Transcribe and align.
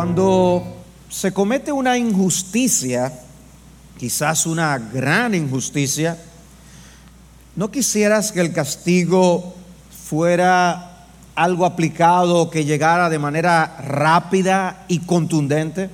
Cuando 0.00 0.64
se 1.10 1.30
comete 1.30 1.70
una 1.70 1.98
injusticia, 1.98 3.12
quizás 3.98 4.46
una 4.46 4.78
gran 4.78 5.34
injusticia, 5.34 6.16
¿no 7.54 7.70
quisieras 7.70 8.32
que 8.32 8.40
el 8.40 8.50
castigo 8.50 9.54
fuera 10.08 11.04
algo 11.34 11.66
aplicado 11.66 12.48
que 12.48 12.64
llegara 12.64 13.10
de 13.10 13.18
manera 13.18 13.76
rápida 13.84 14.86
y 14.88 15.00
contundente? 15.00 15.90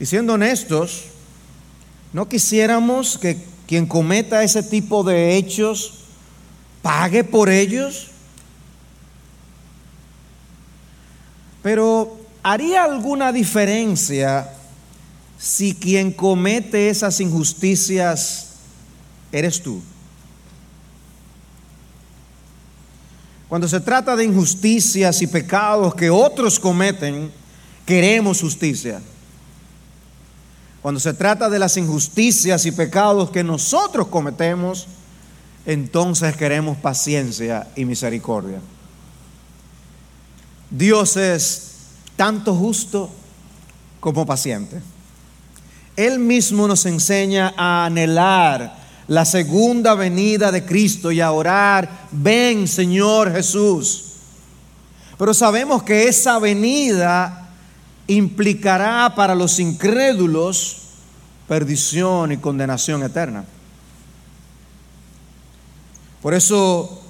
Y 0.00 0.06
siendo 0.06 0.32
honestos, 0.32 1.04
¿no 2.14 2.30
quisiéramos 2.30 3.18
que 3.18 3.44
quien 3.66 3.84
cometa 3.84 4.42
ese 4.42 4.62
tipo 4.62 5.04
de 5.04 5.36
hechos 5.36 6.06
pague 6.80 7.24
por 7.24 7.50
ellos? 7.50 8.06
Pero 11.68 12.16
¿haría 12.42 12.82
alguna 12.82 13.30
diferencia 13.30 14.50
si 15.38 15.74
quien 15.74 16.12
comete 16.12 16.88
esas 16.88 17.20
injusticias 17.20 18.52
eres 19.30 19.62
tú? 19.62 19.82
Cuando 23.50 23.68
se 23.68 23.80
trata 23.80 24.16
de 24.16 24.24
injusticias 24.24 25.20
y 25.20 25.26
pecados 25.26 25.94
que 25.94 26.08
otros 26.08 26.58
cometen, 26.58 27.30
queremos 27.84 28.40
justicia. 28.40 29.02
Cuando 30.80 31.00
se 31.00 31.12
trata 31.12 31.50
de 31.50 31.58
las 31.58 31.76
injusticias 31.76 32.64
y 32.64 32.72
pecados 32.72 33.28
que 33.28 33.44
nosotros 33.44 34.08
cometemos, 34.08 34.86
entonces 35.66 36.34
queremos 36.34 36.78
paciencia 36.78 37.68
y 37.76 37.84
misericordia. 37.84 38.58
Dios 40.70 41.16
es 41.16 41.72
tanto 42.16 42.54
justo 42.54 43.10
como 44.00 44.26
paciente. 44.26 44.80
Él 45.96 46.18
mismo 46.18 46.68
nos 46.68 46.86
enseña 46.86 47.54
a 47.56 47.86
anhelar 47.86 48.76
la 49.08 49.24
segunda 49.24 49.94
venida 49.94 50.52
de 50.52 50.64
Cristo 50.64 51.10
y 51.10 51.20
a 51.20 51.32
orar, 51.32 52.06
ven 52.12 52.68
Señor 52.68 53.32
Jesús. 53.32 54.04
Pero 55.18 55.34
sabemos 55.34 55.82
que 55.82 56.06
esa 56.06 56.38
venida 56.38 57.48
implicará 58.06 59.14
para 59.16 59.34
los 59.34 59.58
incrédulos 59.58 60.82
perdición 61.48 62.32
y 62.32 62.36
condenación 62.36 63.02
eterna. 63.02 63.44
Por 66.22 66.34
eso 66.34 67.02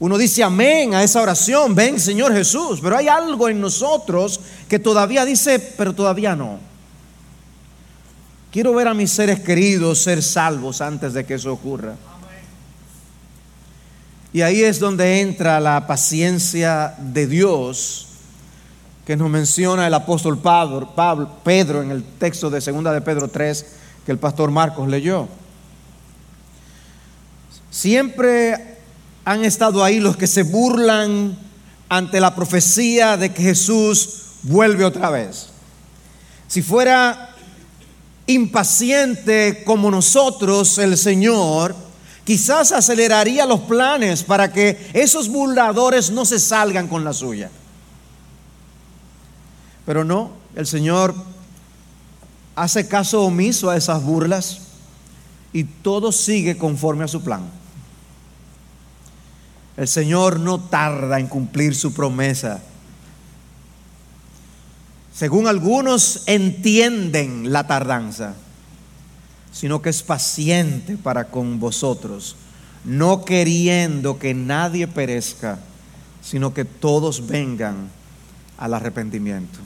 uno 0.00 0.16
dice 0.16 0.42
amén 0.42 0.94
a 0.94 1.02
esa 1.02 1.20
oración, 1.20 1.74
ven 1.74 2.00
Señor 2.00 2.32
Jesús, 2.32 2.80
pero 2.82 2.96
hay 2.96 3.06
algo 3.06 3.50
en 3.50 3.60
nosotros 3.60 4.40
que 4.66 4.78
todavía 4.78 5.26
dice, 5.26 5.58
pero 5.58 5.94
todavía 5.94 6.34
no. 6.34 6.58
Quiero 8.50 8.74
ver 8.74 8.88
a 8.88 8.94
mis 8.94 9.10
seres 9.10 9.40
queridos 9.40 10.02
ser 10.02 10.22
salvos 10.22 10.80
antes 10.80 11.12
de 11.12 11.24
que 11.24 11.34
eso 11.34 11.52
ocurra. 11.52 11.94
Y 14.32 14.40
ahí 14.40 14.62
es 14.62 14.80
donde 14.80 15.20
entra 15.20 15.60
la 15.60 15.86
paciencia 15.86 16.94
de 16.98 17.26
Dios 17.26 18.06
que 19.04 19.16
nos 19.16 19.28
menciona 19.28 19.86
el 19.86 19.94
apóstol 19.94 20.38
Pablo, 20.38 21.36
Pedro 21.44 21.82
en 21.82 21.90
el 21.90 22.04
texto 22.04 22.48
de 22.48 22.60
segunda 22.60 22.92
de 22.92 23.02
Pedro 23.02 23.28
3 23.28 23.66
que 24.06 24.12
el 24.12 24.18
pastor 24.18 24.50
Marcos 24.50 24.88
leyó. 24.88 25.28
Siempre 27.70 28.69
han 29.24 29.44
estado 29.44 29.84
ahí 29.84 30.00
los 30.00 30.16
que 30.16 30.26
se 30.26 30.42
burlan 30.42 31.36
ante 31.88 32.20
la 32.20 32.34
profecía 32.34 33.16
de 33.16 33.32
que 33.32 33.42
Jesús 33.42 34.20
vuelve 34.42 34.84
otra 34.84 35.10
vez. 35.10 35.48
Si 36.48 36.62
fuera 36.62 37.34
impaciente 38.26 39.62
como 39.64 39.90
nosotros 39.90 40.78
el 40.78 40.96
Señor, 40.96 41.74
quizás 42.24 42.72
aceleraría 42.72 43.46
los 43.46 43.60
planes 43.60 44.22
para 44.22 44.52
que 44.52 44.90
esos 44.92 45.28
burladores 45.28 46.10
no 46.10 46.24
se 46.24 46.38
salgan 46.38 46.88
con 46.88 47.04
la 47.04 47.12
suya. 47.12 47.50
Pero 49.84 50.04
no, 50.04 50.32
el 50.54 50.66
Señor 50.66 51.14
hace 52.54 52.86
caso 52.86 53.22
omiso 53.22 53.70
a 53.70 53.76
esas 53.76 54.02
burlas 54.02 54.58
y 55.52 55.64
todo 55.64 56.12
sigue 56.12 56.56
conforme 56.56 57.04
a 57.04 57.08
su 57.08 57.22
plan. 57.22 57.59
El 59.80 59.88
Señor 59.88 60.38
no 60.40 60.60
tarda 60.60 61.18
en 61.18 61.26
cumplir 61.26 61.74
su 61.74 61.94
promesa. 61.94 62.60
Según 65.10 65.46
algunos 65.46 66.24
entienden 66.26 67.50
la 67.50 67.66
tardanza, 67.66 68.34
sino 69.50 69.80
que 69.80 69.88
es 69.88 70.02
paciente 70.02 70.98
para 70.98 71.28
con 71.28 71.58
vosotros, 71.58 72.36
no 72.84 73.24
queriendo 73.24 74.18
que 74.18 74.34
nadie 74.34 74.86
perezca, 74.86 75.58
sino 76.22 76.52
que 76.52 76.66
todos 76.66 77.26
vengan 77.26 77.88
al 78.58 78.74
arrepentimiento. 78.74 79.60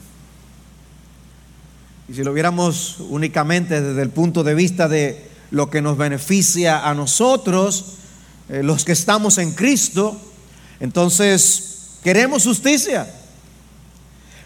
Y 2.07 2.13
si 2.13 2.23
lo 2.23 2.31
viéramos 2.31 3.01
únicamente 3.09 3.81
desde 3.81 4.01
el 4.01 4.11
punto 4.11 4.45
de 4.45 4.55
vista 4.55 4.87
de 4.87 5.29
lo 5.51 5.69
que 5.69 5.81
nos 5.81 5.97
beneficia 5.97 6.87
a 6.87 6.93
nosotros, 6.93 7.97
eh, 8.49 8.63
los 8.63 8.85
que 8.85 8.91
estamos 8.91 9.37
en 9.37 9.53
Cristo, 9.53 10.19
entonces 10.79 11.97
queremos 12.03 12.43
justicia. 12.43 13.07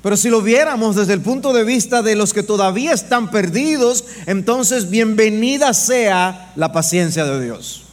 Pero 0.02 0.16
si 0.16 0.30
lo 0.30 0.42
viéramos 0.42 0.96
desde 0.96 1.14
el 1.14 1.22
punto 1.22 1.52
de 1.52 1.66
vista 1.66 2.02
de 2.02 2.16
los 2.16 2.34
que 2.34 2.44
todavía 2.44 2.94
están 2.94 3.32
perdidos, 3.32 4.06
entonces 4.26 4.90
bienvenida 4.90 5.74
sea 5.74 6.54
la 6.56 6.72
paciencia 6.72 7.26
de 7.26 7.44
Dios. 7.44 7.84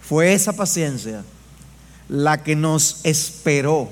Fue 0.00 0.34
esa 0.34 0.52
paciencia 0.52 1.24
la 2.08 2.44
que 2.44 2.54
nos 2.54 3.00
esperó 3.02 3.88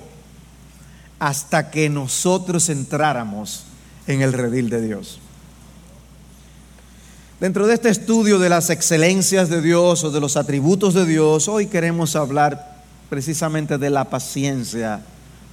hasta 1.18 1.70
que 1.70 1.88
nosotros 1.88 2.68
entráramos 2.68 3.64
en 4.06 4.22
el 4.22 4.32
redil 4.32 4.70
de 4.70 4.80
Dios. 4.80 5.18
Dentro 7.40 7.66
de 7.66 7.72
este 7.72 7.88
estudio 7.88 8.38
de 8.38 8.50
las 8.50 8.68
excelencias 8.68 9.48
de 9.48 9.62
Dios 9.62 10.04
o 10.04 10.10
de 10.10 10.20
los 10.20 10.36
atributos 10.36 10.92
de 10.92 11.06
Dios, 11.06 11.48
hoy 11.48 11.68
queremos 11.68 12.14
hablar 12.14 12.82
precisamente 13.08 13.78
de 13.78 13.88
la 13.88 14.04
paciencia 14.04 15.00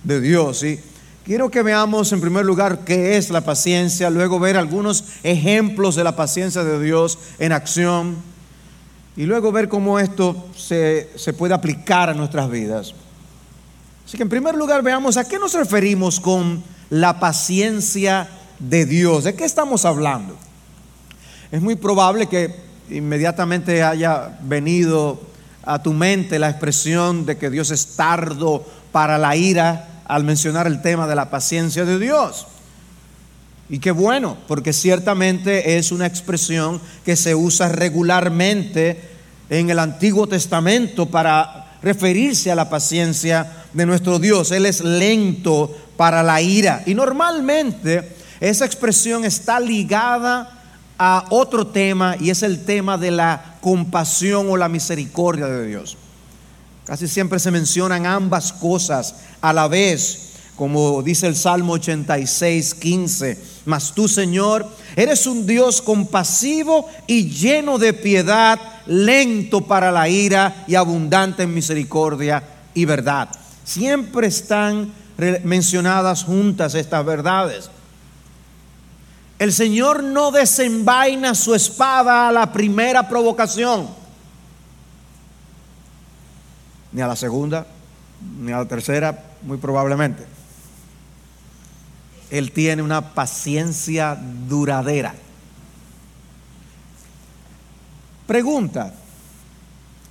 de 0.04 0.20
Dios. 0.20 0.64
Y 0.64 0.82
quiero 1.24 1.50
que 1.50 1.64
veamos 1.64 2.12
en 2.12 2.20
primer 2.20 2.44
lugar 2.44 2.80
qué 2.80 3.16
es 3.16 3.30
la 3.30 3.40
paciencia, 3.40 4.10
luego 4.10 4.38
ver 4.38 4.58
algunos 4.58 5.06
ejemplos 5.24 5.96
de 5.96 6.04
la 6.04 6.18
paciencia 6.18 6.66
de 6.66 6.84
Dios 6.84 7.20
en 7.40 7.54
acción 7.54 8.18
y 9.16 9.24
luego 9.24 9.54
ver 9.54 9.70
cómo 9.70 9.98
esto 9.98 10.36
se, 10.58 11.10
se 11.16 11.32
puede 11.32 11.54
aplicar 11.54 12.10
a 12.10 12.14
nuestras 12.14 12.52
vidas. 12.52 12.94
Así 14.06 14.18
que 14.18 14.24
en 14.24 14.30
primer 14.30 14.56
lugar 14.56 14.84
veamos 14.84 15.16
a 15.16 15.24
qué 15.24 15.40
nos 15.40 15.54
referimos 15.54 16.20
con 16.20 16.62
la 16.90 17.18
paciencia 17.22 18.28
de 18.60 18.86
Dios. 18.86 19.24
¿De 19.24 19.36
qué 19.36 19.46
estamos 19.46 19.86
hablando? 19.86 20.47
Es 21.52 21.62
muy 21.62 21.76
probable 21.76 22.28
que 22.28 22.54
inmediatamente 22.90 23.84
haya 23.84 24.38
venido 24.42 25.20
a 25.64 25.82
tu 25.82 25.94
mente 25.94 26.40
la 26.40 26.50
expresión 26.50 27.26
de 27.26 27.38
que 27.38 27.50
Dios 27.50 27.72
es 27.72 27.96
tardo 27.96 28.66
para 28.92 29.18
la 29.18 29.36
ira 29.36 30.02
al 30.06 30.24
mencionar 30.24 30.68
el 30.68 30.82
tema 30.82 31.08
de 31.08 31.16
la 31.16 31.30
paciencia 31.30 31.86
de 31.86 32.00
Dios. 32.00 32.48
Y 33.70 33.80
qué 33.80 33.92
bueno, 33.92 34.38
porque 34.48 34.72
ciertamente 34.72 35.78
es 35.78 35.92
una 35.92 36.06
expresión 36.06 36.82
que 37.06 37.16
se 37.16 37.36
usa 37.36 37.68
regularmente 37.68 39.02
en 39.50 39.70
el 39.70 39.80
Antiguo 39.80 40.28
Testamento 40.28 41.06
para 41.06 41.76
referirse 41.82 42.52
a 42.52 42.56
la 42.56 42.70
paciencia 42.70 43.66
de 43.74 43.86
nuestro 43.86 44.20
Dios. 44.20 44.52
Él 44.52 44.66
es 44.66 44.82
lento 44.82 45.76
para 45.98 46.24
la 46.24 46.42
ira. 46.42 46.84
Y 46.86 46.94
normalmente 46.94 48.16
esa 48.40 48.66
expresión 48.66 49.26
está 49.26 49.60
ligada 49.60 50.57
a 50.98 51.26
otro 51.30 51.68
tema 51.68 52.16
y 52.20 52.30
es 52.30 52.44
el 52.44 52.66
tema 52.66 52.98
de 52.98 53.12
la 53.12 53.58
compasión 53.62 54.50
o 54.50 54.58
la 54.58 54.70
misericordia 54.70 55.48
de 55.48 55.68
Dios. 55.68 55.98
Casi 56.86 57.08
siempre 57.08 57.40
se 57.40 57.52
mencionan 57.52 58.06
ambas 58.06 58.54
cosas 58.54 59.16
a 59.42 59.52
la 59.52 59.68
vez, 59.68 60.30
como 60.56 61.04
dice 61.04 61.28
el 61.28 61.36
Salmo 61.36 61.74
86, 61.74 62.74
15. 62.76 63.38
Mas 63.66 63.94
tú, 63.94 64.08
Señor, 64.08 64.66
eres 64.96 65.28
un 65.28 65.46
Dios 65.46 65.82
compasivo 65.82 66.88
y 67.06 67.30
lleno 67.30 67.78
de 67.78 67.94
piedad, 67.94 68.60
lento 68.86 69.62
para 69.62 69.92
la 69.92 70.08
ira 70.08 70.64
y 70.68 70.76
abundante 70.76 71.44
en 71.44 71.54
misericordia 71.54 72.42
y 72.74 72.86
verdad. 72.86 73.30
Siempre 73.66 74.28
están 74.28 74.94
mencionadas 75.44 76.24
juntas 76.24 76.74
estas 76.74 77.06
verdades. 77.06 77.70
El 79.40 79.54
Señor 79.54 80.04
no 80.04 80.32
desenvaina 80.32 81.36
su 81.36 81.54
espada 81.54 82.28
a 82.28 82.32
la 82.32 82.52
primera 82.52 83.08
provocación, 83.08 83.88
ni 86.92 87.02
a 87.02 87.08
la 87.08 87.16
segunda, 87.16 87.68
ni 88.40 88.52
a 88.52 88.58
la 88.58 88.66
tercera, 88.66 89.24
muy 89.44 89.58
probablemente. 89.58 90.26
Él 92.32 92.52
tiene 92.52 92.82
una 92.82 93.14
paciencia 93.14 94.18
duradera. 94.48 95.14
Pregunta, 98.26 98.94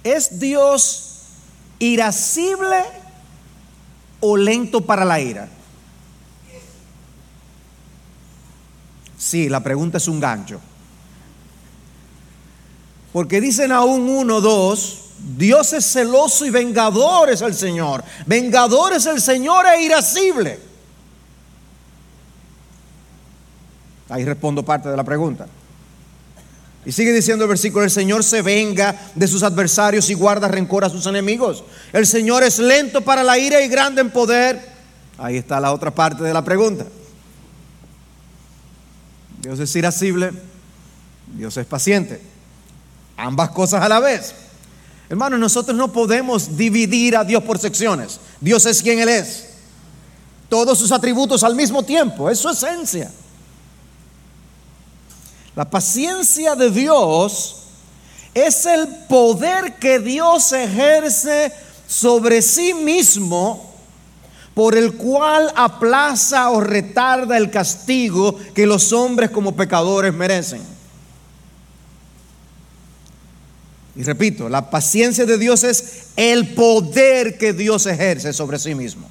¿es 0.05 0.38
Dios 0.38 1.25
irascible 1.81 2.84
o 4.20 4.37
lento 4.37 4.81
para 4.82 5.05
la 5.05 5.20
ira? 5.20 5.49
Sí, 9.19 9.49
la 9.49 9.61
pregunta 9.61 9.99
es 9.99 10.09
un 10.09 10.21
gancho. 10.21 10.61
Porque 13.13 13.41
dicen 13.41 13.73
aún 13.73 14.09
uno, 14.09 14.41
dos, 14.41 15.07
Dios 15.19 15.73
es 15.73 15.91
celoso 15.91 16.45
y 16.45 16.51
vengador 16.51 17.31
es 17.31 17.41
el 17.41 17.55
Señor. 17.55 18.05
Vengador 18.27 18.93
es 18.93 19.07
el 19.07 19.21
Señor 19.21 19.65
e 19.67 19.83
irascible. 19.85 20.61
Ahí 24.09 24.25
respondo 24.25 24.63
parte 24.63 24.89
de 24.89 24.97
la 24.97 25.05
pregunta. 25.05 25.47
Y 26.85 26.93
sigue 26.93 27.12
diciendo 27.12 27.45
el 27.45 27.49
versículo, 27.49 27.85
el 27.85 27.91
Señor 27.91 28.23
se 28.23 28.43
venga 28.43 28.95
de 29.15 29.27
sus 29.27 29.43
adversarios 29.43 30.09
y 30.09 30.15
guarda 30.15 30.47
rencor 30.47 30.85
a 30.85 30.91
sus 30.91 31.07
enemigos. 31.07 31.65
El 31.93 32.07
Señor 32.07 32.45
es 32.45 32.61
lento 32.61 33.01
para 33.01 33.25
la 33.25 33.39
ira 33.39 33.61
y 33.61 33.69
grande 33.69 34.03
en 34.03 34.11
poder. 34.11 34.61
Ahí 35.19 35.37
está 35.37 35.59
la 35.59 35.73
otra 35.73 35.91
parte 35.91 36.23
de 36.23 36.33
la 36.33 36.45
pregunta. 36.45 36.87
Dios 39.47 39.61
es 39.61 39.77
irascible, 39.77 40.33
Dios 41.37 41.57
es 41.57 41.65
paciente. 41.67 42.21
Ambas 43.17 43.51
cosas 43.51 43.81
a 43.81 43.89
la 43.89 44.01
vez. 44.01 44.35
Hermanos, 45.09 45.39
nosotros 45.39 45.77
no 45.77 45.93
podemos 45.93 46.57
dividir 46.57 47.17
a 47.17 47.23
Dios 47.23 47.45
por 47.45 47.57
secciones. 47.57 48.19
Dios 48.41 48.67
es 48.67 48.83
quien 48.83 48.99
Él 48.99 49.09
es. 49.09 49.51
Todos 50.49 50.77
sus 50.77 50.91
atributos 50.91 51.45
al 51.45 51.55
mismo 51.55 51.85
tiempo, 51.85 52.29
es 52.29 52.41
su 52.41 52.49
esencia. 52.49 53.09
La 55.55 55.71
paciencia 55.71 56.57
de 56.57 56.69
Dios 56.69 57.67
es 58.35 58.67
el 58.67 58.89
poder 59.09 59.79
que 59.79 60.01
Dios 60.01 60.51
ejerce 60.51 61.53
sobre 61.87 62.43
sí 62.43 62.75
mismo 62.75 63.66
por 64.56 64.75
el 64.75 64.94
cual 64.94 65.53
aplaza 65.55 66.49
o 66.49 66.62
retarda 66.62 67.37
el 67.37 67.50
castigo 67.50 68.35
que 68.55 68.64
los 68.64 68.91
hombres 68.94 69.29
como 69.29 69.55
pecadores 69.55 70.14
merecen. 70.14 70.62
Y 73.94 74.03
repito, 74.03 74.49
la 74.49 74.70
paciencia 74.70 75.26
de 75.26 75.37
Dios 75.37 75.62
es 75.62 76.05
el 76.17 76.55
poder 76.55 77.37
que 77.37 77.53
Dios 77.53 77.85
ejerce 77.85 78.32
sobre 78.32 78.58
sí 78.58 78.75
mismo. 78.75 79.06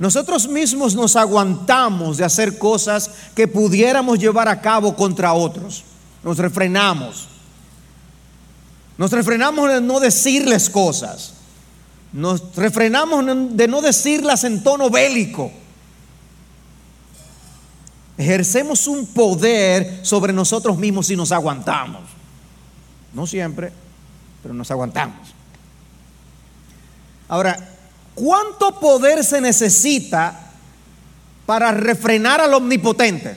Nosotros 0.00 0.48
mismos 0.48 0.96
nos 0.96 1.14
aguantamos 1.14 2.16
de 2.16 2.24
hacer 2.24 2.58
cosas 2.58 3.08
que 3.32 3.46
pudiéramos 3.46 4.18
llevar 4.18 4.48
a 4.48 4.60
cabo 4.60 4.96
contra 4.96 5.34
otros. 5.34 5.84
Nos 6.24 6.38
refrenamos. 6.38 7.28
Nos 8.98 9.12
refrenamos 9.12 9.68
de 9.68 9.80
no 9.80 10.00
decirles 10.00 10.68
cosas. 10.68 11.35
Nos 12.12 12.54
refrenamos 12.56 13.24
de 13.56 13.68
no 13.68 13.82
decirlas 13.82 14.44
en 14.44 14.62
tono 14.62 14.90
bélico. 14.90 15.50
Ejercemos 18.16 18.86
un 18.86 19.06
poder 19.06 20.00
sobre 20.02 20.32
nosotros 20.32 20.78
mismos 20.78 21.06
si 21.06 21.16
nos 21.16 21.32
aguantamos. 21.32 22.02
No 23.12 23.26
siempre, 23.26 23.72
pero 24.42 24.54
nos 24.54 24.70
aguantamos. 24.70 25.34
Ahora, 27.28 27.76
¿Cuánto 28.16 28.80
poder 28.80 29.22
se 29.22 29.42
necesita 29.42 30.40
para 31.44 31.70
refrenar 31.70 32.40
al 32.40 32.54
omnipotente? 32.54 33.36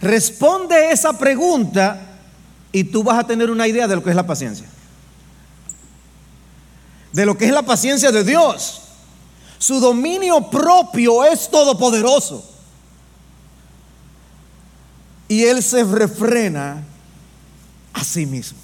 Responde 0.00 0.90
esa 0.90 1.18
pregunta 1.18 2.09
y 2.72 2.84
tú 2.84 3.02
vas 3.02 3.18
a 3.18 3.26
tener 3.26 3.50
una 3.50 3.66
idea 3.66 3.86
de 3.88 3.96
lo 3.96 4.02
que 4.02 4.10
es 4.10 4.16
la 4.16 4.26
paciencia. 4.26 4.66
De 7.12 7.26
lo 7.26 7.36
que 7.36 7.46
es 7.46 7.52
la 7.52 7.62
paciencia 7.62 8.12
de 8.12 8.24
Dios. 8.24 8.82
Su 9.58 9.80
dominio 9.80 10.48
propio 10.50 11.24
es 11.24 11.50
todopoderoso. 11.50 12.48
Y 15.28 15.44
Él 15.44 15.62
se 15.62 15.84
refrena 15.84 16.84
a 17.92 18.04
sí 18.04 18.26
mismo 18.26 18.58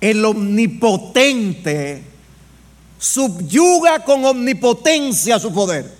el 0.00 0.24
omnipotente 0.24 2.04
subyuga 2.98 4.04
con 4.04 4.24
omnipotencia 4.24 5.38
su 5.38 5.52
poder. 5.52 5.94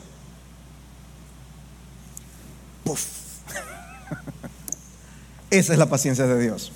Esa 5.51 5.73
es 5.73 5.79
la 5.79 5.87
paciencia 5.87 6.27
de 6.27 6.41
Dios. 6.43 6.73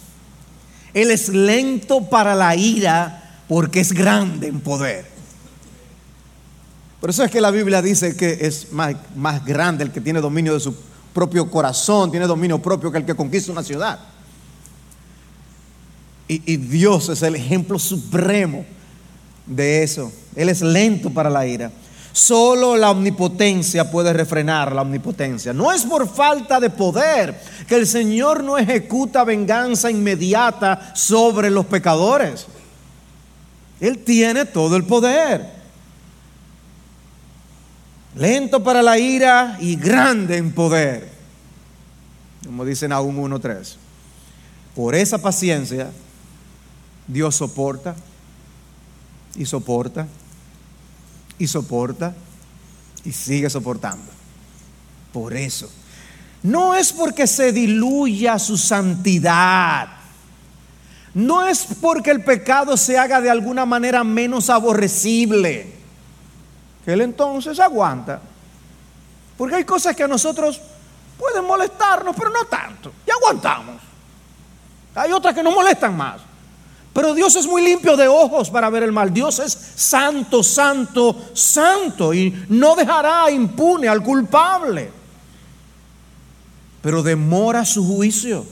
Él 0.95 1.11
es 1.11 1.29
lento 1.29 2.09
para 2.09 2.35
la 2.35 2.57
ira 2.57 3.43
porque 3.49 3.81
es 3.81 3.93
grande 3.93 4.49
en 4.49 4.61
poder. 4.61 5.07
Por 7.01 7.11
eso 7.11 7.25
es 7.25 7.31
que 7.31 7.41
la 7.41 7.51
Biblia 7.51 7.81
dice 7.81 8.15
que 8.15 8.39
es 8.41 8.73
más, 8.73 8.95
más 9.17 9.45
grande 9.45 9.85
el 9.85 9.91
que 9.91 10.01
tiene 10.01 10.21
dominio 10.21 10.55
de 10.55 10.61
su 10.61 10.75
propio 11.13 11.51
corazón, 11.51 12.11
tiene 12.11 12.27
dominio 12.27 12.61
propio 12.61 12.93
que 12.93 12.99
el 12.99 13.05
que 13.05 13.15
conquista 13.15 13.53
una 13.53 13.63
ciudad. 13.63 13.99
Y, 16.29 16.59
Dios 16.59 17.09
es 17.09 17.23
el 17.23 17.35
ejemplo 17.35 17.77
supremo 17.77 18.65
de 19.47 19.83
eso. 19.83 20.13
Él 20.37 20.49
es 20.49 20.63
lento 20.63 21.11
para 21.11 21.29
la 21.29 21.45
ira. 21.45 21.73
Solo 22.13 22.77
la 22.77 22.91
omnipotencia 22.91 23.91
puede 23.91 24.13
refrenar 24.13 24.73
la 24.73 24.83
omnipotencia. 24.83 25.53
No 25.53 25.73
es 25.73 25.85
por 25.85 26.09
falta 26.09 26.59
de 26.59 26.71
poder 26.71 27.41
que 27.69 27.77
el 27.77 27.87
Señor 27.87 28.43
no 28.43 28.59
ejecuta 28.59 29.23
venganza 29.23 29.91
inmediata 29.91 30.93
sobre 30.95 31.51
los 31.51 31.67
pecadores. 31.67 32.47
Él 33.81 33.99
tiene 33.99 34.45
todo 34.45 34.77
el 34.77 34.85
poder. 34.85 35.61
Lento 38.17 38.63
para 38.63 38.83
la 38.83 38.99
ira 38.99 39.57
y 39.61 39.77
grande 39.77 40.37
en 40.37 40.53
poder. 40.53 41.09
Como 42.45 42.65
dicen 42.65 42.91
aún 42.93 43.17
1.3. 43.17 43.77
Por 44.75 44.97
esa 44.97 45.19
paciencia 45.19 45.91
Dios 47.07 47.37
soporta 47.37 47.95
y 49.37 49.47
soporta 49.47 50.09
y 51.41 51.47
soporta 51.49 52.15
y 53.03 53.11
sigue 53.11 53.51
soportando. 53.51 54.05
Por 55.13 55.35
eso. 55.35 55.69
No 56.43 56.75
es 56.75 56.93
porque 56.93 57.27
se 57.27 57.51
diluya 57.51 58.39
su 58.39 58.57
santidad. 58.57 59.89
No 61.15 61.47
es 61.47 61.67
porque 61.81 62.11
el 62.11 62.23
pecado 62.23 62.77
se 62.77 62.97
haga 62.97 63.21
de 63.21 63.31
alguna 63.31 63.67
manera 63.67 64.05
menos 64.05 64.49
aborrecible. 64.51 65.75
Que 66.85 66.93
Él 66.93 67.01
entonces 67.01 67.59
aguanta. 67.59 68.21
Porque 69.37 69.57
hay 69.57 69.65
cosas 69.65 69.97
que 69.97 70.05
a 70.05 70.09
nosotros 70.09 70.61
pueden 71.19 71.45
molestarnos, 71.47 72.15
pero 72.15 72.31
no 72.31 72.45
tanto. 72.45 72.93
Y 73.07 73.11
aguantamos. 73.11 73.81
Hay 74.95 75.11
otras 75.13 75.35
que 75.35 75.43
nos 75.43 75.55
molestan 75.55 75.97
más. 75.97 76.21
Pero 76.93 77.15
Dios 77.15 77.37
es 77.37 77.47
muy 77.47 77.63
limpio 77.63 77.97
de 77.97 78.09
ojos 78.09 78.51
para 78.51 78.69
ver 78.69 78.83
el 78.83 78.93
mal. 78.93 79.13
Dios 79.13 79.39
es 79.39 79.57
santo, 79.77 80.43
santo, 80.43 81.17
santo 81.35 82.13
y 82.13 82.47
no 82.49 82.75
dejará 82.75 83.31
impune 83.31 83.89
al 83.89 84.03
culpable. 84.03 84.91
Pero 86.83 87.03
demora 87.03 87.65
su 87.65 87.87
juicio. 87.87 88.45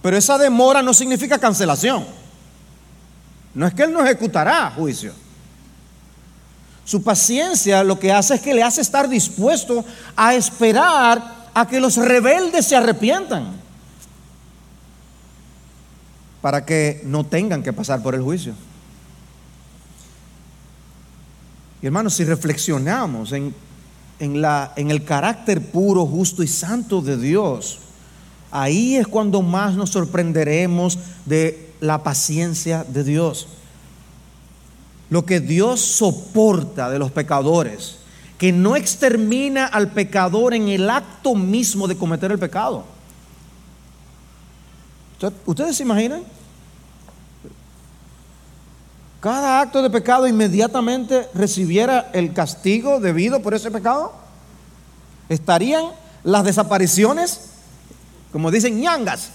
Pero 0.00 0.16
esa 0.16 0.38
demora 0.38 0.82
no 0.82 0.94
significa 0.94 1.38
cancelación. 1.38 2.06
No 3.54 3.66
es 3.66 3.74
que 3.74 3.82
Él 3.82 3.92
no 3.92 4.04
ejecutará 4.04 4.70
juicio. 4.70 5.12
Su 6.84 7.02
paciencia 7.02 7.82
lo 7.82 7.98
que 7.98 8.12
hace 8.12 8.34
es 8.36 8.40
que 8.40 8.54
le 8.54 8.62
hace 8.62 8.80
estar 8.80 9.08
dispuesto 9.08 9.84
a 10.14 10.34
esperar 10.34 11.48
a 11.52 11.66
que 11.66 11.80
los 11.80 11.96
rebeldes 11.96 12.66
se 12.66 12.76
arrepientan 12.76 13.55
para 16.46 16.64
que 16.64 17.02
no 17.04 17.26
tengan 17.26 17.64
que 17.64 17.72
pasar 17.72 18.04
por 18.04 18.14
el 18.14 18.22
juicio. 18.22 18.54
Y 21.82 21.86
hermanos, 21.86 22.14
si 22.14 22.22
reflexionamos 22.22 23.32
en, 23.32 23.52
la, 24.20 24.72
en 24.76 24.92
el 24.92 25.02
carácter 25.02 25.60
puro, 25.72 26.06
justo 26.06 26.44
y 26.44 26.46
santo 26.46 27.02
de 27.02 27.16
Dios, 27.16 27.80
ahí 28.52 28.94
es 28.94 29.08
cuando 29.08 29.42
más 29.42 29.74
nos 29.74 29.90
sorprenderemos 29.90 31.00
de 31.24 31.72
la 31.80 32.04
paciencia 32.04 32.84
de 32.84 33.02
Dios. 33.02 33.48
Lo 35.10 35.26
que 35.26 35.40
Dios 35.40 35.80
soporta 35.80 36.90
de 36.90 37.00
los 37.00 37.10
pecadores, 37.10 37.96
que 38.38 38.52
no 38.52 38.76
extermina 38.76 39.66
al 39.66 39.90
pecador 39.90 40.54
en 40.54 40.68
el 40.68 40.88
acto 40.90 41.34
mismo 41.34 41.88
de 41.88 41.96
cometer 41.96 42.30
el 42.30 42.38
pecado. 42.38 42.95
¿Ustedes 45.46 45.76
se 45.76 45.82
imaginan? 45.82 46.22
cada 49.26 49.60
acto 49.60 49.82
de 49.82 49.90
pecado 49.90 50.28
inmediatamente 50.28 51.28
recibiera 51.34 52.10
el 52.12 52.32
castigo 52.32 53.00
debido 53.00 53.42
por 53.42 53.54
ese 53.54 53.72
pecado? 53.72 54.12
¿Estarían 55.28 55.86
las 56.22 56.44
desapariciones, 56.44 57.40
como 58.30 58.52
dicen, 58.52 58.80
ñangas? 58.80 59.30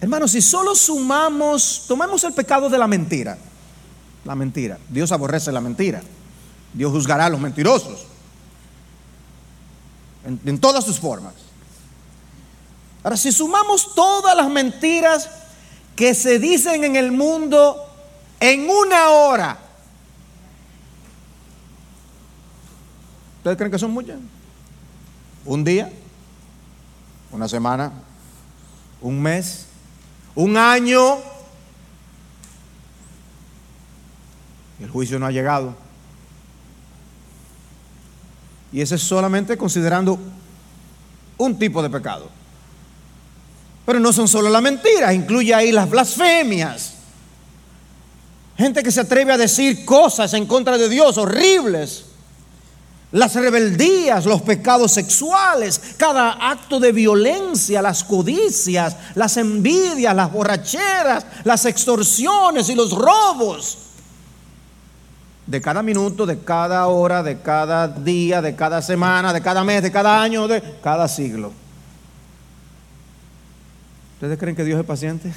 Hermanos, 0.00 0.32
si 0.32 0.42
solo 0.42 0.74
sumamos, 0.74 1.84
tomemos 1.86 2.24
el 2.24 2.32
pecado 2.32 2.68
de 2.68 2.78
la 2.78 2.88
mentira, 2.88 3.38
la 4.24 4.34
mentira, 4.34 4.78
Dios 4.88 5.12
aborrece 5.12 5.52
la 5.52 5.60
mentira, 5.60 6.02
Dios 6.74 6.90
juzgará 6.90 7.26
a 7.26 7.30
los 7.30 7.40
mentirosos 7.40 8.04
en, 10.24 10.40
en 10.44 10.58
todas 10.58 10.84
sus 10.84 10.98
formas. 10.98 11.45
Ahora, 13.06 13.16
si 13.16 13.30
sumamos 13.30 13.94
todas 13.94 14.36
las 14.36 14.50
mentiras 14.50 15.30
que 15.94 16.12
se 16.12 16.40
dicen 16.40 16.82
en 16.82 16.96
el 16.96 17.12
mundo 17.12 17.76
en 18.40 18.68
una 18.68 19.10
hora, 19.10 19.56
¿ustedes 23.36 23.56
creen 23.58 23.70
que 23.70 23.78
son 23.78 23.92
muchas? 23.92 24.18
¿Un 25.44 25.62
día? 25.62 25.88
¿Una 27.30 27.46
semana? 27.46 27.92
¿Un 29.00 29.22
mes? 29.22 29.66
¿Un 30.34 30.56
año? 30.56 31.18
El 34.80 34.90
juicio 34.90 35.20
no 35.20 35.26
ha 35.26 35.30
llegado. 35.30 35.76
Y 38.72 38.80
ese 38.80 38.96
es 38.96 39.02
solamente 39.02 39.56
considerando 39.56 40.18
un 41.38 41.56
tipo 41.56 41.80
de 41.84 41.88
pecado. 41.88 42.35
Pero 43.86 44.00
no 44.00 44.12
son 44.12 44.26
solo 44.26 44.50
las 44.50 44.60
mentiras, 44.60 45.14
incluye 45.14 45.54
ahí 45.54 45.70
las 45.70 45.88
blasfemias. 45.88 46.94
Gente 48.58 48.82
que 48.82 48.90
se 48.90 49.00
atreve 49.00 49.32
a 49.32 49.38
decir 49.38 49.84
cosas 49.84 50.34
en 50.34 50.46
contra 50.46 50.76
de 50.76 50.88
Dios 50.88 51.16
horribles. 51.16 52.06
Las 53.12 53.34
rebeldías, 53.34 54.26
los 54.26 54.42
pecados 54.42 54.92
sexuales, 54.92 55.80
cada 55.96 56.32
acto 56.32 56.80
de 56.80 56.90
violencia, 56.90 57.80
las 57.80 58.02
codicias, 58.02 58.96
las 59.14 59.36
envidias, 59.36 60.14
las 60.16 60.32
borracheras, 60.32 61.24
las 61.44 61.64
extorsiones 61.66 62.68
y 62.68 62.74
los 62.74 62.90
robos. 62.90 63.78
De 65.46 65.60
cada 65.60 65.84
minuto, 65.84 66.26
de 66.26 66.40
cada 66.40 66.88
hora, 66.88 67.22
de 67.22 67.40
cada 67.40 67.86
día, 67.86 68.42
de 68.42 68.56
cada 68.56 68.82
semana, 68.82 69.32
de 69.32 69.40
cada 69.40 69.62
mes, 69.62 69.82
de 69.82 69.92
cada 69.92 70.20
año, 70.20 70.48
de 70.48 70.60
cada 70.82 71.06
siglo. 71.06 71.52
¿Ustedes 74.16 74.38
creen 74.38 74.56
que 74.56 74.64
Dios 74.64 74.80
es 74.80 74.86
paciente? 74.86 75.30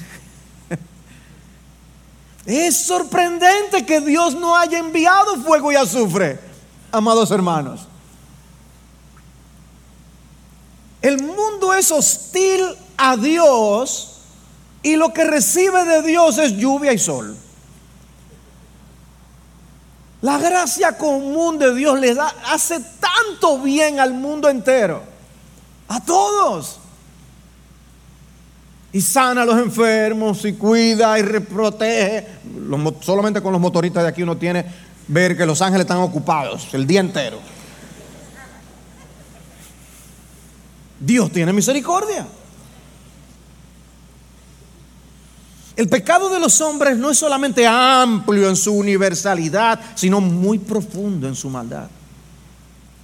es 2.46 2.74
sorprendente 2.78 3.84
que 3.84 4.00
Dios 4.00 4.34
no 4.34 4.56
haya 4.56 4.78
enviado 4.78 5.36
fuego 5.42 5.70
y 5.70 5.76
azufre, 5.76 6.40
amados 6.90 7.30
hermanos. 7.30 7.82
El 11.02 11.22
mundo 11.22 11.74
es 11.74 11.92
hostil 11.92 12.74
a 12.96 13.18
Dios 13.18 14.22
y 14.82 14.96
lo 14.96 15.12
que 15.12 15.24
recibe 15.24 15.84
de 15.84 16.00
Dios 16.00 16.38
es 16.38 16.52
lluvia 16.52 16.94
y 16.94 16.98
sol. 16.98 17.36
La 20.22 20.38
gracia 20.38 20.96
común 20.96 21.58
de 21.58 21.74
Dios 21.74 22.00
le 22.00 22.14
da, 22.14 22.34
hace 22.46 22.80
tanto 22.98 23.58
bien 23.58 24.00
al 24.00 24.14
mundo 24.14 24.48
entero, 24.48 25.02
a 25.86 26.02
todos 26.02 26.79
y 28.92 29.00
sana 29.00 29.42
a 29.42 29.44
los 29.44 29.58
enfermos 29.58 30.44
y 30.44 30.54
cuida 30.54 31.18
y 31.18 31.22
protege. 31.40 32.26
solamente 33.00 33.40
con 33.40 33.52
los 33.52 33.60
motoristas 33.60 34.02
de 34.02 34.08
aquí 34.08 34.22
uno 34.22 34.36
tiene 34.36 34.64
ver 35.06 35.36
que 35.36 35.46
los 35.46 35.62
ángeles 35.62 35.84
están 35.84 35.98
ocupados 35.98 36.68
el 36.72 36.86
día 36.86 37.00
entero. 37.00 37.38
Dios 40.98 41.30
tiene 41.32 41.52
misericordia. 41.52 42.26
El 45.76 45.88
pecado 45.88 46.28
de 46.28 46.38
los 46.38 46.60
hombres 46.60 46.98
no 46.98 47.10
es 47.10 47.16
solamente 47.16 47.66
amplio 47.66 48.48
en 48.48 48.56
su 48.56 48.74
universalidad, 48.74 49.80
sino 49.94 50.20
muy 50.20 50.58
profundo 50.58 51.26
en 51.26 51.34
su 51.34 51.48
maldad. 51.48 51.88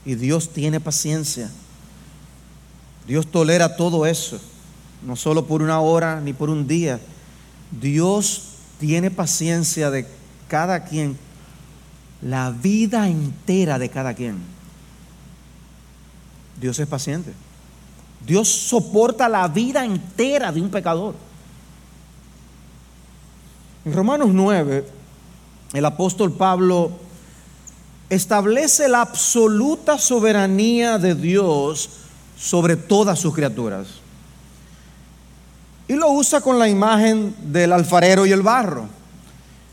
Y 0.05 0.15
Dios 0.15 0.53
tiene 0.53 0.79
paciencia. 0.79 1.51
Dios 3.07 3.27
tolera 3.29 3.77
todo 3.77 4.05
eso 4.05 4.39
no 5.07 5.15
solo 5.15 5.47
por 5.47 5.63
una 5.63 5.81
hora 5.81 6.21
ni 6.21 6.33
por 6.33 6.51
un 6.51 6.67
día. 6.67 7.01
Dios 7.81 8.43
tiene 8.81 9.11
paciencia 9.11 9.91
de 9.91 10.07
cada 10.49 10.85
quien, 10.85 11.17
la 12.21 12.51
vida 12.51 13.09
entera 13.09 13.79
de 13.79 13.89
cada 13.89 14.15
quien. 14.15 14.37
Dios 16.61 16.79
es 16.81 16.89
paciente. 16.89 17.33
Dios 18.27 18.49
soporta 18.49 19.29
la 19.29 19.47
vida 19.47 19.85
entera 19.85 20.51
de 20.51 20.61
un 20.61 20.71
pecador. 20.71 21.15
En 23.85 23.93
Romanos 23.93 24.31
9, 24.33 24.89
el 25.73 25.85
apóstol 25.85 26.33
Pablo 26.33 26.91
establece 28.11 28.89
la 28.89 29.03
absoluta 29.03 29.99
soberanía 29.99 30.99
de 30.99 31.15
Dios 31.15 31.91
sobre 32.37 32.75
todas 32.75 33.21
sus 33.21 33.33
criaturas. 33.33 34.06
Y 35.89 35.95
lo 35.95 36.11
usa 36.11 36.41
con 36.41 36.59
la 36.59 36.69
imagen 36.69 37.35
del 37.41 37.73
alfarero 37.73 38.27
y 38.27 38.33
el 38.33 38.43
barro. 38.43 38.89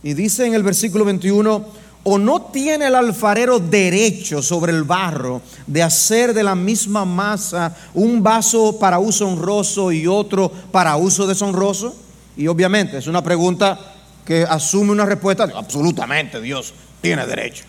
Y 0.03 0.13
dice 0.13 0.45
en 0.45 0.53
el 0.53 0.63
versículo 0.63 1.05
21, 1.05 1.65
o 2.03 2.17
no 2.17 2.41
tiene 2.41 2.87
el 2.87 2.95
alfarero 2.95 3.59
derecho 3.59 4.41
sobre 4.41 4.73
el 4.73 4.83
barro 4.83 5.41
de 5.65 5.81
hacer 5.81 6.33
de 6.33 6.43
la 6.43 6.53
misma 6.53 7.05
masa 7.05 7.75
un 7.93 8.21
vaso 8.21 8.77
para 8.77 8.99
uso 8.99 9.27
honroso 9.27 9.91
y 9.91 10.05
otro 10.05 10.51
para 10.71 10.97
uso 10.97 11.25
deshonroso. 11.25 11.95
Y 12.35 12.47
obviamente 12.47 12.97
es 12.97 13.07
una 13.07 13.23
pregunta 13.23 13.79
que 14.25 14.43
asume 14.43 14.91
una 14.91 15.05
respuesta 15.05 15.47
absolutamente 15.55 16.41
Dios 16.41 16.73
tiene 17.01 17.25
derecho. 17.25 17.63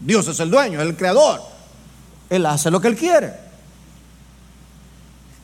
Dios 0.00 0.28
es 0.28 0.40
el 0.40 0.50
dueño, 0.50 0.80
el 0.80 0.96
creador. 0.96 1.40
Él 2.28 2.44
hace 2.46 2.70
lo 2.70 2.80
que 2.80 2.88
él 2.88 2.96
quiere. 2.96 3.45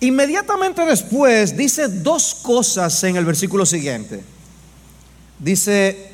Inmediatamente 0.02 0.84
después 0.84 1.56
dice 1.56 1.86
dos 1.86 2.34
cosas 2.34 3.04
en 3.04 3.14
el 3.14 3.24
versículo 3.24 3.64
siguiente. 3.64 4.24
Dice, 5.38 6.10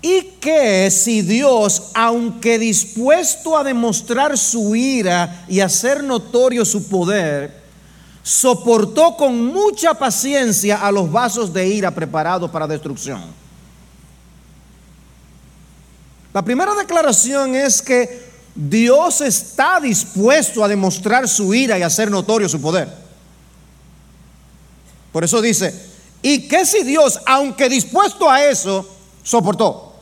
y 0.00 0.22
que 0.40 0.88
si 0.92 1.22
Dios, 1.22 1.90
aunque 1.94 2.60
dispuesto 2.60 3.58
a 3.58 3.64
demostrar 3.64 4.38
su 4.38 4.76
ira 4.76 5.46
y 5.48 5.58
hacer 5.58 6.04
notorio 6.04 6.64
su 6.64 6.88
poder, 6.88 7.60
soportó 8.22 9.16
con 9.16 9.46
mucha 9.46 9.94
paciencia 9.94 10.86
a 10.86 10.92
los 10.92 11.10
vasos 11.10 11.52
de 11.52 11.66
ira 11.66 11.90
preparados 11.90 12.48
para 12.52 12.68
destrucción. 12.68 13.20
La 16.32 16.44
primera 16.44 16.76
declaración 16.76 17.56
es 17.56 17.82
que 17.82 18.28
Dios 18.54 19.20
está 19.20 19.80
dispuesto 19.80 20.64
a 20.64 20.68
demostrar 20.68 21.28
su 21.28 21.54
ira 21.54 21.78
y 21.78 21.82
hacer 21.82 22.10
notorio 22.10 22.48
su 22.48 22.60
poder. 22.60 22.88
Por 25.12 25.24
eso 25.24 25.40
dice, 25.40 25.74
¿y 26.22 26.48
qué 26.48 26.66
si 26.66 26.82
Dios, 26.82 27.20
aunque 27.26 27.68
dispuesto 27.68 28.30
a 28.30 28.44
eso, 28.44 28.88
soportó? 29.22 29.94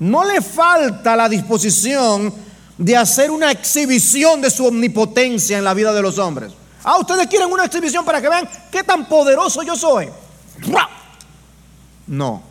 No 0.00 0.24
le 0.24 0.40
falta 0.40 1.14
la 1.16 1.28
disposición 1.28 2.34
de 2.76 2.96
hacer 2.96 3.30
una 3.30 3.50
exhibición 3.50 4.40
de 4.40 4.50
su 4.50 4.66
omnipotencia 4.66 5.56
en 5.56 5.64
la 5.64 5.74
vida 5.74 5.92
de 5.92 6.02
los 6.02 6.18
hombres. 6.18 6.52
Ah, 6.84 6.98
ustedes 6.98 7.28
quieren 7.28 7.52
una 7.52 7.64
exhibición 7.64 8.04
para 8.04 8.20
que 8.20 8.28
vean 8.28 8.48
qué 8.70 8.82
tan 8.82 9.08
poderoso 9.08 9.62
yo 9.62 9.76
soy. 9.76 10.08
No. 12.06 12.42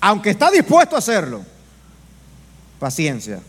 Aunque 0.00 0.30
está 0.30 0.50
dispuesto 0.50 0.96
a 0.96 1.00
hacerlo, 1.00 1.44
paciencia. 2.78 3.40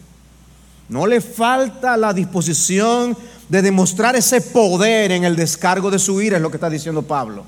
No 0.89 1.07
le 1.07 1.21
falta 1.21 1.97
la 1.97 2.13
disposición 2.13 3.17
de 3.49 3.61
demostrar 3.61 4.15
ese 4.15 4.41
poder 4.41 5.11
en 5.11 5.23
el 5.23 5.35
descargo 5.35 5.89
de 5.91 5.99
su 5.99 6.21
ira, 6.21 6.37
es 6.37 6.41
lo 6.41 6.51
que 6.51 6.57
está 6.57 6.69
diciendo 6.69 7.03
Pablo. 7.03 7.45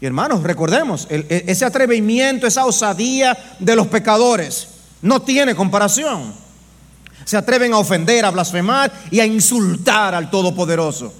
Y 0.00 0.06
hermanos, 0.06 0.42
recordemos, 0.42 1.06
e, 1.10 1.44
ese 1.46 1.64
atrevimiento, 1.64 2.46
esa 2.46 2.66
osadía 2.66 3.36
de 3.58 3.76
los 3.76 3.86
pecadores 3.86 4.68
no 5.00 5.22
tiene 5.22 5.54
comparación. 5.54 6.34
Se 7.24 7.36
atreven 7.36 7.72
a 7.72 7.78
ofender, 7.78 8.24
a 8.24 8.30
blasfemar 8.30 8.92
y 9.10 9.20
a 9.20 9.26
insultar 9.26 10.14
al 10.14 10.30
Todopoderoso. 10.30 11.12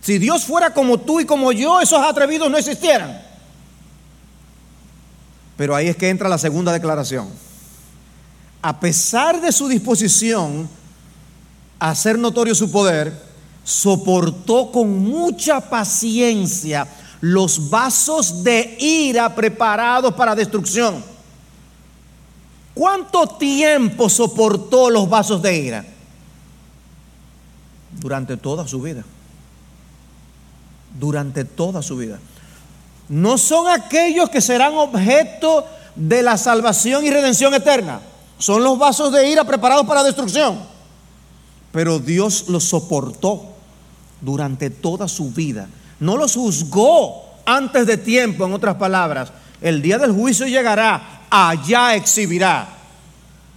Si 0.00 0.18
Dios 0.18 0.44
fuera 0.44 0.72
como 0.72 0.98
tú 1.00 1.20
y 1.20 1.26
como 1.26 1.52
yo, 1.52 1.80
esos 1.80 2.00
atrevidos 2.00 2.50
no 2.50 2.56
existieran. 2.56 3.20
Pero 5.56 5.74
ahí 5.74 5.88
es 5.88 5.96
que 5.96 6.08
entra 6.08 6.28
la 6.28 6.38
segunda 6.38 6.72
declaración 6.72 7.28
a 8.64 8.80
pesar 8.80 9.42
de 9.42 9.52
su 9.52 9.68
disposición 9.68 10.66
a 11.78 11.90
hacer 11.90 12.18
notorio 12.18 12.54
su 12.54 12.70
poder, 12.70 13.12
soportó 13.62 14.72
con 14.72 15.00
mucha 15.00 15.60
paciencia 15.68 16.88
los 17.20 17.68
vasos 17.68 18.42
de 18.42 18.74
ira 18.80 19.34
preparados 19.34 20.14
para 20.14 20.34
destrucción. 20.34 21.04
¿Cuánto 22.72 23.26
tiempo 23.26 24.08
soportó 24.08 24.88
los 24.88 25.10
vasos 25.10 25.42
de 25.42 25.58
ira? 25.58 25.84
Durante 28.00 28.38
toda 28.38 28.66
su 28.66 28.80
vida. 28.80 29.04
Durante 30.98 31.44
toda 31.44 31.82
su 31.82 31.98
vida. 31.98 32.18
No 33.10 33.36
son 33.36 33.68
aquellos 33.68 34.30
que 34.30 34.40
serán 34.40 34.72
objeto 34.72 35.66
de 35.94 36.22
la 36.22 36.38
salvación 36.38 37.04
y 37.04 37.10
redención 37.10 37.52
eterna. 37.52 38.00
Son 38.44 38.62
los 38.62 38.78
vasos 38.78 39.10
de 39.10 39.26
ira 39.26 39.42
preparados 39.44 39.86
para 39.86 40.02
destrucción. 40.04 40.58
Pero 41.72 41.98
Dios 41.98 42.44
los 42.48 42.64
soportó 42.64 43.54
durante 44.20 44.68
toda 44.68 45.08
su 45.08 45.30
vida. 45.30 45.66
No 45.98 46.18
los 46.18 46.34
juzgó 46.34 47.24
antes 47.46 47.86
de 47.86 47.96
tiempo, 47.96 48.44
en 48.44 48.52
otras 48.52 48.74
palabras. 48.74 49.32
El 49.62 49.80
día 49.80 49.96
del 49.96 50.12
juicio 50.12 50.46
llegará, 50.46 51.22
allá 51.30 51.94
exhibirá 51.94 52.68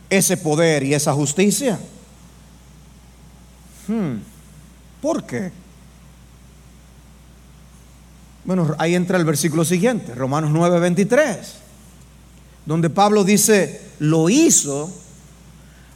ese 0.09 0.37
poder 0.37 0.83
y 0.83 0.93
esa 0.93 1.11
justicia. 1.11 1.77
Hmm. 3.89 4.19
¿Por 5.01 5.25
qué? 5.25 5.51
Bueno, 8.45 8.73
ahí 8.77 8.95
entra 8.95 9.17
el 9.17 9.25
versículo 9.25 9.65
siguiente, 9.65 10.15
Romanos 10.15 10.51
9, 10.53 10.79
23, 10.79 11.55
donde 12.65 12.89
Pablo 12.89 13.25
dice, 13.25 13.86
lo 13.99 14.29
hizo 14.29 14.91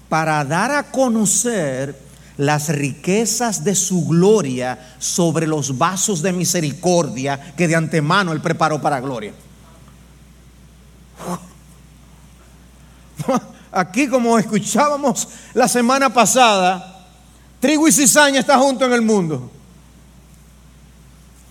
para 0.10 0.43
dar 0.43 0.72
a 0.72 0.91
conocer 0.91 1.98
las 2.38 2.70
riquezas 2.70 3.63
de 3.63 3.75
su 3.75 4.05
gloria 4.08 4.96
sobre 5.00 5.48
los 5.48 5.77
vasos 5.77 6.22
de 6.22 6.34
misericordia 6.34 7.53
que 7.55 7.67
de 7.67 7.75
antemano 7.75 8.31
él 8.31 8.41
preparó 8.41 8.81
para 8.81 9.00
gloria. 9.00 9.34
Aquí 13.72 14.08
como 14.08 14.38
escuchábamos 14.39 15.27
la 15.53 15.67
semana 15.67 16.12
pasada, 16.12 17.08
trigo 17.60 17.88
y 17.88 17.91
cizaña 17.91 18.39
está 18.39 18.58
junto 18.58 18.86
en 18.86 18.93
el 18.93 19.01
mundo. 19.01 19.51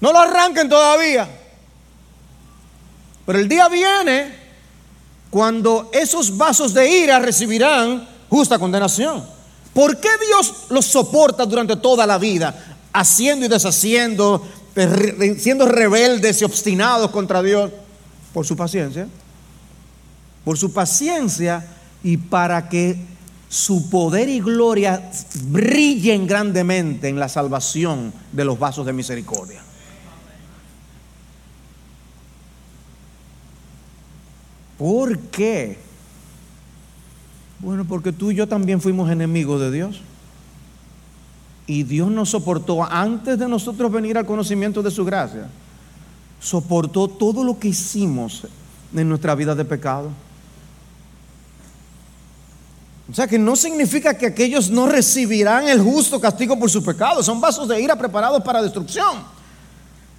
No 0.01 0.13
lo 0.13 0.19
arranquen 0.19 0.69
todavía. 0.69 1.29
Pero 3.27 3.39
el 3.39 3.49
día 3.49 3.69
viene 3.69 4.40
cuando 5.31 5.89
esos 5.93 6.37
vasos 6.37 6.75
de 6.75 6.89
ira 6.89 7.19
recibirán 7.21 8.07
justa 8.29 8.59
condenación. 8.59 9.25
¿Por 9.73 9.99
qué 9.99 10.09
Dios 10.27 10.67
los 10.71 10.85
soporta 10.85 11.47
durante 11.47 11.77
toda 11.77 12.07
la 12.07 12.19
vida, 12.19 12.77
haciendo 12.93 13.47
y 13.47 13.49
deshaciendo, 13.49 14.45
siendo 15.39 15.67
rebeldes 15.67 16.43
y 16.43 16.45
obstinados 16.45 17.11
contra 17.11 17.43
Dios? 17.43 17.71
Por 18.35 18.45
su 18.45 18.57
paciencia. 18.57 19.07
Por 20.45 20.59
su 20.59 20.73
paciencia 20.73 21.65
y 22.03 22.17
para 22.17 22.69
que 22.69 22.97
su 23.49 23.91
poder 23.91 24.29
y 24.29 24.41
gloria 24.41 25.11
brillen 25.45 26.27
grandemente 26.27 27.09
en 27.09 27.19
la 27.19 27.29
salvación 27.29 28.13
de 28.33 28.45
los 28.45 28.59
vasos 28.59 28.87
de 28.87 28.93
misericordia. 28.93 29.63
¿Por 34.81 35.19
qué? 35.19 35.77
Bueno, 37.59 37.85
porque 37.85 38.15
tú 38.15 38.31
y 38.31 38.35
yo 38.35 38.49
también 38.49 38.81
fuimos 38.81 39.11
enemigos 39.11 39.61
de 39.61 39.71
Dios. 39.71 40.01
Y 41.67 41.83
Dios 41.83 42.11
nos 42.11 42.31
soportó 42.31 42.83
antes 42.91 43.39
de 43.39 43.47
nosotros 43.47 43.93
venir 43.93 44.17
al 44.17 44.25
conocimiento 44.25 44.83
de 44.83 44.91
su 44.91 45.05
gracia. 45.05 45.49
Soportó 46.41 47.09
todo 47.09 47.45
lo 47.45 47.59
que 47.59 47.69
hicimos 47.69 48.47
en 48.95 49.07
nuestra 49.07 49.35
vida 49.35 49.55
de 49.55 49.67
pecado. 49.67 50.09
O 53.11 53.15
sea 53.15 53.27
que 53.27 53.39
no 53.39 53.57
significa 53.57 54.17
que 54.17 54.29
aquellos 54.29 54.71
no 54.71 54.87
recibirán 54.87 55.69
el 55.69 55.83
justo 55.83 56.19
castigo 56.19 56.59
por 56.59 56.71
su 56.71 56.83
pecado. 56.83 57.23
Son 57.23 57.39
vasos 57.39 57.69
de 57.69 57.83
ira 57.83 57.97
preparados 57.97 58.43
para 58.43 58.63
destrucción. 58.63 59.40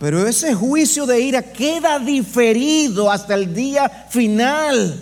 Pero 0.01 0.27
ese 0.27 0.55
juicio 0.55 1.05
de 1.05 1.21
ira 1.21 1.43
queda 1.43 1.99
diferido 1.99 3.11
hasta 3.11 3.35
el 3.35 3.53
día 3.53 3.87
final. 4.09 4.99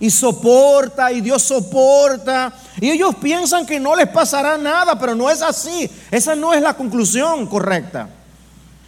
Y 0.00 0.10
soporta, 0.10 1.12
y 1.12 1.20
Dios 1.20 1.40
soporta. 1.40 2.52
Y 2.80 2.90
ellos 2.90 3.14
piensan 3.14 3.64
que 3.64 3.78
no 3.78 3.94
les 3.94 4.08
pasará 4.08 4.58
nada, 4.58 4.98
pero 4.98 5.14
no 5.14 5.30
es 5.30 5.40
así. 5.40 5.88
Esa 6.10 6.34
no 6.34 6.52
es 6.52 6.60
la 6.60 6.74
conclusión 6.74 7.46
correcta. 7.46 8.08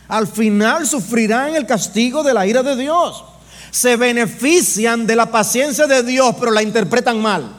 Al 0.09 0.27
final 0.27 0.85
sufrirán 0.85 1.55
el 1.55 1.65
castigo 1.65 2.25
de 2.25 2.35
la 2.35 2.45
ira 2.45 2.65
de 2.65 2.75
Dios. 2.75 3.25
Se 3.71 3.95
benefician 3.95 5.07
de 5.07 5.15
la 5.15 5.31
paciencia 5.31 5.87
de 5.87 6.03
Dios, 6.03 6.35
pero 6.41 6.51
la 6.51 6.65
interpretan 6.65 7.23
mal. 7.23 7.55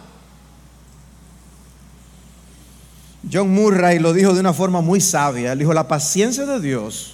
John 3.32 3.50
Murray 3.50 4.00
lo 4.00 4.12
dijo 4.12 4.34
de 4.34 4.42
una 4.42 4.52
forma 4.52 4.82
muy 4.82 5.00
sabia. 5.00 5.54
Él 5.54 5.60
dijo, 5.60 5.74
la 5.74 5.88
paciencia 5.88 6.46
de 6.46 6.60
Dios 6.60 7.14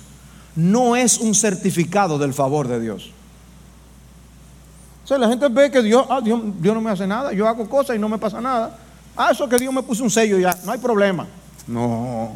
no 0.55 0.95
es 0.95 1.17
un 1.17 1.33
certificado 1.33 2.17
del 2.17 2.33
favor 2.33 2.67
de 2.67 2.79
Dios. 2.79 3.11
O 5.03 5.07
sea, 5.07 5.17
la 5.17 5.27
gente 5.27 5.47
ve 5.49 5.69
que 5.69 5.81
Dios, 5.81 6.05
ah, 6.09 6.21
Dios, 6.23 6.39
Dios 6.59 6.73
no 6.73 6.81
me 6.81 6.91
hace 6.91 7.05
nada, 7.05 7.33
yo 7.33 7.47
hago 7.47 7.67
cosas 7.67 7.95
y 7.95 7.99
no 7.99 8.07
me 8.07 8.17
pasa 8.17 8.39
nada. 8.39 8.77
Ah, 9.15 9.29
eso 9.31 9.47
que 9.49 9.57
Dios 9.57 9.73
me 9.73 9.83
puso 9.83 10.03
un 10.03 10.09
sello 10.09 10.39
ya, 10.39 10.57
no 10.65 10.71
hay 10.71 10.79
problema. 10.79 11.27
No, 11.67 12.31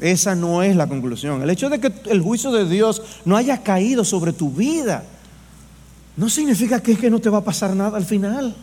esa 0.00 0.34
no 0.34 0.62
es 0.62 0.76
la 0.76 0.86
conclusión. 0.86 1.42
El 1.42 1.50
hecho 1.50 1.68
de 1.68 1.80
que 1.80 1.92
el 2.06 2.22
juicio 2.22 2.50
de 2.52 2.68
Dios 2.68 3.02
no 3.24 3.36
haya 3.36 3.62
caído 3.62 4.04
sobre 4.04 4.32
tu 4.32 4.50
vida, 4.50 5.04
no 6.16 6.28
significa 6.28 6.80
que 6.80 6.92
es 6.92 6.98
que 6.98 7.10
no 7.10 7.18
te 7.18 7.30
va 7.30 7.38
a 7.38 7.44
pasar 7.44 7.74
nada 7.74 7.96
al 7.96 8.04
final. 8.04 8.54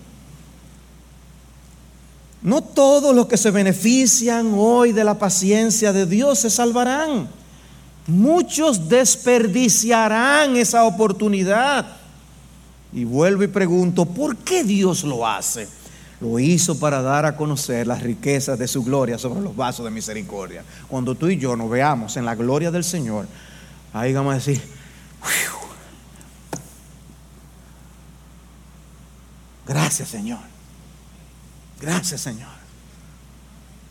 No 2.41 2.61
todos 2.61 3.15
los 3.15 3.27
que 3.27 3.37
se 3.37 3.51
benefician 3.51 4.53
hoy 4.55 4.93
de 4.93 5.03
la 5.03 5.19
paciencia 5.19 5.91
de 5.91 6.05
Dios 6.05 6.39
se 6.39 6.49
salvarán. 6.49 7.27
Muchos 8.07 8.87
desperdiciarán 8.87 10.55
esa 10.55 10.85
oportunidad. 10.85 11.85
Y 12.93 13.03
vuelvo 13.03 13.43
y 13.43 13.47
pregunto, 13.47 14.05
¿por 14.05 14.37
qué 14.37 14.63
Dios 14.63 15.03
lo 15.03 15.27
hace? 15.27 15.67
Lo 16.21 16.39
hizo 16.39 16.79
para 16.79 17.01
dar 17.01 17.25
a 17.25 17.35
conocer 17.35 17.85
las 17.85 18.01
riquezas 18.01 18.57
de 18.57 18.67
su 18.67 18.83
gloria 18.83 19.17
sobre 19.17 19.41
los 19.41 19.55
vasos 19.55 19.83
de 19.83 19.91
misericordia. 19.91 20.63
Cuando 20.87 21.15
tú 21.15 21.27
y 21.27 21.37
yo 21.37 21.55
nos 21.55 21.69
veamos 21.69 22.15
en 22.15 22.25
la 22.25 22.33
gloria 22.33 22.71
del 22.71 22.83
Señor, 22.83 23.27
ahí 23.93 24.13
vamos 24.13 24.31
a 24.31 24.35
decir, 24.35 24.61
gracias 29.67 30.09
Señor, 30.09 30.39
gracias 31.79 32.21
Señor. 32.21 32.57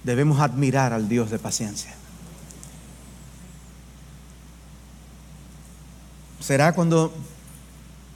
Debemos 0.03 0.41
admirar 0.41 0.93
al 0.93 1.09
Dios 1.09 1.31
de 1.31 1.39
paciencia. 1.39 1.96
Será 6.47 6.73
cuando 6.73 7.13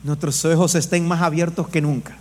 nuestros 0.04 0.44
ojos 0.44 0.76
estén 0.76 1.08
más 1.08 1.20
abiertos 1.20 1.68
que 1.68 1.80
nunca 1.80 2.16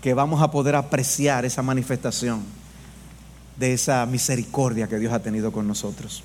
que 0.00 0.14
vamos 0.14 0.40
a 0.40 0.52
poder 0.52 0.76
apreciar 0.76 1.44
esa 1.44 1.62
manifestación 1.62 2.44
de 3.56 3.72
esa 3.72 4.06
misericordia 4.06 4.86
que 4.86 5.00
Dios 5.00 5.12
ha 5.12 5.18
tenido 5.18 5.50
con 5.50 5.66
nosotros. 5.66 6.22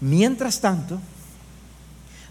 Mientras 0.00 0.60
tanto, 0.60 0.98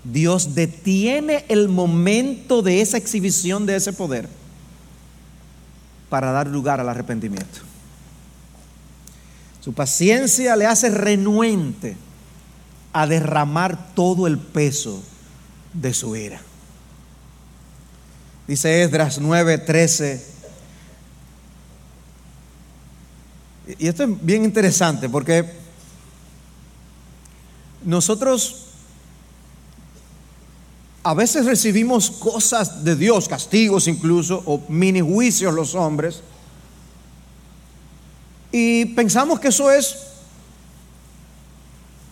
Dios 0.04 0.56
detiene 0.56 1.46
el 1.48 1.70
momento 1.70 2.64
de 2.64 2.82
esa 2.82 2.98
exhibición 2.98 3.68
de 3.68 3.76
ese 3.76 3.94
poder 3.94 4.28
para 6.10 6.32
dar 6.32 6.48
lugar 6.48 6.80
al 6.80 6.90
arrepentimiento. 6.90 7.60
Su 9.62 9.74
paciencia 9.74 10.56
le 10.56 10.66
hace 10.66 10.90
renuente 10.90 11.98
a 12.94 13.06
derramar 13.06 13.94
todo 13.94 14.26
el 14.26 14.40
peso 14.40 15.04
de 15.76 15.94
su 15.94 16.16
ira. 16.16 16.42
Dice 18.48 18.84
Esdras 18.84 19.20
9:13. 19.20 20.22
Y 23.80 23.88
esto 23.88 24.04
es 24.04 24.10
bien 24.26 24.44
interesante 24.44 25.10
porque 25.10 25.44
nosotros 27.84 28.62
a 31.04 31.14
veces 31.14 31.46
recibimos 31.46 32.10
cosas 32.10 32.84
de 32.84 32.96
Dios, 32.96 33.28
castigos 33.28 33.88
incluso, 33.88 34.42
o 34.46 34.64
mini 34.70 35.02
juicios 35.02 35.54
los 35.54 35.76
hombres, 35.76 36.22
y 38.52 38.86
pensamos 38.86 39.40
que 39.40 39.50
eso 39.50 39.70
es 39.70 39.98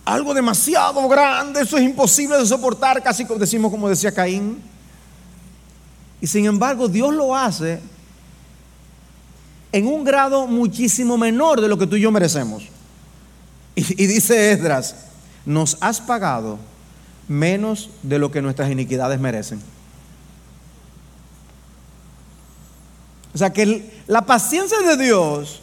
algo 0.04 0.34
demasiado 0.34 1.08
grande, 1.08 1.62
eso 1.62 1.78
es 1.78 1.82
imposible 1.82 2.36
de 2.36 2.46
soportar, 2.46 3.02
casi 3.02 3.24
decimos 3.24 3.70
como 3.70 3.88
decía 3.88 4.12
Caín. 4.12 4.62
Y 6.20 6.26
sin 6.26 6.44
embargo, 6.44 6.88
Dios 6.88 7.12
lo 7.14 7.34
hace 7.34 7.80
en 9.72 9.86
un 9.86 10.04
grado 10.04 10.46
muchísimo 10.46 11.16
menor 11.16 11.60
de 11.60 11.68
lo 11.68 11.78
que 11.78 11.86
tú 11.86 11.96
y 11.96 12.02
yo 12.02 12.10
merecemos. 12.10 12.64
Y, 13.74 14.02
y 14.02 14.06
dice 14.06 14.52
Esdras, 14.52 14.94
nos 15.46 15.76
has 15.80 16.00
pagado 16.00 16.58
menos 17.26 17.90
de 18.02 18.18
lo 18.18 18.30
que 18.30 18.42
nuestras 18.42 18.70
iniquidades 18.70 19.18
merecen. 19.18 19.60
O 23.34 23.38
sea 23.38 23.52
que 23.52 23.90
la 24.06 24.22
paciencia 24.22 24.78
de 24.80 24.96
Dios 24.96 25.60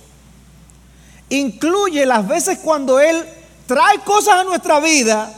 incluye 1.30 2.06
las 2.06 2.28
veces 2.28 2.60
cuando 2.60 3.00
Él 3.00 3.24
trae 3.72 4.00
cosas 4.00 4.42
a 4.42 4.44
nuestra 4.44 4.82
vida 4.82 5.34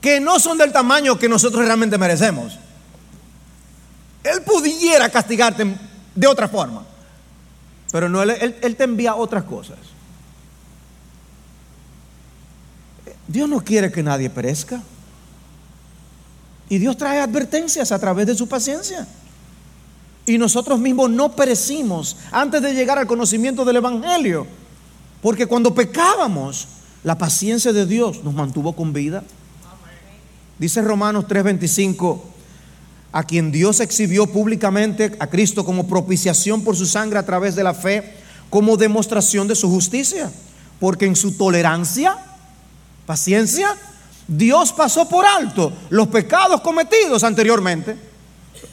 que 0.00 0.20
no 0.20 0.40
son 0.40 0.56
del 0.56 0.72
tamaño 0.72 1.18
que 1.18 1.28
nosotros 1.28 1.66
realmente 1.66 1.98
merecemos. 1.98 2.58
Él 4.24 4.40
pudiera 4.40 5.10
castigarte 5.10 5.76
de 6.14 6.26
otra 6.26 6.48
forma, 6.48 6.82
pero 7.90 8.08
no, 8.08 8.22
él, 8.22 8.56
él 8.62 8.76
te 8.76 8.84
envía 8.84 9.16
otras 9.16 9.44
cosas. 9.44 9.76
Dios 13.28 13.50
no 13.50 13.60
quiere 13.60 13.92
que 13.92 14.02
nadie 14.02 14.30
perezca. 14.30 14.80
Y 16.70 16.78
Dios 16.78 16.96
trae 16.96 17.20
advertencias 17.20 17.92
a 17.92 17.98
través 17.98 18.26
de 18.26 18.34
su 18.34 18.48
paciencia. 18.48 19.06
Y 20.24 20.38
nosotros 20.38 20.80
mismos 20.80 21.10
no 21.10 21.32
perecimos 21.32 22.16
antes 22.30 22.62
de 22.62 22.72
llegar 22.72 22.98
al 22.98 23.06
conocimiento 23.06 23.62
del 23.62 23.76
Evangelio. 23.76 24.61
Porque 25.22 25.46
cuando 25.46 25.72
pecábamos, 25.72 26.66
la 27.04 27.16
paciencia 27.16 27.72
de 27.72 27.86
Dios 27.86 28.22
nos 28.24 28.34
mantuvo 28.34 28.74
con 28.74 28.92
vida. 28.92 29.22
Dice 30.58 30.82
Romanos 30.82 31.26
3:25, 31.28 32.20
a 33.12 33.22
quien 33.22 33.52
Dios 33.52 33.80
exhibió 33.80 34.26
públicamente 34.26 35.12
a 35.20 35.28
Cristo 35.28 35.64
como 35.64 35.86
propiciación 35.86 36.62
por 36.64 36.76
su 36.76 36.86
sangre 36.86 37.20
a 37.20 37.26
través 37.26 37.54
de 37.54 37.62
la 37.62 37.72
fe, 37.72 38.14
como 38.50 38.76
demostración 38.76 39.46
de 39.46 39.54
su 39.54 39.70
justicia. 39.70 40.30
Porque 40.80 41.06
en 41.06 41.14
su 41.14 41.36
tolerancia, 41.36 42.18
paciencia, 43.06 43.76
Dios 44.26 44.72
pasó 44.72 45.08
por 45.08 45.24
alto 45.24 45.72
los 45.90 46.08
pecados 46.08 46.60
cometidos 46.62 47.22
anteriormente. 47.22 47.96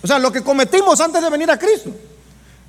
O 0.02 0.08
sea, 0.08 0.18
lo 0.18 0.32
que 0.32 0.42
cometimos 0.42 1.00
antes 1.00 1.22
de 1.22 1.30
venir 1.30 1.52
a 1.52 1.60
Cristo. 1.60 1.92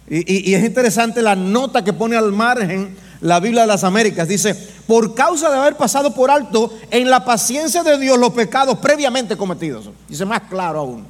Y, 0.08 0.50
y 0.50 0.54
es 0.54 0.64
interesante 0.64 1.22
la 1.22 1.36
nota 1.36 1.82
que 1.82 1.92
pone 1.94 2.16
al 2.16 2.32
margen 2.32 2.96
la 3.20 3.38
Biblia 3.38 3.62
de 3.62 3.66
las 3.66 3.84
Américas 3.84 4.26
dice, 4.28 4.54
por 4.86 5.14
causa 5.14 5.50
de 5.50 5.56
haber 5.56 5.76
pasado 5.76 6.14
por 6.14 6.30
alto 6.30 6.72
en 6.90 7.10
la 7.10 7.24
paciencia 7.24 7.82
de 7.82 7.98
Dios 7.98 8.18
los 8.18 8.32
pecados 8.32 8.78
previamente 8.78 9.36
cometidos. 9.36 9.90
Dice 10.08 10.24
más 10.24 10.42
claro 10.42 10.80
aún. 10.80 11.06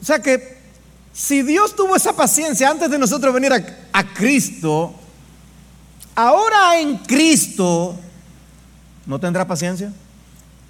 O 0.00 0.04
sea 0.04 0.18
que 0.20 0.58
si 1.12 1.42
Dios 1.42 1.76
tuvo 1.76 1.94
esa 1.94 2.14
paciencia 2.14 2.70
antes 2.70 2.90
de 2.90 2.98
nosotros 2.98 3.34
venir 3.34 3.52
a, 3.52 3.62
a 3.92 4.14
Cristo, 4.14 4.94
ahora 6.14 6.80
en 6.80 6.96
Cristo, 6.98 7.94
¿no 9.04 9.20
tendrá 9.20 9.46
paciencia? 9.46 9.92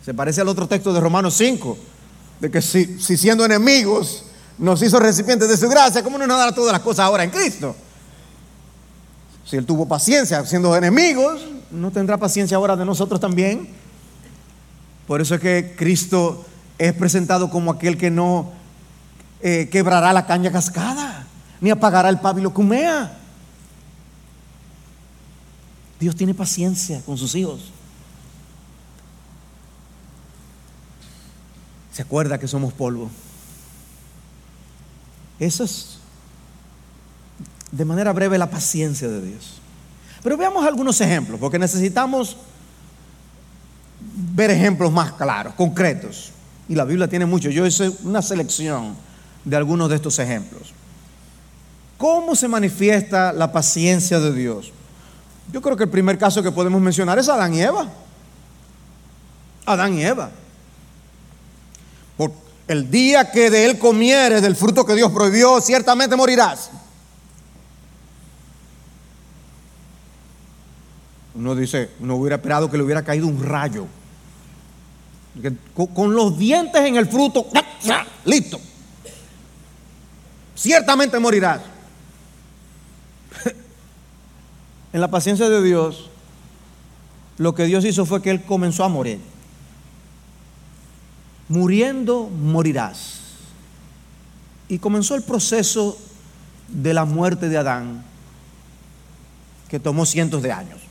Se 0.04 0.14
parece 0.14 0.40
al 0.40 0.48
otro 0.48 0.66
texto 0.66 0.92
de 0.92 1.00
Romanos 1.00 1.34
5, 1.34 1.78
de 2.40 2.50
que 2.50 2.60
si, 2.60 2.98
si 2.98 3.16
siendo 3.16 3.44
enemigos 3.44 4.24
nos 4.58 4.82
hizo 4.82 4.98
recipientes 4.98 5.48
de 5.48 5.56
su 5.56 5.68
gracia, 5.68 6.02
¿cómo 6.02 6.18
no 6.18 6.26
nos 6.26 6.38
dará 6.38 6.52
todas 6.52 6.72
las 6.72 6.82
cosas 6.82 7.06
ahora 7.06 7.22
en 7.22 7.30
Cristo? 7.30 7.76
Si 9.50 9.56
Él 9.56 9.66
tuvo 9.66 9.88
paciencia 9.88 10.46
siendo 10.46 10.76
enemigos, 10.76 11.44
¿no 11.72 11.90
tendrá 11.90 12.16
paciencia 12.16 12.56
ahora 12.56 12.76
de 12.76 12.84
nosotros 12.84 13.18
también? 13.18 13.68
Por 15.08 15.20
eso 15.20 15.34
es 15.34 15.40
que 15.40 15.74
Cristo 15.76 16.44
es 16.78 16.92
presentado 16.92 17.50
como 17.50 17.72
aquel 17.72 17.98
que 17.98 18.12
no 18.12 18.52
eh, 19.40 19.68
quebrará 19.68 20.12
la 20.12 20.24
caña 20.24 20.52
cascada, 20.52 21.26
ni 21.60 21.68
apagará 21.70 22.10
el 22.10 22.20
pábilo 22.20 22.54
cumea. 22.54 23.18
Dios 25.98 26.14
tiene 26.14 26.32
paciencia 26.32 27.02
con 27.04 27.18
sus 27.18 27.34
hijos. 27.34 27.72
Se 31.92 32.02
acuerda 32.02 32.38
que 32.38 32.46
somos 32.46 32.72
polvo. 32.72 33.10
Eso 35.40 35.64
es 35.64 35.99
de 37.72 37.84
manera 37.84 38.12
breve 38.12 38.38
la 38.38 38.50
paciencia 38.50 39.08
de 39.08 39.20
Dios. 39.22 39.60
Pero 40.22 40.36
veamos 40.36 40.66
algunos 40.66 41.00
ejemplos, 41.00 41.40
porque 41.40 41.58
necesitamos 41.58 42.36
ver 44.14 44.50
ejemplos 44.50 44.92
más 44.92 45.12
claros, 45.12 45.54
concretos. 45.54 46.32
Y 46.68 46.74
la 46.74 46.84
Biblia 46.84 47.08
tiene 47.08 47.26
muchos. 47.26 47.52
Yo 47.52 47.66
hice 47.66 47.90
una 48.04 48.22
selección 48.22 48.94
de 49.44 49.56
algunos 49.56 49.88
de 49.88 49.96
estos 49.96 50.18
ejemplos. 50.18 50.72
¿Cómo 51.98 52.34
se 52.34 52.48
manifiesta 52.48 53.32
la 53.32 53.52
paciencia 53.52 54.20
de 54.20 54.32
Dios? 54.32 54.72
Yo 55.52 55.60
creo 55.60 55.76
que 55.76 55.84
el 55.84 55.90
primer 55.90 56.16
caso 56.16 56.42
que 56.42 56.52
podemos 56.52 56.80
mencionar 56.80 57.18
es 57.18 57.28
Adán 57.28 57.54
y 57.54 57.62
Eva. 57.62 57.88
Adán 59.66 59.94
y 59.94 60.04
Eva. 60.04 60.30
Por 62.16 62.32
el 62.68 62.90
día 62.90 63.30
que 63.30 63.50
de 63.50 63.66
él 63.66 63.78
comieres 63.78 64.42
del 64.42 64.56
fruto 64.56 64.84
que 64.84 64.94
Dios 64.94 65.10
prohibió, 65.12 65.60
ciertamente 65.60 66.16
morirás. 66.16 66.70
Uno 71.34 71.54
dice, 71.54 71.90
uno 72.00 72.16
hubiera 72.16 72.36
esperado 72.36 72.70
que 72.70 72.76
le 72.76 72.82
hubiera 72.82 73.04
caído 73.04 73.26
un 73.26 73.42
rayo. 73.42 73.86
Con 75.94 76.14
los 76.14 76.36
dientes 76.36 76.82
en 76.82 76.96
el 76.96 77.06
fruto, 77.06 77.46
listo. 78.24 78.60
Ciertamente 80.54 81.18
morirás. 81.18 81.62
En 84.92 85.00
la 85.00 85.08
paciencia 85.08 85.48
de 85.48 85.62
Dios, 85.62 86.10
lo 87.38 87.54
que 87.54 87.64
Dios 87.64 87.84
hizo 87.84 88.04
fue 88.04 88.20
que 88.20 88.30
Él 88.30 88.42
comenzó 88.42 88.82
a 88.82 88.88
morir. 88.88 89.20
Muriendo, 91.48 92.28
morirás. 92.28 93.20
Y 94.68 94.80
comenzó 94.80 95.14
el 95.14 95.22
proceso 95.22 95.96
de 96.66 96.92
la 96.92 97.04
muerte 97.04 97.48
de 97.48 97.56
Adán, 97.56 98.04
que 99.68 99.78
tomó 99.78 100.06
cientos 100.06 100.42
de 100.42 100.50
años. 100.50 100.89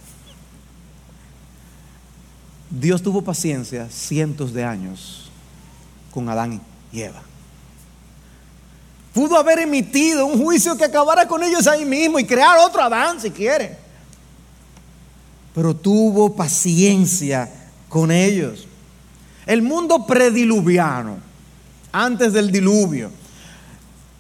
Dios 2.70 3.02
tuvo 3.02 3.22
paciencia 3.22 3.88
cientos 3.90 4.54
de 4.54 4.64
años 4.64 5.32
con 6.12 6.30
Adán 6.30 6.62
y 6.92 7.02
Eva. 7.02 7.22
Pudo 9.14 9.38
haber 9.38 9.60
emitido 9.60 10.26
un 10.26 10.44
juicio 10.44 10.78
que 10.78 10.86
acabara 10.86 11.28
con 11.28 11.44
ellos 11.44 11.66
ahí 11.66 11.84
mismo 11.84 12.20
y 12.20 12.26
crear 12.26 12.58
otro 12.60 12.82
Adán 12.82 13.20
si 13.20 13.32
quiere. 13.32 13.76
Pero 15.56 15.76
tuvo 15.76 16.36
paciencia 16.36 17.50
con 17.90 18.12
ellos. 18.12 18.68
El 19.48 19.64
mundo 19.64 20.06
prediluviano, 20.06 21.18
antes 21.92 22.34
del 22.34 22.52
diluvio, 22.52 23.10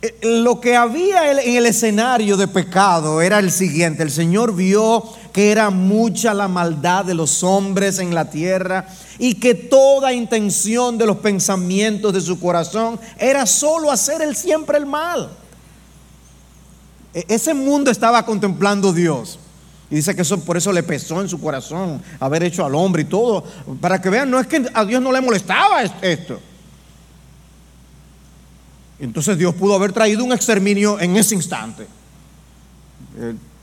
eh, 0.01 0.17
lo 0.23 0.59
que 0.59 0.75
había 0.75 1.31
en 1.31 1.55
el 1.57 1.67
escenario 1.67 2.35
de 2.35 2.47
pecado 2.47 3.21
era 3.21 3.37
el 3.37 3.51
siguiente. 3.51 4.01
El 4.01 4.11
Señor 4.11 4.55
vio 4.55 5.03
que 5.31 5.51
era 5.51 5.69
mucha 5.69 6.33
la 6.33 6.47
maldad 6.47 7.05
de 7.05 7.13
los 7.13 7.43
hombres 7.43 7.99
en 7.99 8.13
la 8.13 8.29
tierra 8.29 8.87
y 9.17 9.35
que 9.35 9.53
toda 9.53 10.13
intención 10.13 10.97
de 10.97 11.05
los 11.05 11.17
pensamientos 11.17 12.13
de 12.13 12.21
su 12.21 12.39
corazón 12.39 12.99
era 13.17 13.45
solo 13.45 13.91
hacer 13.91 14.21
el 14.21 14.35
siempre 14.35 14.77
el 14.77 14.85
mal. 14.85 15.29
E-, 17.13 17.25
ese 17.27 17.53
mundo 17.53 17.91
estaba 17.91 18.25
contemplando 18.25 18.93
Dios. 18.93 19.39
Y 19.91 19.95
dice 19.95 20.15
que 20.15 20.21
eso 20.21 20.39
por 20.39 20.55
eso 20.55 20.71
le 20.71 20.83
pesó 20.83 21.19
en 21.19 21.27
su 21.29 21.39
corazón 21.39 22.01
haber 22.19 22.43
hecho 22.43 22.63
al 22.63 22.75
hombre 22.75 23.01
y 23.01 23.05
todo. 23.05 23.43
Para 23.81 23.99
que 23.99 24.09
vean, 24.09 24.29
no 24.29 24.39
es 24.39 24.47
que 24.47 24.69
a 24.73 24.85
Dios 24.85 25.01
no 25.01 25.11
le 25.11 25.21
molestaba 25.21 25.81
esto. 26.01 26.39
Entonces 28.99 29.37
Dios 29.37 29.55
pudo 29.55 29.75
haber 29.75 29.91
traído 29.93 30.23
un 30.23 30.33
exterminio 30.33 30.99
en 30.99 31.15
ese 31.17 31.33
instante. 31.33 31.87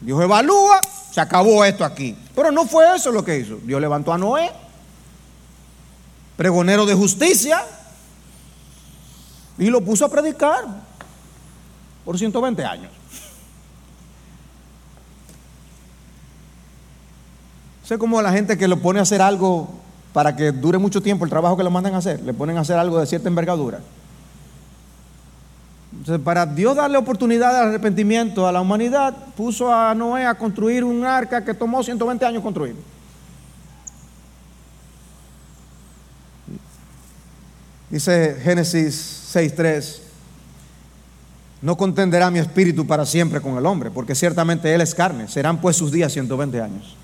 Dios 0.01 0.23
evalúa, 0.23 0.81
se 1.11 1.21
acabó 1.21 1.65
esto 1.65 1.85
aquí. 1.85 2.17
Pero 2.35 2.51
no 2.51 2.67
fue 2.67 2.95
eso 2.95 3.11
lo 3.11 3.25
que 3.25 3.39
hizo. 3.39 3.57
Dios 3.63 3.81
levantó 3.81 4.13
a 4.13 4.19
Noé, 4.19 4.51
pregonero 6.37 6.85
de 6.87 6.95
justicia, 6.95 7.65
y 9.59 9.67
lo 9.67 9.81
puso 9.81 10.05
a 10.05 10.11
predicar 10.11 10.65
por 12.05 12.19
120 12.19 12.65
años. 12.65 12.93
Sé 17.85 17.99
como 17.99 18.21
la 18.21 18.33
gente 18.33 18.59
que 18.59 18.69
lo 18.69 18.83
pone 18.83 18.99
a 18.99 19.03
hacer 19.03 19.23
algo 19.23 19.69
para 20.13 20.35
que 20.35 20.51
dure 20.51 20.79
mucho 20.79 21.01
tiempo 21.01 21.25
el 21.25 21.31
trabajo 21.31 21.57
que 21.57 21.63
le 21.63 21.71
mandan 21.71 21.95
a 21.95 21.99
hacer, 21.99 22.21
le 22.21 22.35
ponen 22.35 22.59
a 22.59 22.63
hacer 22.63 22.77
algo 22.79 22.99
de 22.99 23.07
cierta 23.07 23.29
envergadura 23.29 23.81
para 26.25 26.47
Dios 26.47 26.77
darle 26.77 26.99
oportunidad 26.99 27.53
de 27.53 27.69
arrepentimiento 27.69 28.47
a 28.47 28.53
la 28.53 28.61
humanidad, 28.61 29.15
puso 29.37 29.73
a 29.73 29.95
Noé 29.95 30.25
a 30.25 30.37
construir 30.37 30.85
un 30.85 31.05
arca 31.05 31.45
que 31.45 31.55
tomó 31.55 31.83
120 31.83 32.25
años 32.25 32.43
construir. 32.43 32.77
Dice 37.91 38.37
Génesis 38.43 39.31
6.3, 39.33 40.01
no 41.63 41.77
contenderá 41.77 42.31
mi 42.31 42.39
espíritu 42.39 42.87
para 42.87 43.07
siempre 43.07 43.41
con 43.41 43.57
el 43.57 43.67
hombre, 43.67 43.91
porque 43.91 44.15
ciertamente 44.15 44.73
él 44.75 44.81
es 44.81 44.95
carne, 44.95 45.29
serán 45.29 45.61
pues 45.61 45.77
sus 45.77 45.91
días 45.91 46.13
120 46.13 46.61
años. 46.61 46.97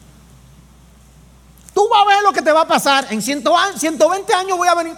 Tú 1.72 1.88
vas 1.88 2.02
a 2.02 2.06
ver 2.06 2.22
lo 2.22 2.32
que 2.32 2.42
te 2.42 2.52
va 2.52 2.62
a 2.62 2.68
pasar, 2.68 3.06
en 3.10 3.22
120 3.22 4.34
años 4.34 4.58
voy 4.58 4.68
a 4.68 4.74
venir. 4.74 4.94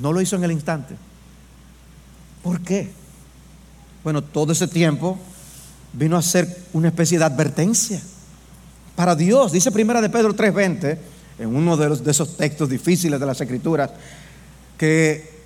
No 0.00 0.12
lo 0.12 0.20
hizo 0.20 0.36
en 0.36 0.44
el 0.44 0.52
instante. 0.52 0.96
¿Por 2.42 2.60
qué? 2.60 2.90
Bueno, 4.02 4.22
todo 4.22 4.52
ese 4.52 4.66
tiempo 4.66 5.18
vino 5.92 6.16
a 6.16 6.22
ser 6.22 6.64
una 6.72 6.88
especie 6.88 7.18
de 7.18 7.24
advertencia 7.24 8.00
para 8.96 9.14
Dios. 9.14 9.52
Dice 9.52 9.70
Primera 9.70 10.00
de 10.00 10.08
Pedro 10.08 10.34
3:20, 10.34 10.98
en 11.38 11.54
uno 11.54 11.76
de, 11.76 11.88
los, 11.88 12.02
de 12.02 12.10
esos 12.10 12.36
textos 12.36 12.68
difíciles 12.68 13.20
de 13.20 13.26
las 13.26 13.40
Escrituras, 13.40 13.90
que 14.78 15.39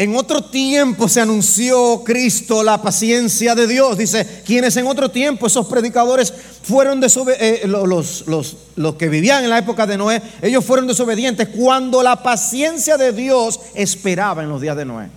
en 0.00 0.16
otro 0.16 0.40
tiempo 0.40 1.10
se 1.10 1.20
anunció 1.20 2.02
Cristo 2.04 2.62
la 2.62 2.80
paciencia 2.80 3.54
de 3.54 3.66
Dios. 3.66 3.98
Dice, 3.98 4.42
quienes 4.46 4.74
en 4.78 4.86
otro 4.86 5.10
tiempo, 5.10 5.46
esos 5.46 5.66
predicadores 5.66 6.32
fueron 6.62 7.02
desobedientes, 7.02 7.64
eh, 7.64 7.68
los, 7.68 8.26
los, 8.26 8.56
los 8.76 8.94
que 8.94 9.10
vivían 9.10 9.44
en 9.44 9.50
la 9.50 9.58
época 9.58 9.86
de 9.86 9.98
Noé, 9.98 10.22
ellos 10.40 10.64
fueron 10.64 10.86
desobedientes 10.86 11.48
cuando 11.48 12.02
la 12.02 12.22
paciencia 12.22 12.96
de 12.96 13.12
Dios 13.12 13.60
esperaba 13.74 14.42
en 14.42 14.48
los 14.48 14.62
días 14.62 14.74
de 14.74 14.86
Noé. 14.86 15.10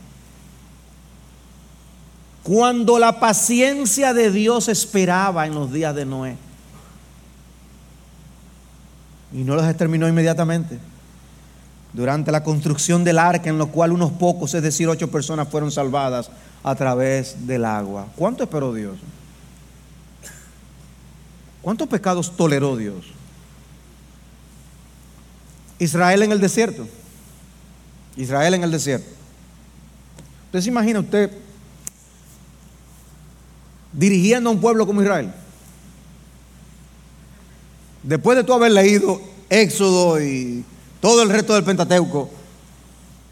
Cuando 2.43 2.99
la 2.99 3.21
paciencia 3.21 4.13
de 4.13 4.31
Dios 4.31 4.67
esperaba 4.67 5.47
en 5.47 5.55
los 5.55 5.71
días 5.71 5.95
de 5.95 6.03
Noé. 6.03 6.35
Y 9.31 9.45
no 9.45 9.55
los 9.55 9.65
exterminó 9.65 10.09
inmediatamente 10.09 10.77
durante 11.93 12.31
la 12.31 12.43
construcción 12.43 13.03
del 13.03 13.19
arca, 13.19 13.49
en 13.49 13.57
lo 13.57 13.67
cual 13.67 13.91
unos 13.91 14.11
pocos, 14.11 14.53
es 14.53 14.63
decir, 14.63 14.87
ocho 14.87 15.09
personas 15.11 15.47
fueron 15.47 15.71
salvadas 15.71 16.29
a 16.63 16.75
través 16.75 17.45
del 17.45 17.65
agua. 17.65 18.07
¿Cuánto 18.15 18.43
esperó 18.43 18.73
Dios? 18.73 18.97
¿Cuántos 21.61 21.87
pecados 21.87 22.35
toleró 22.35 22.75
Dios? 22.75 23.05
Israel 25.79 26.23
en 26.23 26.31
el 26.31 26.41
desierto. 26.41 26.87
Israel 28.17 28.55
en 28.55 28.63
el 28.63 28.71
desierto. 28.71 29.07
¿Usted 30.45 30.61
se 30.61 30.69
imagina 30.69 30.99
usted 30.99 31.31
dirigiendo 33.91 34.49
a 34.49 34.53
un 34.53 34.61
pueblo 34.61 34.85
como 34.85 35.01
Israel? 35.01 35.31
Después 38.01 38.37
de 38.37 38.43
tú 38.43 38.53
haber 38.53 38.71
leído 38.71 39.21
Éxodo 39.49 40.21
y 40.21 40.65
todo 41.03 41.21
el 41.21 41.29
resto 41.29 41.53
del 41.53 41.65
Pentateuco, 41.65 42.29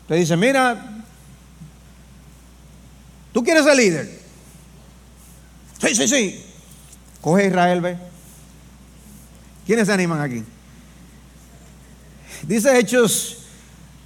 te 0.05 0.15
dice, 0.15 0.36
mira, 0.36 1.05
tú 3.31 3.41
quieres 3.45 3.63
ser 3.63 3.77
líder. 3.77 4.19
Sí, 5.79 5.95
sí, 5.95 6.05
sí. 6.05 6.43
Coge 7.21 7.47
Israel, 7.47 7.79
ve. 7.79 7.97
¿Quiénes 9.65 9.88
se 9.88 9.93
animan 9.93 10.19
aquí? 10.19 10.43
Dice 12.45 12.77
Hechos 12.77 13.38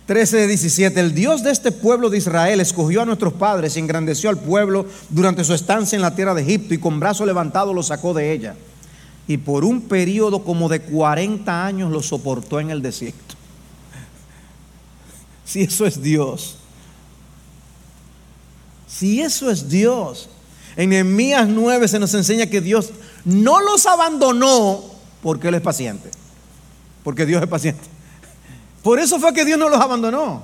13, 0.06 0.45
17, 0.45 0.99
el 0.99 1.15
Dios 1.15 1.41
de 1.41 1.49
este 1.49 1.71
pueblo 1.71 2.12
de 2.12 2.19
Israel 2.19 2.60
escogió 2.60 3.01
a 3.01 3.06
nuestros 3.06 3.34
padres 3.34 3.78
y 3.78 3.80
engrandeció 3.80 4.30
al 4.30 4.38
pueblo 4.38 4.86
durante 5.10 5.43
su 5.43 5.56
estancia 5.56 5.95
en 5.95 6.04
la 6.04 6.13
tierra 6.13 6.36
de 6.36 6.43
Egipto 6.43 6.75
y 6.75 6.78
con 6.78 6.99
brazo 6.99 7.25
levantado 7.25 7.73
lo 7.73 7.82
sacó 7.82 8.13
de 8.13 8.32
ella. 8.32 8.54
Y 9.28 9.38
por 9.38 9.65
un 9.65 9.82
periodo 9.82 10.43
como 10.43 10.69
de 10.69 10.82
40 10.82 11.65
años 11.65 11.91
lo 11.91 12.04
soportó 12.04 12.60
en 12.60 12.69
el 12.69 12.84
desierto. 12.84 13.35
Si 15.45 15.62
eso 15.62 15.86
es 15.86 16.01
Dios. 16.01 16.58
Si 18.88 19.21
eso 19.21 19.49
es 19.49 19.69
Dios. 19.69 20.27
En 20.75 20.89
Nehemías 20.89 21.47
9 21.47 21.88
se 21.88 21.99
nos 21.99 22.13
enseña 22.13 22.47
que 22.47 22.60
Dios 22.60 22.89
no 23.23 23.62
los 23.62 23.86
abandonó 23.86 24.84
porque 25.21 25.47
Él 25.47 25.55
es 25.55 25.62
paciente. 25.62 26.10
Porque 27.03 27.25
Dios 27.25 27.41
es 27.41 27.47
paciente. 27.47 27.84
Por 28.81 28.99
eso 28.99 29.19
fue 29.19 29.34
que 29.34 29.45
Dios 29.45 29.58
no 29.58 29.69
los 29.69 29.79
abandonó. 29.79 30.43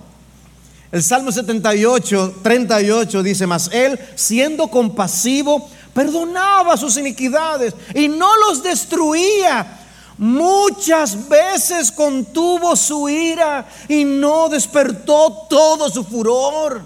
El 0.92 1.02
Salmo 1.02 1.32
78, 1.32 2.40
38 2.44 3.24
dice, 3.24 3.48
mas 3.48 3.70
Él, 3.72 4.00
siendo 4.16 4.68
compasivo, 4.68 5.70
perdonaba 5.94 6.76
sus 6.78 6.98
iniquidades 6.98 7.74
y 7.96 8.08
no 8.08 8.30
los 8.38 8.62
destruía 8.62 9.81
Muchas 10.22 11.28
veces 11.28 11.92
contuvo 11.92 12.76
su 12.76 13.10
ira 13.10 13.68
y 13.88 14.06
no 14.06 14.50
despertó 14.50 15.48
todo 15.50 15.90
su 15.90 16.04
furor. 16.04 16.80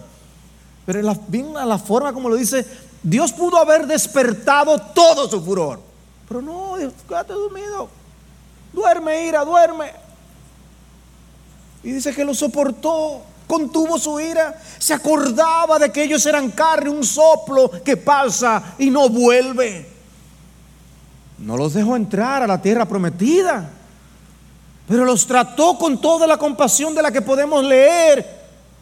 Pero 0.85 1.01
la, 1.01 1.65
la 1.65 1.77
forma 1.77 2.13
como 2.13 2.29
lo 2.29 2.37
dice, 2.37 2.65
Dios 3.03 3.33
pudo 3.33 3.57
haber 3.57 3.87
despertado 3.87 4.79
todo 4.79 5.29
su 5.29 5.43
furor. 5.43 5.81
Pero 6.29 6.41
no, 6.41 6.77
Dios, 6.77 6.93
quédate 7.05 7.33
dormido. 7.33 7.89
Duerme, 8.71 9.25
ira, 9.25 9.43
duerme. 9.43 9.91
Y 11.83 11.91
dice 11.91 12.15
que 12.15 12.23
lo 12.23 12.33
soportó, 12.33 13.21
contuvo 13.47 13.99
su 13.99 14.17
ira, 14.17 14.57
se 14.79 14.93
acordaba 14.93 15.77
de 15.77 15.91
que 15.91 16.03
ellos 16.05 16.25
eran 16.25 16.51
carne, 16.51 16.89
un 16.89 17.03
soplo 17.03 17.69
que 17.83 17.97
pasa 17.97 18.75
y 18.77 18.89
no 18.89 19.09
vuelve. 19.09 19.94
No 21.37 21.57
los 21.57 21.73
dejó 21.73 21.95
entrar 21.95 22.43
a 22.43 22.47
la 22.47 22.61
tierra 22.61 22.85
prometida, 22.85 23.69
pero 24.87 25.03
los 25.03 25.27
trató 25.27 25.77
con 25.77 25.99
toda 25.99 26.27
la 26.27 26.37
compasión 26.37 26.95
de 26.95 27.01
la 27.01 27.11
que 27.11 27.21
podemos 27.21 27.63
leer 27.63 28.25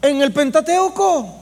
en 0.02 0.22
el 0.22 0.32
Pentateuco. 0.32 1.40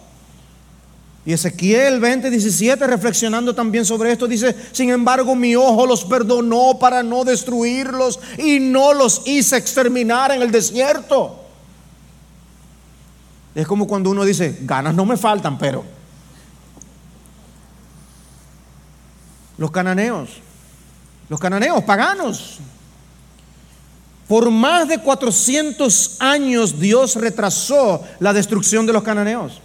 Y 1.25 1.33
Ezequiel 1.33 2.01
20, 2.01 2.31
17, 2.31 2.85
reflexionando 2.87 3.55
también 3.55 3.85
sobre 3.85 4.11
esto, 4.11 4.27
dice, 4.27 4.57
sin 4.73 4.91
embargo 4.91 5.37
mi 5.37 5.55
ojo 5.55 5.87
los 5.87 6.05
perdonó 6.05 6.79
para 6.81 7.03
no 7.03 7.25
destruirlos 7.25 8.19
y 8.39 8.59
no 8.59 8.93
los 8.93 9.23
hice 9.27 9.57
exterminar 9.57 10.33
en 10.33 10.43
el 10.43 10.51
desierto. 10.51 11.39
Es 13.55 13.67
como 13.67 13.87
cuando 13.87 14.11
uno 14.11 14.25
dice, 14.25 14.59
ganas 14.63 14.95
no 14.95 15.05
me 15.05 15.17
faltan, 15.17 15.59
pero 15.59 15.85
los 19.59 19.71
cananeos 19.71 20.31
los 21.29 21.41
cananeos 21.41 21.83
paganos. 21.85 22.59
Por 24.29 24.51
más 24.51 24.89
de 24.89 24.99
400 24.99 26.17
años 26.21 26.81
Dios 26.81 27.17
retrasó 27.17 28.03
la 28.19 28.33
destrucción 28.33 28.87
de 28.87 28.93
los 28.93 29.03
cananeos. 29.03 29.61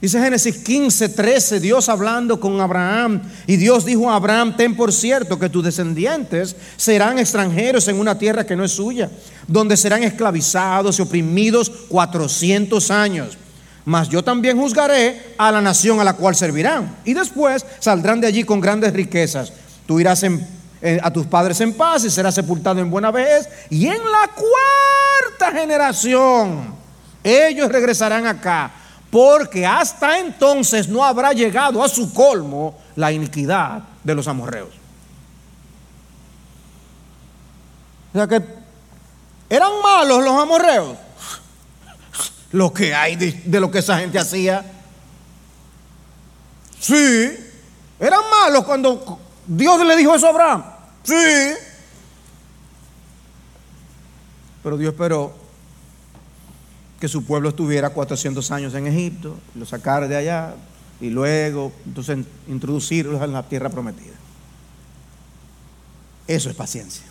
Dice 0.00 0.20
Génesis 0.20 0.58
15, 0.58 1.08
13, 1.08 1.58
Dios 1.58 1.88
hablando 1.88 2.38
con 2.38 2.60
Abraham. 2.60 3.22
Y 3.46 3.56
Dios 3.56 3.84
dijo 3.84 4.10
a 4.10 4.16
Abraham, 4.16 4.54
ten 4.56 4.76
por 4.76 4.92
cierto 4.92 5.38
que 5.38 5.48
tus 5.48 5.64
descendientes 5.64 6.54
serán 6.76 7.18
extranjeros 7.18 7.88
en 7.88 7.98
una 7.98 8.18
tierra 8.18 8.44
que 8.44 8.56
no 8.56 8.64
es 8.64 8.72
suya, 8.72 9.10
donde 9.46 9.76
serán 9.76 10.02
esclavizados 10.02 10.98
y 10.98 11.02
oprimidos 11.02 11.70
400 11.88 12.90
años. 12.90 13.38
Mas 13.86 14.08
yo 14.08 14.22
también 14.22 14.58
juzgaré 14.58 15.34
a 15.38 15.50
la 15.50 15.60
nación 15.60 15.98
a 16.00 16.04
la 16.04 16.14
cual 16.14 16.34
servirán. 16.34 16.96
Y 17.04 17.14
después 17.14 17.64
saldrán 17.78 18.20
de 18.20 18.26
allí 18.26 18.44
con 18.44 18.60
grandes 18.60 18.92
riquezas 18.92 19.52
Tú 19.86 20.00
irás 20.00 20.24
a 21.02 21.12
tus 21.12 21.26
padres 21.26 21.60
en 21.60 21.72
paz 21.72 22.04
y 22.04 22.10
serás 22.10 22.34
sepultado 22.34 22.80
en 22.80 22.90
buena 22.90 23.10
vez. 23.10 23.48
Y 23.70 23.86
en 23.86 23.98
la 23.98 24.28
cuarta 24.28 25.52
generación, 25.52 26.74
ellos 27.22 27.70
regresarán 27.70 28.26
acá. 28.26 28.72
Porque 29.10 29.64
hasta 29.64 30.18
entonces 30.18 30.88
no 30.88 31.04
habrá 31.04 31.32
llegado 31.32 31.82
a 31.82 31.88
su 31.88 32.12
colmo 32.12 32.76
la 32.96 33.12
iniquidad 33.12 33.82
de 34.02 34.14
los 34.14 34.26
amorreos. 34.26 34.70
O 38.12 38.18
sea 38.18 38.26
que 38.26 38.42
eran 39.48 39.70
malos 39.82 40.24
los 40.24 40.42
amorreos. 40.42 40.96
Lo 42.52 42.72
que 42.72 42.94
hay 42.94 43.16
de 43.16 43.60
lo 43.60 43.70
que 43.70 43.78
esa 43.78 43.98
gente 43.98 44.18
hacía. 44.18 44.64
Sí, 46.80 47.36
eran 47.98 48.20
malos 48.30 48.64
cuando 48.64 49.18
Dios 49.46 49.86
le 49.86 49.96
dijo 49.96 50.14
eso 50.14 50.26
a 50.26 50.30
Abraham. 50.30 50.64
Sí. 51.02 51.14
Pero 54.62 54.76
Dios 54.76 54.92
esperó 54.92 55.32
que 57.00 57.08
su 57.08 57.24
pueblo 57.24 57.50
estuviera 57.50 57.90
400 57.90 58.50
años 58.50 58.74
en 58.74 58.86
Egipto, 58.86 59.36
lo 59.54 59.66
sacara 59.66 60.08
de 60.08 60.16
allá 60.16 60.54
y 61.00 61.10
luego 61.10 61.72
entonces 61.84 62.18
introducirlos 62.48 63.22
en 63.22 63.32
la 63.32 63.42
tierra 63.42 63.68
prometida. 63.68 64.14
Eso 66.26 66.50
es 66.50 66.56
paciencia. 66.56 67.04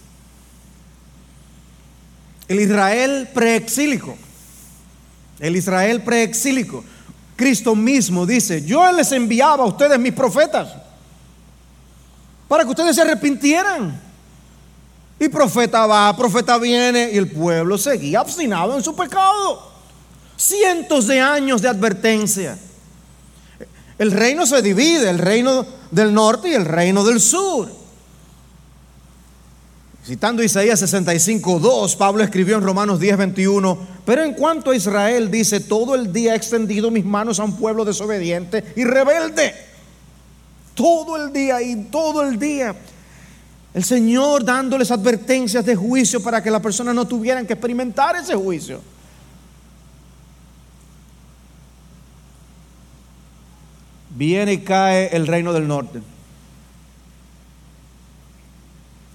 El 2.47 2.59
Israel 2.59 3.29
preexílico, 3.33 4.15
el 5.39 5.55
Israel 5.55 6.01
preexílico, 6.01 6.83
Cristo 7.35 7.75
mismo 7.75 8.25
dice, 8.25 8.63
yo 8.63 8.91
les 8.91 9.11
enviaba 9.11 9.63
a 9.63 9.67
ustedes 9.67 9.99
mis 9.99 10.13
profetas 10.13 10.84
para 12.47 12.63
que 12.63 12.69
ustedes 12.69 12.95
se 12.95 13.01
arrepintieran. 13.01 14.01
Y 15.19 15.29
profeta 15.29 15.85
va, 15.85 16.15
profeta 16.15 16.57
viene 16.57 17.11
y 17.13 17.17
el 17.17 17.31
pueblo 17.31 17.77
seguía 17.77 18.21
obstinado 18.21 18.75
en 18.75 18.83
su 18.83 18.95
pecado. 18.95 19.71
Cientos 20.35 21.07
de 21.07 21.21
años 21.21 21.61
de 21.61 21.69
advertencia. 21.69 22.57
El 23.97 24.11
reino 24.11 24.45
se 24.45 24.61
divide, 24.61 25.09
el 25.09 25.19
reino 25.19 25.65
del 25.89 26.13
norte 26.13 26.49
y 26.49 26.53
el 26.53 26.65
reino 26.65 27.05
del 27.05 27.21
sur. 27.21 27.71
Citando 30.05 30.43
Isaías 30.43 30.79
65, 30.81 31.59
2, 31.59 31.95
Pablo 31.95 32.23
escribió 32.23 32.57
en 32.57 32.63
Romanos 32.63 32.99
10, 32.99 33.17
21, 33.17 33.77
pero 34.05 34.23
en 34.23 34.33
cuanto 34.33 34.69
a 34.69 34.75
Israel 34.75 35.31
dice, 35.31 35.61
todo 35.61 35.95
el 35.95 36.13
día 36.13 36.33
he 36.33 36.37
extendido 36.37 36.91
mis 36.91 37.05
manos 37.05 37.39
a 37.39 37.43
un 37.43 37.57
pueblo 37.57 37.85
desobediente 37.85 38.63
y 38.75 38.83
rebelde. 38.83 39.55
Todo 40.75 41.17
el 41.17 41.33
día 41.33 41.61
y 41.61 41.85
todo 41.85 42.21
el 42.21 42.37
día. 42.37 42.75
El 43.73 43.83
Señor 43.83 44.45
dándoles 44.45 44.91
advertencias 44.91 45.65
de 45.65 45.75
juicio 45.75 46.21
para 46.21 46.41
que 46.43 46.51
las 46.51 46.61
personas 46.61 46.93
no 46.93 47.07
tuvieran 47.07 47.47
que 47.47 47.53
experimentar 47.53 48.15
ese 48.15 48.35
juicio. 48.35 48.81
Viene 54.11 54.53
y 54.53 54.57
cae 54.59 55.09
el 55.13 55.27
reino 55.27 55.51
del 55.51 55.67
norte. 55.67 56.01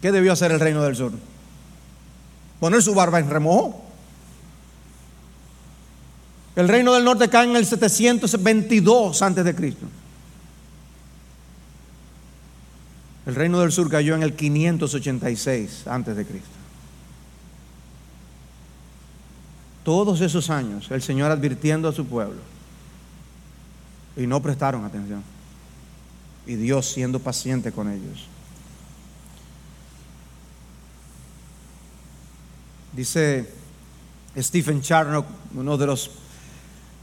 ¿Qué 0.03 0.12
debió 0.12 0.33
hacer 0.33 0.53
el 0.53 0.61
reino 0.61 0.83
del 0.83 0.96
sur? 0.96 1.12
Poner 2.59 2.83
su 2.83 2.94
barba 2.94 3.18
en 3.18 3.31
remojo. 3.31 3.83
El 6.57 6.68
reino 6.68 6.92
del 6.92 7.05
norte 7.05 7.29
cae 7.29 7.49
en 7.49 7.57
el 7.57 7.64
722 7.64 9.23
antes 9.23 9.44
de 9.44 9.55
Cristo. 9.55 9.87
El 13.26 13.35
reino 13.35 13.61
del 13.61 13.72
sur 13.72 13.90
cayó 13.90 14.14
en 14.14 14.22
el 14.22 14.35
586 14.35 15.87
antes 15.87 16.16
de 16.16 16.24
Cristo. 16.24 16.48
Todos 19.85 20.20
esos 20.20 20.50
años 20.50 20.90
el 20.90 21.02
Señor 21.02 21.30
advirtiendo 21.30 21.88
a 21.88 21.92
su 21.92 22.06
pueblo 22.06 22.40
y 24.16 24.26
no 24.26 24.40
prestaron 24.40 24.85
atención. 24.85 25.22
Y 26.46 26.54
Dios 26.54 26.90
siendo 26.90 27.18
paciente 27.18 27.72
con 27.72 27.90
ellos. 27.90 28.26
Dice 32.92 33.48
Stephen 34.37 34.83
Charnock, 34.83 35.26
uno 35.54 35.76
de 35.76 35.87
los 35.87 36.11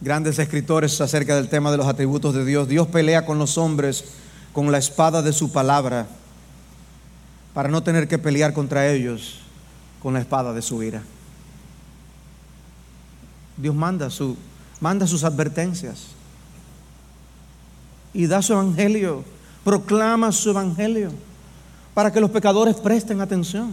grandes 0.01 0.37
escritores 0.37 0.99
acerca 1.01 1.35
del 1.35 1.49
tema 1.49 1.71
de 1.71 1.77
los 1.77 1.87
atributos 1.87 2.33
de 2.33 2.45
Dios, 2.45 2.67
Dios 2.67 2.87
pelea 2.87 3.25
con 3.25 3.39
los 3.39 3.57
hombres 3.57 4.05
con 4.57 4.71
la 4.71 4.79
espada 4.79 5.21
de 5.21 5.33
su 5.33 5.51
palabra 5.51 6.07
para 7.53 7.69
no 7.69 7.83
tener 7.83 8.07
que 8.07 8.17
pelear 8.17 8.53
contra 8.53 8.91
ellos 8.91 9.37
con 10.01 10.15
la 10.15 10.19
espada 10.19 10.51
de 10.51 10.63
su 10.63 10.81
ira. 10.81 11.03
Dios 13.55 13.75
manda, 13.75 14.09
su, 14.09 14.35
manda 14.79 15.05
sus 15.05 15.23
advertencias 15.23 16.07
y 18.15 18.25
da 18.25 18.41
su 18.41 18.53
evangelio, 18.53 19.23
proclama 19.63 20.31
su 20.31 20.49
evangelio 20.49 21.11
para 21.93 22.11
que 22.11 22.19
los 22.19 22.31
pecadores 22.31 22.77
presten 22.77 23.21
atención 23.21 23.71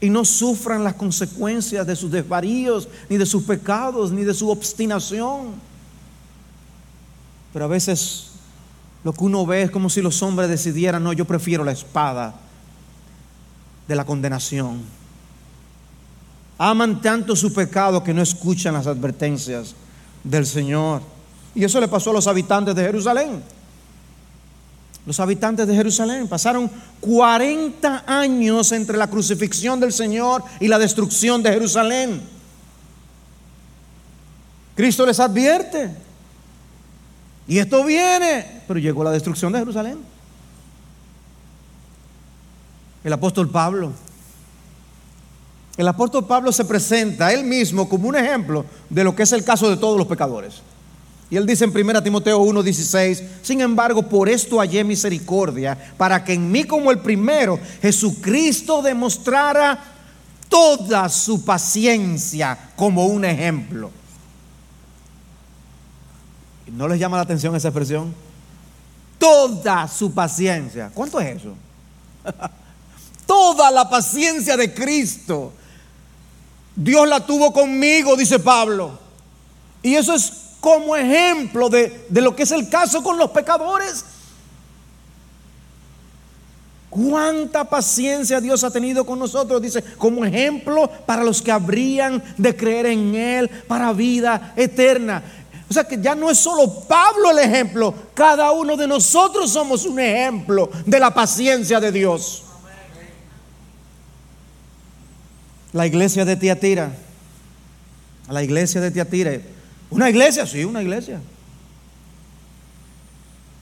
y 0.00 0.10
no 0.10 0.24
sufran 0.24 0.82
las 0.82 0.94
consecuencias 0.94 1.86
de 1.86 1.94
sus 1.94 2.10
desvaríos, 2.10 2.88
ni 3.08 3.18
de 3.18 3.26
sus 3.26 3.44
pecados, 3.44 4.10
ni 4.10 4.24
de 4.24 4.34
su 4.34 4.50
obstinación. 4.50 5.52
Pero 7.52 7.66
a 7.66 7.68
veces 7.68 8.31
lo 9.04 9.12
que 9.12 9.24
uno 9.24 9.44
ve 9.44 9.62
es 9.62 9.70
como 9.70 9.90
si 9.90 10.00
los 10.00 10.22
hombres 10.22 10.48
decidieran, 10.48 11.02
no, 11.02 11.12
yo 11.12 11.24
prefiero 11.24 11.64
la 11.64 11.72
espada 11.72 12.34
de 13.88 13.96
la 13.96 14.04
condenación. 14.04 14.82
Aman 16.58 17.00
tanto 17.00 17.34
su 17.34 17.52
pecado 17.52 18.04
que 18.04 18.14
no 18.14 18.22
escuchan 18.22 18.74
las 18.74 18.86
advertencias 18.86 19.74
del 20.22 20.46
Señor. 20.46 21.02
Y 21.54 21.64
eso 21.64 21.80
le 21.80 21.88
pasó 21.88 22.10
a 22.10 22.14
los 22.14 22.26
habitantes 22.26 22.74
de 22.74 22.82
Jerusalén. 22.82 23.42
Los 25.04 25.18
habitantes 25.18 25.66
de 25.66 25.74
Jerusalén 25.74 26.28
pasaron 26.28 26.70
40 27.00 28.04
años 28.06 28.70
entre 28.70 28.96
la 28.96 29.10
crucifixión 29.10 29.80
del 29.80 29.92
Señor 29.92 30.44
y 30.60 30.68
la 30.68 30.78
destrucción 30.78 31.42
de 31.42 31.50
Jerusalén. 31.50 32.22
Cristo 34.76 35.04
les 35.04 35.18
advierte. 35.18 35.90
Y 37.46 37.58
esto 37.58 37.84
viene, 37.84 38.62
pero 38.66 38.78
llegó 38.78 39.02
la 39.02 39.10
destrucción 39.10 39.52
de 39.52 39.58
Jerusalén. 39.58 39.98
El 43.04 43.12
apóstol 43.12 43.48
Pablo. 43.48 43.92
El 45.76 45.88
apóstol 45.88 46.26
Pablo 46.26 46.52
se 46.52 46.64
presenta 46.64 47.28
a 47.28 47.32
él 47.32 47.44
mismo 47.44 47.88
como 47.88 48.08
un 48.08 48.16
ejemplo 48.16 48.64
de 48.88 49.04
lo 49.04 49.16
que 49.16 49.22
es 49.24 49.32
el 49.32 49.42
caso 49.42 49.68
de 49.68 49.76
todos 49.76 49.98
los 49.98 50.06
pecadores. 50.06 50.62
Y 51.30 51.36
él 51.36 51.46
dice 51.46 51.64
en 51.64 51.70
1 51.70 52.02
Timoteo 52.02 52.38
1:16, 52.42 53.22
sin 53.40 53.62
embargo, 53.62 54.02
por 54.02 54.28
esto 54.28 54.58
hallé 54.58 54.84
misericordia, 54.84 55.94
para 55.96 56.22
que 56.22 56.34
en 56.34 56.52
mí 56.52 56.64
como 56.64 56.90
el 56.90 56.98
primero 56.98 57.58
Jesucristo 57.80 58.82
demostrara 58.82 59.82
toda 60.50 61.08
su 61.08 61.42
paciencia 61.42 62.58
como 62.76 63.06
un 63.06 63.24
ejemplo. 63.24 63.90
¿No 66.72 66.88
les 66.88 66.98
llama 66.98 67.18
la 67.18 67.22
atención 67.22 67.54
esa 67.54 67.68
expresión? 67.68 68.14
Toda 69.18 69.86
su 69.86 70.12
paciencia. 70.12 70.90
¿Cuánto 70.92 71.20
es 71.20 71.36
eso? 71.36 71.54
toda 73.26 73.70
la 73.70 73.88
paciencia 73.88 74.56
de 74.56 74.72
Cristo. 74.72 75.52
Dios 76.74 77.06
la 77.06 77.24
tuvo 77.24 77.52
conmigo, 77.52 78.16
dice 78.16 78.38
Pablo. 78.38 78.98
Y 79.82 79.94
eso 79.94 80.14
es 80.14 80.32
como 80.60 80.96
ejemplo 80.96 81.68
de, 81.68 82.06
lo 82.10 82.34
que 82.34 82.44
es 82.44 82.52
el 82.52 82.68
caso 82.68 83.02
con 83.02 83.18
los 83.18 83.30
pecadores. 83.30 84.04
Cuánta 86.88 87.64
paciencia 87.64 88.40
Dios 88.40 88.62
ha 88.64 88.70
tenido 88.70 89.04
con 89.04 89.18
nosotros, 89.18 89.60
dice, 89.60 89.82
como 89.96 90.24
ejemplo 90.24 90.90
para 91.06 91.24
los 91.24 91.40
que 91.40 91.50
habrían 91.50 92.22
de 92.36 92.54
creer 92.54 92.86
en 92.86 93.14
Él 93.14 93.48
para 93.66 93.92
vida 93.92 94.52
eterna. 94.56 95.22
O 95.72 95.74
sea 95.74 95.84
que 95.84 95.98
ya 95.98 96.14
no 96.14 96.30
es 96.30 96.36
solo 96.36 96.70
Pablo 96.86 97.30
el 97.30 97.38
ejemplo, 97.38 97.94
cada 98.12 98.52
uno 98.52 98.76
de 98.76 98.86
nosotros 98.86 99.50
somos 99.50 99.86
un 99.86 99.98
ejemplo 99.98 100.68
de 100.84 101.00
la 101.00 101.14
paciencia 101.14 101.80
de 101.80 101.90
Dios. 101.90 102.42
La 105.72 105.86
iglesia 105.86 106.26
de 106.26 106.36
Tiatira, 106.36 106.92
la 108.28 108.42
iglesia 108.42 108.82
de 108.82 108.90
Tiatira 108.90 109.40
una 109.88 110.10
iglesia, 110.10 110.46
sí, 110.46 110.62
una 110.62 110.82
iglesia. 110.82 111.18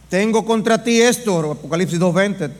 Tengo 0.08 0.44
contra 0.44 0.82
ti 0.82 1.00
esto, 1.00 1.52
Apocalipsis 1.52 2.00
2.20, 2.00 2.50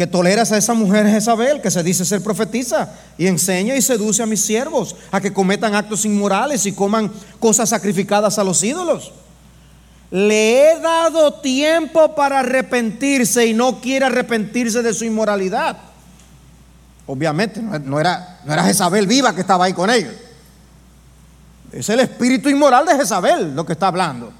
que 0.00 0.06
toleras 0.06 0.50
a 0.50 0.56
esa 0.56 0.72
mujer 0.72 1.06
Jezabel, 1.06 1.60
que 1.60 1.70
se 1.70 1.82
dice 1.82 2.06
ser 2.06 2.22
profetiza, 2.22 2.88
y 3.18 3.26
enseña 3.26 3.76
y 3.76 3.82
seduce 3.82 4.22
a 4.22 4.26
mis 4.26 4.40
siervos 4.40 4.96
a 5.12 5.20
que 5.20 5.30
cometan 5.30 5.74
actos 5.74 6.06
inmorales 6.06 6.64
y 6.64 6.72
coman 6.72 7.12
cosas 7.38 7.68
sacrificadas 7.68 8.38
a 8.38 8.44
los 8.44 8.64
ídolos. 8.64 9.12
Le 10.10 10.72
he 10.72 10.80
dado 10.80 11.34
tiempo 11.34 12.14
para 12.14 12.38
arrepentirse 12.38 13.44
y 13.44 13.52
no 13.52 13.82
quiere 13.82 14.06
arrepentirse 14.06 14.80
de 14.80 14.94
su 14.94 15.04
inmoralidad. 15.04 15.76
Obviamente, 17.06 17.60
no 17.60 18.00
era, 18.00 18.40
no 18.46 18.54
era 18.54 18.64
Jezabel 18.64 19.06
viva 19.06 19.34
que 19.34 19.42
estaba 19.42 19.66
ahí 19.66 19.74
con 19.74 19.90
ellos. 19.90 20.14
Es 21.72 21.90
el 21.90 22.00
espíritu 22.00 22.48
inmoral 22.48 22.86
de 22.86 22.96
Jezabel 22.96 23.54
lo 23.54 23.66
que 23.66 23.74
está 23.74 23.88
hablando. 23.88 24.32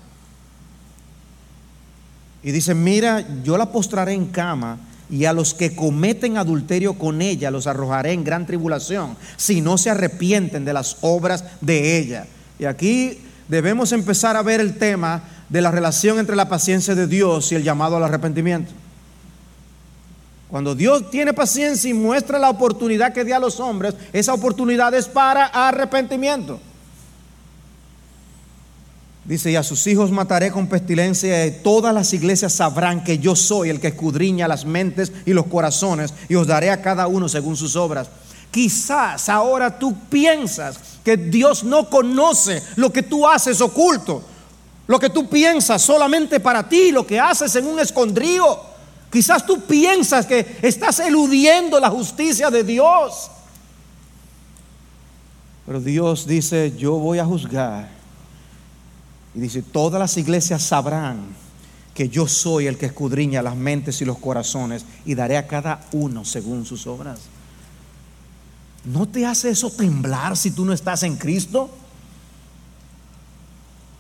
Y 2.43 2.51
dice, 2.51 2.75
mira, 2.75 3.23
yo 3.43 3.59
la 3.59 3.67
postraré 3.67 4.15
en 4.15 4.25
cama 4.29 4.79
y 5.11 5.25
a 5.25 5.33
los 5.33 5.55
que 5.55 5.75
cometen 5.75 6.39
adulterio 6.39 6.95
con 6.95 7.21
ella 7.21 7.51
los 7.51 7.67
arrojaré 7.67 8.13
en 8.13 8.25
gran 8.25 8.47
tribulación, 8.47 9.17
si 9.37 9.61
no 9.61 9.77
se 9.77 9.91
arrepienten 9.91 10.65
de 10.65 10.73
las 10.73 10.99
obras 11.01 11.45
de 11.61 11.99
ella. 11.99 12.27
Y 12.59 12.65
aquí 12.65 13.19
debemos 13.49 13.93
empezar 13.93 14.37
a 14.37 14.43
ver 14.43 14.61
el 14.61 14.79
tema 14.79 15.23
de 15.49 15.61
la 15.61 15.71
relación 15.71 16.19
entre 16.19 16.37
la 16.37 16.49
paciencia 16.49 16.95
de 16.95 17.07
Dios 17.07 17.51
y 17.51 17.57
el 17.57 17.65
llamado 17.65 17.97
al 17.97 18.05
arrepentimiento. 18.05 18.73
Cuando 20.49 20.75
Dios 20.75 21.11
tiene 21.11 21.33
paciencia 21.33 21.91
y 21.91 21.95
muestra 21.95 22.39
la 22.39 22.51
oportunidad 22.51 23.13
que 23.13 23.25
da 23.25 23.37
a 23.37 23.41
los 23.41 23.61
hombres, 23.61 23.95
esa 24.13 24.35
oportunidad 24.35 24.93
es 24.95 25.07
para 25.07 25.47
arrepentimiento. 25.47 26.61
Dice, 29.31 29.53
y 29.53 29.55
a 29.55 29.63
sus 29.63 29.87
hijos 29.87 30.11
mataré 30.11 30.51
con 30.51 30.67
pestilencia 30.67 31.47
y 31.47 31.53
todas 31.63 31.95
las 31.95 32.13
iglesias 32.13 32.53
sabrán 32.53 33.05
que 33.05 33.21
yo 33.21 33.37
soy 33.37 33.71
el 33.71 33.79
que 33.79 33.87
escudriña 33.87 34.49
las 34.49 34.65
mentes 34.65 35.13
y 35.25 35.33
los 35.33 35.47
corazones 35.47 36.13
y 36.29 36.35
os 36.35 36.49
daré 36.49 36.69
a 36.69 36.83
cada 36.83 37.07
uno 37.07 37.29
según 37.29 37.57
sus 37.57 37.77
obras. 37.77 38.09
Quizás 38.51 39.29
ahora 39.29 39.79
tú 39.79 39.97
piensas 40.11 40.81
que 41.05 41.17
Dios 41.17 41.63
no 41.63 41.89
conoce 41.89 42.61
lo 42.75 42.93
que 42.93 43.05
tú 43.05 43.25
haces 43.25 43.61
oculto, 43.61 44.21
lo 44.89 44.99
que 44.99 45.11
tú 45.11 45.29
piensas 45.29 45.81
solamente 45.81 46.41
para 46.41 46.69
ti, 46.69 46.91
lo 46.91 47.07
que 47.07 47.21
haces 47.21 47.55
en 47.55 47.69
un 47.69 47.79
escondrío. 47.79 48.59
Quizás 49.13 49.47
tú 49.47 49.61
piensas 49.61 50.27
que 50.27 50.59
estás 50.61 50.99
eludiendo 50.99 51.79
la 51.79 51.89
justicia 51.89 52.51
de 52.51 52.65
Dios. 52.65 53.31
Pero 55.67 55.81
Dios 55.81 56.27
dice, 56.27 56.75
yo 56.77 56.95
voy 56.95 57.21
a 57.21 57.25
juzgar 57.25 58.00
y 59.35 59.41
dice, 59.41 59.63
todas 59.63 60.01
las 60.01 60.17
iglesias 60.17 60.63
sabrán 60.63 61.29
que 61.95 62.09
yo 62.09 62.27
soy 62.27 62.67
el 62.67 62.79
que 62.79 62.87
escudriña 62.87 63.43
las 63.43 63.57
mentes 63.57 64.01
y 64.01 64.05
los 64.05 64.19
corazones 64.19 64.85
y 65.05 65.15
daré 65.15 65.37
a 65.37 65.47
cada 65.47 65.87
uno 65.93 66.25
según 66.25 66.65
sus 66.65 66.87
obras. 66.87 67.21
¿No 68.85 69.07
te 69.07 69.27
hace 69.27 69.51
eso 69.51 69.71
temblar 69.71 70.37
si 70.37 70.51
tú 70.51 70.65
no 70.65 70.73
estás 70.73 71.03
en 71.03 71.17
Cristo? 71.17 71.71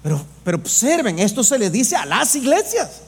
Pero, 0.02 0.24
pero 0.42 0.56
observen, 0.56 1.18
esto 1.18 1.44
se 1.44 1.58
le 1.58 1.68
dice 1.68 1.96
a 1.96 2.06
las 2.06 2.34
iglesias. 2.34 3.02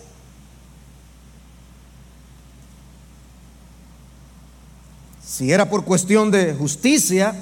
Si 5.26 5.50
era 5.50 5.70
por 5.70 5.84
cuestión 5.84 6.30
de 6.30 6.54
justicia, 6.54 7.34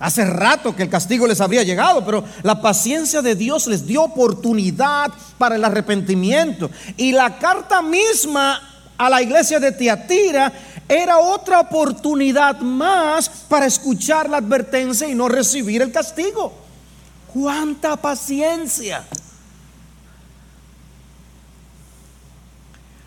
hace 0.00 0.24
rato 0.24 0.74
que 0.74 0.82
el 0.82 0.88
castigo 0.88 1.26
les 1.26 1.40
habría 1.40 1.62
llegado, 1.62 2.04
pero 2.04 2.24
la 2.42 2.60
paciencia 2.60 3.22
de 3.22 3.36
Dios 3.36 3.66
les 3.66 3.86
dio 3.86 4.02
oportunidad 4.02 5.12
para 5.38 5.54
el 5.54 5.64
arrepentimiento. 5.64 6.70
Y 6.96 7.12
la 7.12 7.38
carta 7.38 7.82
misma 7.82 8.60
a 8.96 9.08
la 9.08 9.22
iglesia 9.22 9.60
de 9.60 9.72
Tiatira 9.72 10.52
era 10.88 11.18
otra 11.18 11.60
oportunidad 11.60 12.60
más 12.60 13.28
para 13.48 13.66
escuchar 13.66 14.28
la 14.28 14.38
advertencia 14.38 15.06
y 15.06 15.14
no 15.14 15.28
recibir 15.28 15.82
el 15.82 15.92
castigo. 15.92 16.52
¡Cuánta 17.32 17.96
paciencia! 17.96 19.04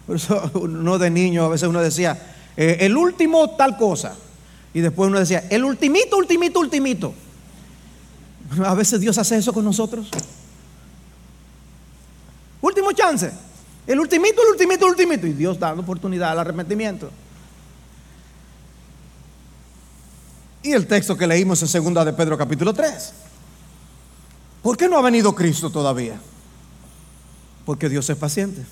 Por 0.05 0.15
eso 0.15 0.51
uno 0.61 0.97
de 0.99 1.09
niño 1.09 1.43
a 1.45 1.49
veces 1.49 1.67
uno 1.67 1.81
decía, 1.81 2.17
eh, 2.55 2.77
el 2.81 2.95
último 2.95 3.49
tal 3.51 3.77
cosa. 3.77 4.15
Y 4.73 4.81
después 4.81 5.07
uno 5.07 5.19
decía, 5.19 5.45
el 5.49 5.63
ultimito, 5.63 6.17
ultimito, 6.17 6.59
ultimito. 6.59 7.13
A 8.65 8.73
veces 8.73 8.99
Dios 8.99 9.17
hace 9.17 9.37
eso 9.37 9.53
con 9.53 9.63
nosotros. 9.63 10.09
Último 12.61 12.91
chance. 12.93 13.31
El 13.85 13.99
ultimito, 13.99 14.41
el 14.41 14.49
ultimito, 14.49 14.85
el 14.85 14.91
ultimito. 14.91 15.27
Y 15.27 15.33
Dios 15.33 15.59
dando 15.59 15.83
oportunidad 15.83 16.31
al 16.31 16.39
arrepentimiento. 16.39 17.11
Y 20.63 20.71
el 20.71 20.87
texto 20.87 21.17
que 21.17 21.27
leímos 21.27 21.61
en 21.61 21.67
segunda 21.67 22.05
de 22.05 22.13
Pedro 22.13 22.37
capítulo 22.37 22.73
3. 22.73 23.13
¿Por 24.61 24.77
qué 24.77 24.87
no 24.87 24.97
ha 24.97 25.01
venido 25.01 25.35
Cristo 25.35 25.69
todavía? 25.69 26.17
Porque 27.65 27.89
Dios 27.89 28.09
es 28.09 28.15
paciente, 28.15 28.63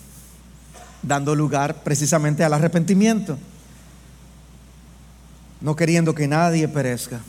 dando 1.01 1.35
lugar 1.35 1.83
precisamente 1.83 2.45
al 2.45 2.53
arrepentimiento 2.53 3.37
no 5.62 5.76
queriendo 5.76 6.14
que 6.16 6.28
nadie 6.28 6.68
perezca, 6.68 7.22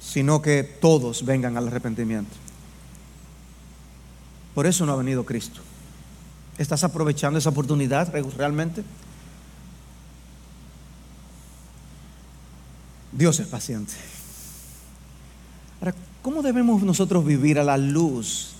sino 0.00 0.40
que 0.40 0.62
todos 0.62 1.24
vengan 1.24 1.56
al 1.56 1.68
arrepentimiento. 1.68 2.34
Por 4.54 4.66
eso 4.66 4.86
no 4.86 4.92
ha 4.92 4.96
venido 4.96 5.24
Cristo. 5.24 5.60
¿Estás 6.56 6.84
aprovechando 6.84 7.38
esa 7.38 7.50
oportunidad 7.50 8.12
realmente? 8.36 8.84
Dios 13.10 13.38
es 13.40 13.46
paciente. 13.46 13.92
Ahora, 15.80 15.94
¿cómo 16.22 16.42
debemos 16.42 16.82
nosotros 16.82 17.24
vivir 17.24 17.58
a 17.58 17.64
la 17.64 17.76
luz 17.76 18.52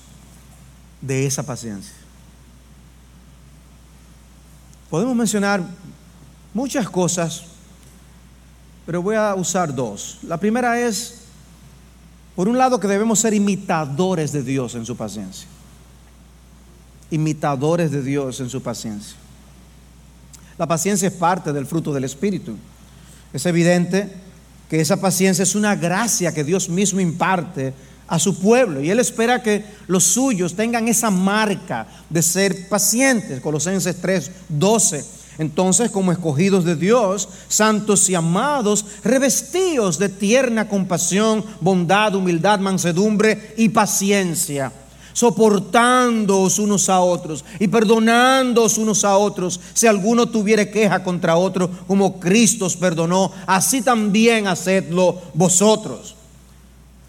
de 1.00 1.26
esa 1.26 1.44
paciencia? 1.44 1.94
Podemos 4.90 5.16
mencionar 5.16 5.64
muchas 6.54 6.88
cosas, 6.88 7.42
pero 8.86 9.02
voy 9.02 9.16
a 9.16 9.34
usar 9.34 9.74
dos. 9.74 10.18
La 10.22 10.38
primera 10.38 10.80
es, 10.80 11.16
por 12.36 12.48
un 12.48 12.56
lado, 12.56 12.80
que 12.80 12.88
debemos 12.88 13.18
ser 13.18 13.34
imitadores 13.34 14.32
de 14.32 14.42
Dios 14.42 14.74
en 14.76 14.86
su 14.86 14.96
paciencia. 14.96 15.46
Imitadores 17.10 17.90
de 17.90 18.02
Dios 18.02 18.40
en 18.40 18.48
su 18.48 18.62
paciencia. 18.62 19.16
La 20.56 20.66
paciencia 20.66 21.08
es 21.08 21.14
parte 21.14 21.52
del 21.52 21.66
fruto 21.66 21.92
del 21.92 22.04
Espíritu. 22.04 22.56
Es 23.32 23.44
evidente 23.46 24.12
que 24.70 24.80
esa 24.80 25.00
paciencia 25.00 25.42
es 25.42 25.56
una 25.56 25.74
gracia 25.74 26.32
que 26.32 26.44
Dios 26.44 26.68
mismo 26.68 27.00
imparte 27.00 27.74
a 28.06 28.18
su 28.18 28.38
pueblo 28.38 28.80
y 28.80 28.90
Él 28.90 29.00
espera 29.00 29.42
que 29.42 29.64
los 29.86 30.04
suyos 30.04 30.54
tengan 30.54 30.86
esa 30.88 31.10
marca 31.10 31.86
de 32.08 32.22
ser 32.22 32.68
pacientes. 32.68 33.40
Colosenses 33.40 34.00
3, 34.00 34.30
12 34.48 35.23
entonces, 35.38 35.90
como 35.90 36.12
escogidos 36.12 36.64
de 36.64 36.76
Dios, 36.76 37.28
santos 37.48 38.08
y 38.08 38.14
amados, 38.14 38.84
revestidos 39.02 39.98
de 39.98 40.08
tierna 40.08 40.68
compasión, 40.68 41.44
bondad, 41.60 42.14
humildad, 42.14 42.60
mansedumbre 42.60 43.54
y 43.56 43.68
paciencia, 43.70 44.72
soportándoos 45.12 46.58
unos 46.60 46.88
a 46.88 47.00
otros 47.00 47.44
y 47.58 47.66
perdonándoos 47.66 48.78
unos 48.78 49.04
a 49.04 49.16
otros, 49.16 49.58
si 49.72 49.88
alguno 49.88 50.26
tuviere 50.26 50.70
queja 50.70 51.02
contra 51.02 51.36
otro, 51.36 51.68
como 51.88 52.20
Cristo 52.20 52.66
os 52.66 52.76
perdonó, 52.76 53.32
así 53.46 53.82
también 53.82 54.46
hacedlo 54.46 55.20
vosotros. 55.34 56.13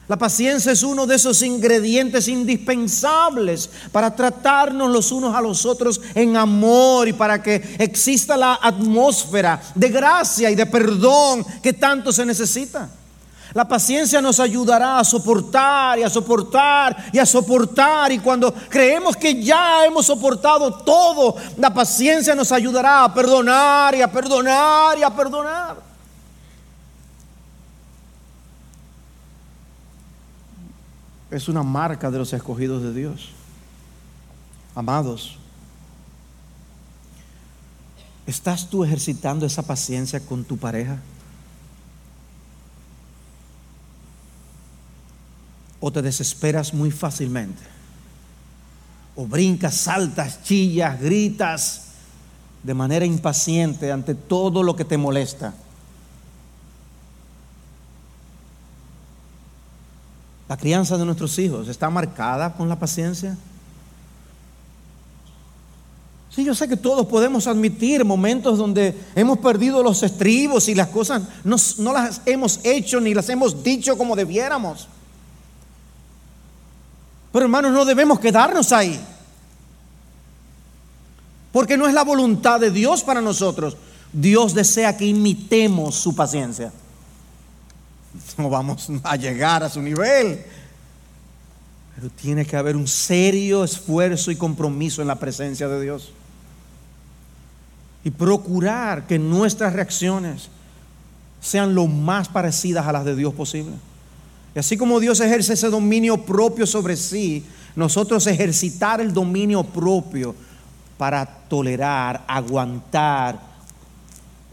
La 0.07 0.17
paciencia 0.17 0.71
es 0.71 0.83
uno 0.83 1.07
de 1.07 1.15
esos 1.15 1.41
ingredientes 1.41 2.27
indispensables 2.27 3.69
para 3.91 4.15
tratarnos 4.15 4.91
los 4.91 5.11
unos 5.11 5.35
a 5.35 5.41
los 5.41 5.65
otros 5.65 5.99
en 6.13 6.37
amor 6.37 7.07
y 7.07 7.13
para 7.13 7.41
que 7.41 7.75
exista 7.79 8.37
la 8.37 8.59
atmósfera 8.61 9.59
de 9.73 9.89
gracia 9.89 10.51
y 10.51 10.55
de 10.55 10.67
perdón 10.67 11.43
que 11.63 11.73
tanto 11.73 12.11
se 12.11 12.23
necesita. 12.23 12.87
La 13.55 13.67
paciencia 13.67 14.21
nos 14.21 14.39
ayudará 14.39 14.99
a 14.99 15.03
soportar 15.03 15.97
y 15.97 16.03
a 16.03 16.09
soportar 16.09 17.05
y 17.11 17.17
a 17.17 17.25
soportar. 17.25 18.11
Y 18.11 18.19
cuando 18.19 18.53
creemos 18.53 19.15
que 19.15 19.41
ya 19.41 19.85
hemos 19.85 20.05
soportado 20.05 20.73
todo, 20.83 21.37
la 21.57 21.73
paciencia 21.73 22.35
nos 22.35 22.51
ayudará 22.51 23.05
a 23.05 23.13
perdonar 23.13 23.95
y 23.95 24.01
a 24.01 24.11
perdonar 24.11 24.99
y 24.99 25.03
a 25.03 25.09
perdonar. 25.09 25.84
Es 31.35 31.49
una 31.49 31.63
marca 31.63 32.09
de 32.09 32.17
los 32.17 32.31
escogidos 32.33 32.81
de 32.81 32.93
Dios. 32.93 33.29
Amados, 34.73 35.37
¿estás 38.25 38.69
tú 38.69 38.83
ejercitando 38.83 39.45
esa 39.45 39.63
paciencia 39.63 40.19
con 40.19 40.43
tu 40.43 40.57
pareja? 40.57 40.99
¿O 45.79 45.91
te 45.91 46.01
desesperas 46.01 46.73
muy 46.73 46.91
fácilmente? 46.91 47.61
¿O 49.15 49.25
brincas, 49.25 49.75
saltas, 49.75 50.43
chillas, 50.43 50.99
gritas 50.99 51.81
de 52.63 52.73
manera 52.73 53.05
impaciente 53.05 53.91
ante 53.91 54.15
todo 54.15 54.63
lo 54.63 54.75
que 54.75 54.85
te 54.85 54.97
molesta? 54.97 55.53
La 60.47 60.57
crianza 60.57 60.97
de 60.97 61.05
nuestros 61.05 61.37
hijos 61.39 61.67
está 61.67 61.89
marcada 61.89 62.53
con 62.53 62.69
la 62.69 62.77
paciencia. 62.77 63.35
Sí, 66.29 66.43
yo 66.43 66.53
sé 66.53 66.67
que 66.67 66.77
todos 66.77 67.07
podemos 67.07 67.47
admitir 67.47 68.03
momentos 68.03 68.57
donde 68.57 68.95
hemos 69.15 69.39
perdido 69.39 69.81
los 69.81 70.03
estribos 70.03 70.67
y 70.67 70.75
las 70.75 70.89
cosas 70.89 71.23
no, 71.43 71.55
no, 71.77 71.93
las 71.93 72.21
hemos 72.25 72.59
hecho 72.63 72.99
ni 72.99 73.13
las 73.13 73.29
hemos 73.29 73.63
dicho 73.63 73.97
como 73.97 74.15
debiéramos. 74.15 74.87
Pero 77.31 77.45
hermanos, 77.45 77.71
no 77.71 77.85
debemos 77.85 78.19
quedarnos 78.19 78.71
ahí. 78.71 78.99
Porque 81.51 81.77
no 81.77 81.87
es 81.87 81.93
la 81.93 82.03
voluntad 82.03 82.59
de 82.59 82.69
Dios 82.69 83.01
para 83.01 83.21
nosotros. 83.21 83.77
Dios 84.11 84.53
desea 84.53 84.97
que 84.97 85.05
imitemos 85.05 85.95
su 85.95 86.13
paciencia 86.15 86.71
no 88.37 88.49
vamos 88.49 88.89
a 89.03 89.15
llegar 89.15 89.63
a 89.63 89.69
su 89.69 89.81
nivel. 89.81 90.43
Pero 91.95 92.09
tiene 92.09 92.45
que 92.45 92.57
haber 92.57 92.75
un 92.75 92.87
serio 92.87 93.63
esfuerzo 93.63 94.31
y 94.31 94.35
compromiso 94.35 95.01
en 95.01 95.07
la 95.07 95.15
presencia 95.15 95.67
de 95.67 95.81
Dios. 95.81 96.11
Y 98.03 98.11
procurar 98.11 99.07
que 99.07 99.17
nuestras 99.17 99.73
reacciones 99.73 100.49
sean 101.41 101.73
lo 101.73 101.87
más 101.87 102.27
parecidas 102.27 102.85
a 102.85 102.91
las 102.91 103.05
de 103.05 103.15
Dios 103.15 103.33
posible. 103.33 103.73
Y 104.55 104.59
así 104.59 104.77
como 104.77 104.99
Dios 104.99 105.19
ejerce 105.19 105.53
ese 105.53 105.69
dominio 105.69 106.17
propio 106.17 106.65
sobre 106.65 106.95
sí, 106.95 107.45
nosotros 107.75 108.25
ejercitar 108.27 109.01
el 109.01 109.13
dominio 109.13 109.63
propio 109.63 110.35
para 110.97 111.25
tolerar, 111.25 112.23
aguantar, 112.27 113.54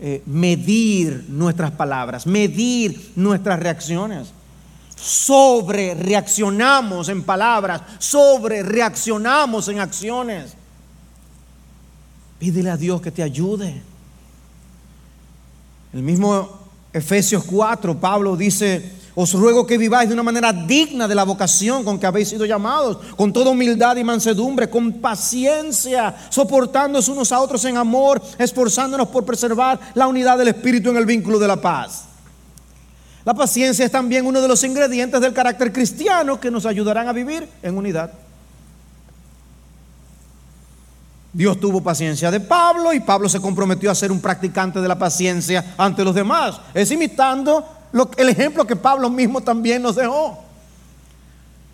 eh, 0.05 0.21
medir 0.27 1.27
nuestras 1.29 1.71
palabras, 1.71 2.27
medir 2.27 3.13
nuestras 3.15 3.61
reacciones. 3.61 4.33
Sobre 4.97 5.95
reaccionamos 5.95 7.09
en 7.09 7.23
palabras, 7.23 7.83
sobre 8.01 8.65
reaccionamos 8.65 9.69
en 9.69 9.79
acciones. 9.79 10.55
Pídele 12.41 12.71
a 12.71 12.77
Dios 12.77 13.01
que 13.01 13.13
te 13.13 13.23
ayude. 13.23 13.81
El 15.93 16.03
mismo 16.03 16.49
Efesios 16.93 17.45
4, 17.45 18.01
Pablo 18.01 18.37
dice, 18.37 18.91
os 19.15 19.33
ruego 19.35 19.67
que 19.67 19.77
viváis 19.77 20.09
de 20.09 20.15
una 20.15 20.23
manera 20.23 20.53
digna 20.53 21.07
de 21.07 21.15
la 21.15 21.25
vocación 21.25 21.85
con 21.85 21.99
que 21.99 22.07
habéis 22.07 22.31
sido 22.31 22.47
llamados, 22.47 22.99
con 23.17 23.33
toda 23.33 23.51
humildad 23.51 23.97
y 23.97 24.05
mansedumbre, 24.05 24.71
con 24.71 24.93
paciencia, 24.95 26.15
soportándonos 26.31 27.09
unos 27.09 27.31
a 27.33 27.41
otros 27.41 27.65
en 27.67 27.77
amor, 27.77 28.23
esforzándonos 28.39 29.09
por 29.09 29.25
preservar 29.25 29.79
la 29.95 30.07
unidad 30.07 30.39
del 30.39 30.49
Espíritu 30.49 30.91
en 30.91 30.97
el 30.97 31.07
vínculo 31.07 31.39
de 31.39 31.49
la 31.49 31.61
paz. 31.61 32.05
La 33.25 33.35
paciencia 33.35 33.85
es 33.85 33.93
también 33.93 34.27
uno 34.27 34.41
de 34.41 34.49
los 34.49 34.65
ingredientes 34.65 35.21
del 35.21 35.33
carácter 35.33 35.73
cristiano 35.73 36.41
que 36.41 36.51
nos 36.51 36.67
ayudarán 36.67 37.07
a 37.07 37.13
vivir 37.13 37.49
en 37.63 37.77
unidad. 37.77 38.13
Dios 41.33 41.59
tuvo 41.61 41.83
paciencia 41.83 42.31
de 42.31 42.41
Pablo 42.41 42.93
y 42.93 43.01
Pablo 43.01 43.29
se 43.29 43.41
comprometió 43.41 43.91
a 43.91 43.95
ser 43.95 44.13
un 44.13 44.21
practicante 44.21 44.81
de 44.81 44.89
la 44.89 44.99
paciencia 44.99 45.75
ante 45.79 46.05
los 46.05 46.15
demás. 46.15 46.61
Es 46.75 46.91
imitando 46.91 47.67
el 48.17 48.29
ejemplo 48.29 48.67
que 48.67 48.77
Pablo 48.77 49.11
mismo 49.11 49.41
también 49.41 49.83
nos 49.83 49.97
dejó. 49.97 50.43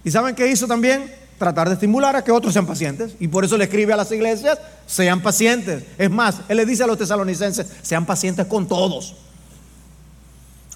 ¿Y 0.05 0.11
saben 0.11 0.35
qué 0.35 0.49
hizo 0.49 0.67
también? 0.67 1.15
Tratar 1.39 1.69
de 1.69 1.75
estimular 1.75 2.17
a 2.17 2.25
que 2.25 2.33
otros 2.33 2.53
sean 2.53 2.67
pacientes. 2.67 3.15
Y 3.21 3.29
por 3.29 3.45
eso 3.45 3.57
le 3.57 3.65
escribe 3.65 3.93
a 3.93 3.97
las 3.97 4.11
iglesias, 4.11 4.59
sean 4.87 5.23
pacientes. 5.23 5.85
Es 5.97 6.11
más, 6.11 6.37
él 6.49 6.57
le 6.57 6.67
dice 6.67 6.83
a 6.83 6.87
los 6.87 6.99
tesalonicenses, 6.99 7.67
sean 7.83 8.05
pacientes 8.05 8.47
con 8.47 8.67
todos. 8.67 9.15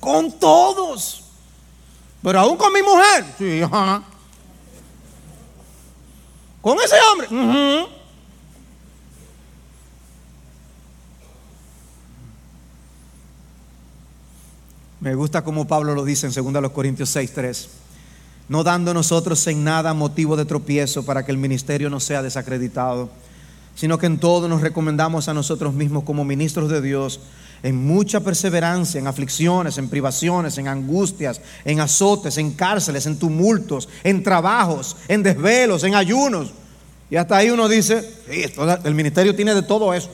Con 0.00 0.32
todos. 0.32 1.24
Pero 2.22 2.38
aún 2.38 2.56
con 2.56 2.72
mi 2.72 2.82
mujer. 2.82 3.24
Sí, 3.38 3.60
Con 6.60 6.78
ese 6.78 6.96
hombre. 7.10 7.88
Me 15.02 15.16
gusta 15.16 15.42
como 15.42 15.66
Pablo 15.66 15.96
lo 15.96 16.04
dice 16.04 16.28
en 16.28 16.32
2 16.32 16.70
Corintios 16.70 17.10
6, 17.10 17.32
3. 17.34 17.68
No 18.48 18.62
dando 18.62 18.94
nosotros 18.94 19.44
en 19.48 19.64
nada 19.64 19.94
motivo 19.94 20.36
de 20.36 20.44
tropiezo 20.44 21.04
para 21.04 21.24
que 21.24 21.32
el 21.32 21.38
ministerio 21.38 21.90
no 21.90 21.98
sea 21.98 22.22
desacreditado, 22.22 23.10
sino 23.74 23.98
que 23.98 24.06
en 24.06 24.18
todo 24.18 24.46
nos 24.46 24.60
recomendamos 24.60 25.26
a 25.26 25.34
nosotros 25.34 25.74
mismos 25.74 26.04
como 26.04 26.24
ministros 26.24 26.70
de 26.70 26.80
Dios, 26.80 27.18
en 27.64 27.84
mucha 27.84 28.20
perseverancia, 28.20 29.00
en 29.00 29.08
aflicciones, 29.08 29.76
en 29.76 29.88
privaciones, 29.88 30.56
en 30.58 30.68
angustias, 30.68 31.40
en 31.64 31.80
azotes, 31.80 32.38
en 32.38 32.52
cárceles, 32.52 33.04
en 33.06 33.18
tumultos, 33.18 33.88
en 34.04 34.22
trabajos, 34.22 34.96
en 35.08 35.24
desvelos, 35.24 35.82
en 35.82 35.96
ayunos. 35.96 36.52
Y 37.10 37.16
hasta 37.16 37.38
ahí 37.38 37.50
uno 37.50 37.68
dice, 37.68 38.08
el 38.84 38.94
ministerio 38.94 39.34
tiene 39.34 39.52
de 39.52 39.62
todo 39.62 39.94
eso. 39.94 40.10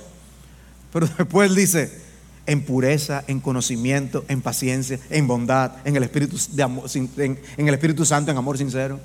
Pero 0.94 1.06
después 1.18 1.54
dice, 1.54 2.07
en 2.48 2.62
pureza, 2.62 3.24
en 3.26 3.40
conocimiento, 3.40 4.24
en 4.26 4.40
paciencia, 4.40 4.98
en 5.10 5.26
bondad, 5.26 5.72
en 5.84 5.94
el 5.94 6.02
Espíritu, 6.02 6.38
de 6.50 6.62
amor, 6.62 6.84
en, 6.94 7.38
el 7.58 7.74
Espíritu 7.74 8.06
Santo, 8.06 8.30
en 8.30 8.38
amor 8.38 8.56
sincero. 8.56 8.98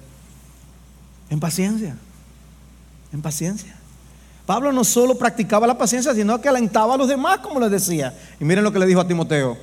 En 1.30 1.42
paciencia, 1.42 1.98
en 3.12 3.22
paciencia. 3.22 3.76
Pablo 4.46 4.72
no 4.72 4.86
solo 4.86 5.18
practicaba 5.18 5.68
la 5.68 5.78
paciencia, 5.78 6.16
sino 6.16 6.40
que 6.40 6.48
alentaba 6.48 6.94
a 6.94 6.98
los 6.98 7.10
demás, 7.10 7.40
como 7.40 7.60
les 7.60 7.70
decía. 7.70 8.18
Y 8.40 8.46
miren 8.46 8.64
lo 8.64 8.72
que 8.72 8.80
le 8.80 8.86
dijo 8.86 9.02
a 9.02 9.08
Timoteo. 9.08 9.58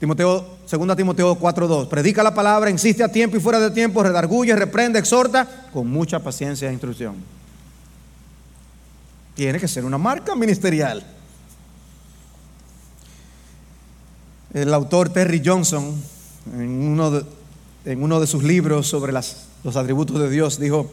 Timoteo, 0.00 0.56
2 0.70 0.96
Timoteo 0.96 1.38
4:2. 1.38 1.88
Predica 1.88 2.22
la 2.22 2.34
palabra, 2.34 2.70
insiste 2.70 3.04
a 3.04 3.12
tiempo 3.12 3.36
y 3.36 3.40
fuera 3.40 3.60
de 3.60 3.72
tiempo, 3.72 4.02
redarguye, 4.02 4.56
reprende, 4.56 4.98
exhorta, 4.98 5.68
con 5.70 5.86
mucha 5.86 6.18
paciencia 6.18 6.70
e 6.70 6.72
instrucción. 6.72 7.16
Tiene 9.34 9.60
que 9.60 9.68
ser 9.68 9.84
una 9.84 9.98
marca 9.98 10.34
ministerial. 10.34 11.04
El 14.54 14.72
autor 14.72 15.08
Terry 15.08 15.42
Johnson, 15.44 16.00
en 16.56 16.98
uno 18.00 18.20
de, 18.20 18.26
sus 18.28 18.44
libros 18.44 18.86
sobre 18.86 19.12
los 19.12 19.76
atributos 19.76 20.20
de 20.20 20.30
Dios, 20.30 20.60
dijo, 20.60 20.88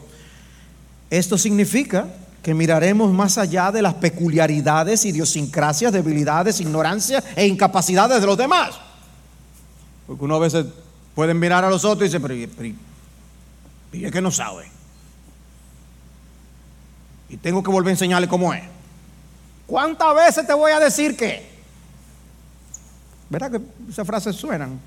esto 1.10 1.38
significa 1.38 2.08
que 2.42 2.54
miraremos 2.54 3.12
más 3.12 3.38
allá 3.38 3.70
de 3.70 3.80
las 3.80 3.94
peculiaridades, 3.94 5.04
idiosincrasias, 5.04 5.92
debilidades, 5.92 6.60
ignorancias 6.60 7.22
e 7.36 7.46
incapacidades 7.46 8.20
de 8.20 8.26
los 8.26 8.36
demás. 8.36 8.80
Porque 10.08 10.24
uno 10.24 10.34
a 10.34 10.40
veces 10.40 10.66
puede 11.14 11.32
mirar 11.32 11.64
a 11.64 11.70
los 11.70 11.84
otros 11.84 12.02
y 12.02 12.12
dice, 12.12 12.18
pero, 12.18 12.34
y 12.34 14.04
es 14.04 14.10
que 14.10 14.20
no 14.20 14.32
sabe. 14.32 14.64
Y 17.28 17.36
tengo 17.36 17.62
que 17.62 17.70
volver 17.70 17.90
a 17.90 17.92
enseñarle 17.92 18.26
cómo 18.26 18.52
es. 18.52 18.64
¿Cuántas 19.68 20.16
veces 20.16 20.44
te 20.48 20.52
voy 20.52 20.72
a 20.72 20.80
decir 20.80 21.16
que? 21.16 21.51
¿Verdad 23.32 23.50
que 23.50 23.60
esas 23.90 24.06
frases 24.06 24.36
suenan? 24.36 24.78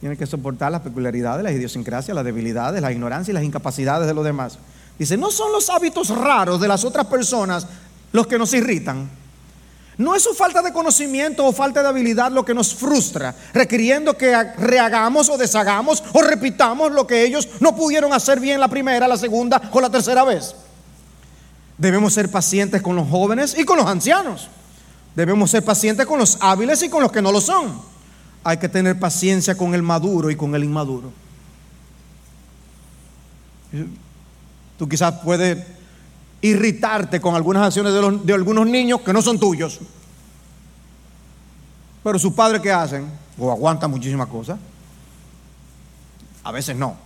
Tiene 0.00 0.16
que 0.16 0.24
soportar 0.24 0.72
las 0.72 0.80
peculiaridades, 0.80 1.44
las 1.44 1.52
idiosincrasias, 1.52 2.14
las 2.14 2.24
debilidades, 2.24 2.80
las 2.80 2.92
ignorancias 2.92 3.28
y 3.28 3.34
las 3.34 3.44
incapacidades 3.44 4.08
de 4.08 4.14
los 4.14 4.24
demás. 4.24 4.56
Dice, 4.98 5.18
no 5.18 5.30
son 5.30 5.52
los 5.52 5.68
hábitos 5.68 6.08
raros 6.08 6.58
de 6.58 6.66
las 6.66 6.82
otras 6.82 7.04
personas 7.08 7.66
los 8.10 8.26
que 8.26 8.38
nos 8.38 8.54
irritan. 8.54 9.06
No 9.98 10.14
es 10.14 10.22
su 10.22 10.32
falta 10.32 10.62
de 10.62 10.72
conocimiento 10.72 11.44
o 11.44 11.52
falta 11.52 11.82
de 11.82 11.88
habilidad 11.88 12.32
lo 12.32 12.42
que 12.42 12.54
nos 12.54 12.74
frustra, 12.74 13.34
requiriendo 13.52 14.16
que 14.16 14.34
rehagamos 14.56 15.28
o 15.28 15.36
deshagamos 15.36 16.02
o 16.14 16.22
repitamos 16.22 16.90
lo 16.90 17.06
que 17.06 17.22
ellos 17.22 17.50
no 17.60 17.76
pudieron 17.76 18.14
hacer 18.14 18.40
bien 18.40 18.60
la 18.60 18.68
primera, 18.68 19.06
la 19.06 19.18
segunda 19.18 19.60
o 19.72 19.80
la 19.82 19.90
tercera 19.90 20.24
vez. 20.24 20.54
Debemos 21.76 22.14
ser 22.14 22.30
pacientes 22.30 22.80
con 22.80 22.96
los 22.96 23.10
jóvenes 23.10 23.58
y 23.58 23.66
con 23.66 23.76
los 23.76 23.86
ancianos. 23.86 24.48
Debemos 25.16 25.50
ser 25.50 25.64
pacientes 25.64 26.04
con 26.04 26.18
los 26.18 26.36
hábiles 26.40 26.82
y 26.82 26.90
con 26.90 27.02
los 27.02 27.10
que 27.10 27.22
no 27.22 27.32
lo 27.32 27.40
son. 27.40 27.80
Hay 28.44 28.58
que 28.58 28.68
tener 28.68 29.00
paciencia 29.00 29.56
con 29.56 29.74
el 29.74 29.82
maduro 29.82 30.30
y 30.30 30.36
con 30.36 30.54
el 30.54 30.62
inmaduro. 30.62 31.10
Tú 34.78 34.86
quizás 34.86 35.14
puedes 35.24 35.66
irritarte 36.42 37.18
con 37.18 37.34
algunas 37.34 37.62
acciones 37.62 37.94
de, 38.24 38.34
algunos 38.34 38.66
niños 38.66 39.00
que 39.00 39.12
no 39.14 39.22
son 39.22 39.40
tuyos. 39.40 39.80
Pero 42.04 42.18
sus 42.18 42.34
padres 42.34 42.60
¿qué 42.60 42.70
hacen? 42.70 43.10
O 43.38 43.50
aguantan 43.50 43.90
muchísimas 43.90 44.28
cosas. 44.28 44.58
A 46.44 46.52
veces 46.52 46.76
no. 46.76 47.05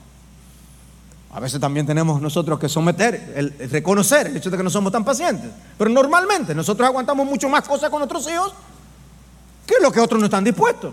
A 1.33 1.39
veces 1.39 1.61
también 1.61 1.87
tenemos 1.87 2.21
nosotros 2.21 2.59
que 2.59 2.69
someter, 2.69 3.33
el, 3.37 3.71
reconocer 3.71 4.27
el 4.27 4.37
hecho 4.37 4.51
de 4.51 4.57
que 4.57 4.63
no 4.65 4.71
somos 4.71 4.91
tan 4.91 5.05
pacientes. 5.05 5.51
Pero 5.79 5.91
normalmente 5.91 6.55
nosotros 6.55 6.87
aguantamos 6.89 7.25
mucho 7.27 7.49
más 7.49 7.67
cosas 7.67 7.89
con 7.89 8.01
nuestros 8.01 8.29
hijos 8.29 8.53
que 9.65 9.77
lo 9.81 9.93
que 9.93 10.01
otros 10.01 10.19
no 10.19 10.27
están 10.27 10.43
dispuestos. 10.43 10.93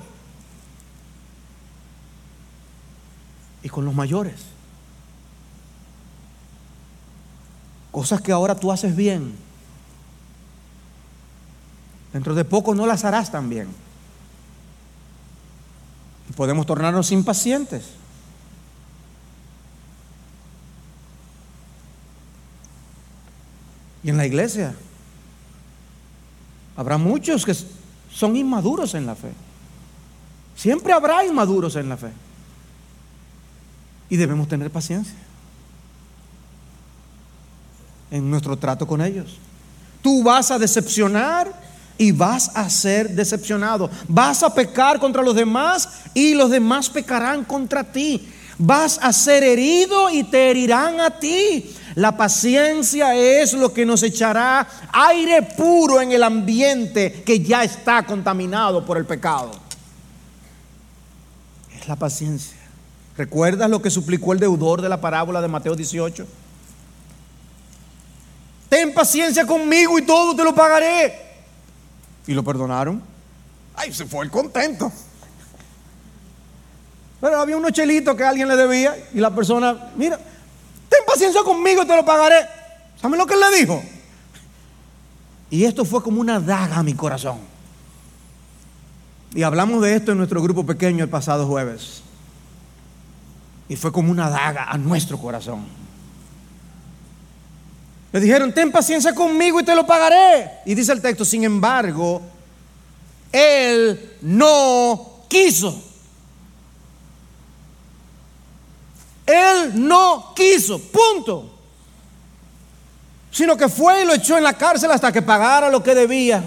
Y 3.63 3.69
con 3.69 3.83
los 3.83 3.95
mayores. 3.95 4.35
Cosas 7.91 8.21
que 8.21 8.31
ahora 8.31 8.53
tú 8.53 8.71
haces 8.71 8.95
bien. 8.95 9.35
Dentro 12.13 12.35
de 12.35 12.45
poco 12.45 12.75
no 12.75 12.85
las 12.85 13.03
harás 13.05 13.31
tan 13.31 13.49
bien. 13.49 13.67
Podemos 16.35 16.67
tornarnos 16.67 17.11
impacientes. 17.11 17.97
Y 24.08 24.10
en 24.10 24.16
la 24.16 24.26
iglesia 24.26 24.74
habrá 26.78 26.97
muchos 26.97 27.45
que 27.45 27.53
son 28.10 28.38
inmaduros 28.38 28.93
en 28.93 29.05
la 29.05 29.16
fe. 29.18 29.34
Siempre 30.55 30.93
habrá 30.93 31.26
inmaduros 31.26 31.76
en 31.76 31.89
la 31.89 31.97
fe. 31.97 32.12
Y 34.10 34.16
debemos 34.16 34.47
tener 34.47 34.72
paciencia 34.72 35.18
en 38.10 38.32
nuestro 38.32 38.55
trato 38.55 38.88
con 38.88 39.01
ellos. 39.01 39.39
Tú 40.01 40.24
vas 40.24 40.51
a 40.51 40.58
decepcionar 40.58 41.53
y 41.97 42.14
vas 42.14 42.49
a 42.55 42.70
ser 42.70 43.10
decepcionado. 43.10 43.89
Vas 44.08 44.41
a 44.41 44.53
pecar 44.55 45.01
contra 45.01 45.22
los 45.22 45.36
demás 45.36 45.89
y 46.14 46.34
los 46.34 46.49
demás 46.49 46.89
pecarán 46.89 47.43
contra 47.43 47.84
ti. 47.84 48.26
Vas 48.58 48.99
a 49.01 49.12
ser 49.12 49.43
herido 49.43 50.10
y 50.10 50.24
te 50.24 50.49
herirán 50.49 51.01
a 51.01 51.10
ti. 51.10 51.76
La 51.98 52.16
paciencia 52.16 53.16
es 53.16 53.54
lo 53.54 53.74
que 53.74 53.84
nos 53.84 54.04
echará 54.04 54.68
aire 54.93 55.41
puro 55.41 56.00
en 56.00 56.12
el 56.12 56.22
ambiente 56.22 57.24
que 57.26 57.39
ya 57.39 57.64
está 57.64 58.06
contaminado 58.06 58.86
por 58.86 58.98
el 58.98 59.06
pecado. 59.06 59.50
Es 61.76 61.88
la 61.88 61.95
paciencia. 61.95 62.56
¿Recuerdas 63.18 63.68
lo 63.68 63.82
que 63.82 63.89
suplicó 63.89 64.32
el 64.32 64.39
deudor 64.39 64.84
de 64.84 64.89
la 64.89 65.02
parábola 65.02 65.41
de 65.41 65.48
Mateo 65.48 65.76
18? 65.76 66.28
Ten 68.70 68.93
paciencia 68.93 69.48
conmigo 69.48 69.98
y 69.98 70.04
todo 70.04 70.36
te 70.36 70.43
lo 70.43 70.54
pagaré. 70.54 71.20
Y 72.28 72.36
lo 72.36 72.43
perdonaron. 72.43 73.02
Ay, 73.76 73.91
se 73.91 74.06
fue 74.06 74.24
el 74.24 74.30
contento. 74.30 74.91
Pero 77.20 77.41
había 77.41 77.58
unos 77.58 77.72
chelitos 77.72 78.16
que 78.16 78.24
alguien 78.24 78.48
le 78.48 78.56
debía 78.56 78.95
y 79.16 79.20
la 79.20 79.34
persona, 79.34 79.89
mira, 79.95 80.20
paciencia 81.08 81.41
conmigo 81.43 81.86
te 81.88 81.95
lo 81.95 82.05
pagaré. 82.05 82.47
¿Saben 83.01 83.18
lo 83.18 83.26
que 83.26 83.34
él 83.34 83.39
le 83.39 83.58
dijo? 83.58 83.84
Y 85.49 85.64
esto 85.64 85.86
fue 85.86 86.03
como 86.03 86.20
una 86.20 86.39
daga 86.39 86.78
a 86.78 86.84
mi 86.84 86.93
corazón. 86.93 87.39
Y 89.34 89.43
hablamos 89.43 89.82
de 89.82 89.95
esto 89.95 90.12
en 90.12 90.18
nuestro 90.18 90.41
grupo 90.41 90.66
pequeño 90.66 91.03
el 91.03 91.10
pasado 91.10 91.47
jueves. 91.47 92.01
Y 93.70 93.76
fue 93.76 93.91
como 93.91 94.12
una 94.12 94.30
daga 94.30 94.66
a 94.66 94.78
nuestro 94.78 95.18
corazón. 95.18 95.66
Le 98.12 98.20
dijeron, 98.20 98.53
ten 98.53 98.72
paciencia 98.72 99.14
conmigo 99.14 99.60
y 99.60 99.64
te 99.64 99.76
lo 99.76 99.86
pagaré. 99.86 100.49
Y 100.66 100.76
dice 100.76 100.91
el 100.91 101.01
texto, 101.01 101.24
sin 101.26 101.43
embargo, 101.43 102.22
él 103.32 104.14
no 104.22 105.24
quiso. 105.28 105.86
Él 109.28 109.88
no 109.88 110.34
quiso, 110.34 110.80
punto. 110.80 111.51
Sino 113.30 113.57
que 113.57 113.67
fue 113.67 114.01
y 114.01 114.05
lo 114.05 114.13
echó 114.13 114.38
en 114.38 114.43
la 114.43 114.53
cárcel 114.53 114.89
hasta 114.89 115.11
que 115.11 115.21
pagara 115.21 115.69
lo 115.69 115.84
que 115.84 115.93
debía. 115.93 116.43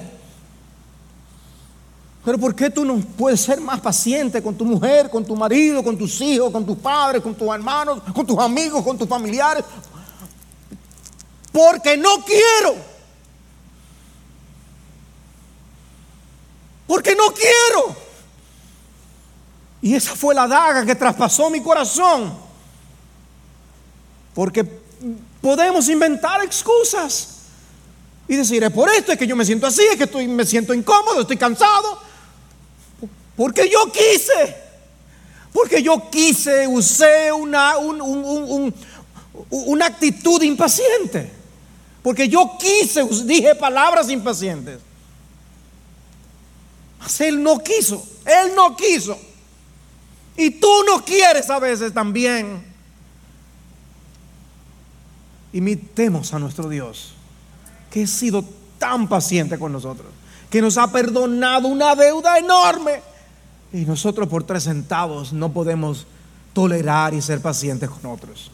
Pero 2.24 2.38
¿por 2.38 2.54
qué 2.54 2.70
tú 2.70 2.84
no 2.84 2.96
puedes 2.96 3.40
ser 3.40 3.60
más 3.60 3.80
paciente 3.80 4.42
con 4.42 4.54
tu 4.54 4.64
mujer, 4.64 5.10
con 5.10 5.24
tu 5.24 5.36
marido, 5.36 5.84
con 5.84 5.96
tus 5.96 6.20
hijos, 6.22 6.50
con 6.50 6.64
tus 6.64 6.78
padres, 6.78 7.22
con 7.22 7.34
tus 7.34 7.48
hermanos, 7.48 8.02
con 8.14 8.26
tus 8.26 8.38
amigos, 8.38 8.82
con 8.82 8.96
tus 8.96 9.08
familiares? 9.08 9.64
Porque 11.52 11.96
no 11.98 12.24
quiero. 12.24 12.76
Porque 16.86 17.14
no 17.14 17.32
quiero. 17.32 17.96
Y 19.82 19.94
esa 19.94 20.14
fue 20.14 20.34
la 20.34 20.48
daga 20.48 20.84
que 20.84 20.94
traspasó 20.94 21.50
mi 21.50 21.62
corazón. 21.62 22.49
Porque 24.34 24.64
podemos 25.40 25.88
inventar 25.88 26.42
excusas 26.44 27.40
y 28.28 28.36
decir, 28.36 28.62
es 28.62 28.70
por 28.70 28.88
esto, 28.90 29.12
es 29.12 29.18
que 29.18 29.26
yo 29.26 29.34
me 29.34 29.44
siento 29.44 29.66
así, 29.66 29.82
es 29.90 29.96
que 29.96 30.04
estoy, 30.04 30.28
me 30.28 30.46
siento 30.46 30.72
incómodo, 30.72 31.22
estoy 31.22 31.36
cansado. 31.36 31.98
Porque 33.36 33.68
yo 33.68 33.90
quise. 33.90 34.56
Porque 35.52 35.82
yo 35.82 36.10
quise, 36.10 36.68
usé 36.68 37.32
una, 37.32 37.76
una 39.50 39.86
actitud 39.86 40.40
impaciente. 40.42 41.32
Porque 42.02 42.28
yo 42.28 42.56
quise, 42.58 43.04
dije 43.24 43.54
palabras 43.54 44.08
impacientes. 44.10 44.78
Mas 47.00 47.20
él 47.20 47.42
no 47.42 47.58
quiso. 47.58 48.06
Él 48.24 48.52
no 48.54 48.76
quiso. 48.76 49.18
Y 50.36 50.50
tú 50.50 50.84
no 50.86 51.04
quieres 51.04 51.50
a 51.50 51.58
veces 51.58 51.92
también. 51.92 52.69
Imitemos 55.52 56.32
a 56.32 56.38
nuestro 56.38 56.68
Dios, 56.68 57.14
que 57.90 58.04
ha 58.04 58.06
sido 58.06 58.44
tan 58.78 59.08
paciente 59.08 59.58
con 59.58 59.72
nosotros, 59.72 60.08
que 60.48 60.62
nos 60.62 60.78
ha 60.78 60.90
perdonado 60.90 61.68
una 61.68 61.94
deuda 61.94 62.38
enorme 62.38 63.02
y 63.72 63.84
nosotros 63.84 64.28
por 64.28 64.44
tres 64.44 64.64
centavos 64.64 65.32
no 65.32 65.52
podemos 65.52 66.06
tolerar 66.52 67.14
y 67.14 67.22
ser 67.22 67.40
pacientes 67.40 67.88
con 67.88 68.10
otros. 68.10 68.50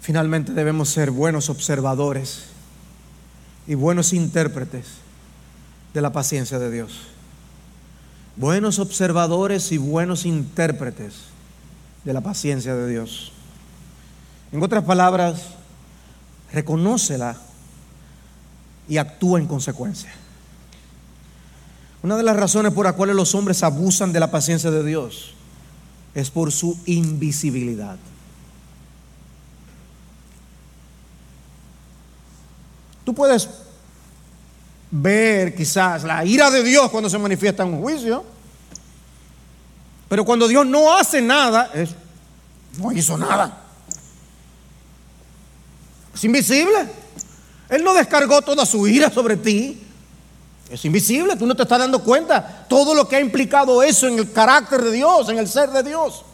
Finalmente 0.00 0.52
debemos 0.52 0.88
ser 0.88 1.10
buenos 1.10 1.48
observadores 1.48 2.46
y 3.68 3.74
buenos 3.74 4.12
intérpretes 4.12 4.86
de 5.94 6.00
la 6.00 6.12
paciencia 6.12 6.58
de 6.58 6.70
Dios. 6.70 7.11
Buenos 8.36 8.78
observadores 8.78 9.72
y 9.72 9.78
buenos 9.78 10.24
intérpretes 10.24 11.14
de 12.04 12.12
la 12.12 12.22
paciencia 12.22 12.74
de 12.74 12.88
Dios. 12.88 13.32
En 14.52 14.62
otras 14.62 14.84
palabras, 14.84 15.42
reconócela 16.50 17.36
y 18.88 18.96
actúa 18.96 19.38
en 19.38 19.46
consecuencia. 19.46 20.10
Una 22.02 22.16
de 22.16 22.22
las 22.22 22.36
razones 22.36 22.72
por 22.72 22.86
las 22.86 22.94
cuales 22.94 23.14
los 23.14 23.34
hombres 23.34 23.62
abusan 23.62 24.12
de 24.12 24.20
la 24.20 24.30
paciencia 24.30 24.70
de 24.70 24.82
Dios 24.82 25.34
es 26.14 26.30
por 26.30 26.52
su 26.52 26.78
invisibilidad. 26.86 27.98
Tú 33.04 33.14
puedes 33.14 33.48
ver 34.94 35.54
quizás 35.54 36.04
la 36.04 36.22
ira 36.22 36.50
de 36.50 36.62
Dios 36.62 36.90
cuando 36.90 37.08
se 37.08 37.18
manifiesta 37.18 37.62
en 37.62 37.74
un 37.74 37.80
juicio, 37.80 38.22
pero 40.08 40.24
cuando 40.24 40.46
Dios 40.46 40.66
no 40.66 40.94
hace 40.94 41.22
nada, 41.22 41.70
no 42.78 42.92
hizo 42.92 43.16
nada. 43.16 43.60
Es 46.14 46.22
invisible. 46.24 46.86
Él 47.70 47.82
no 47.82 47.94
descargó 47.94 48.42
toda 48.42 48.66
su 48.66 48.86
ira 48.86 49.10
sobre 49.10 49.38
ti. 49.38 49.82
Es 50.70 50.84
invisible, 50.84 51.36
tú 51.36 51.46
no 51.46 51.54
te 51.54 51.62
estás 51.62 51.78
dando 51.78 52.02
cuenta 52.02 52.66
todo 52.68 52.94
lo 52.94 53.08
que 53.08 53.16
ha 53.16 53.20
implicado 53.20 53.82
eso 53.82 54.06
en 54.06 54.18
el 54.18 54.30
carácter 54.32 54.82
de 54.82 54.92
Dios, 54.92 55.28
en 55.30 55.38
el 55.38 55.48
ser 55.48 55.70
de 55.70 55.82
Dios. 55.82 56.24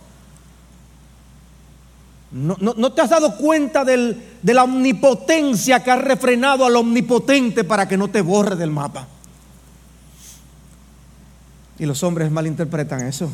No, 2.31 2.93
te 2.93 3.01
has 3.01 3.11
dado 3.11 3.37
cuenta 3.37 3.85
de 3.85 4.15
la 4.43 4.65
omnipotencia 4.65 5.83
que 5.83 5.91
ha 5.91 5.97
refrenado 5.97 6.65
al 6.65 6.77
omnipotente 6.77 7.65
para 7.65 7.89
que 7.89 7.97
no 7.97 8.09
te 8.09 8.21
borre 8.21 8.57
del 8.57 8.71
mapa. 8.71 9.09
Y 11.79 11.87
los 11.87 12.03
hombres 12.03 12.31
malinterpretan 12.31 13.07
eso. 13.07 13.31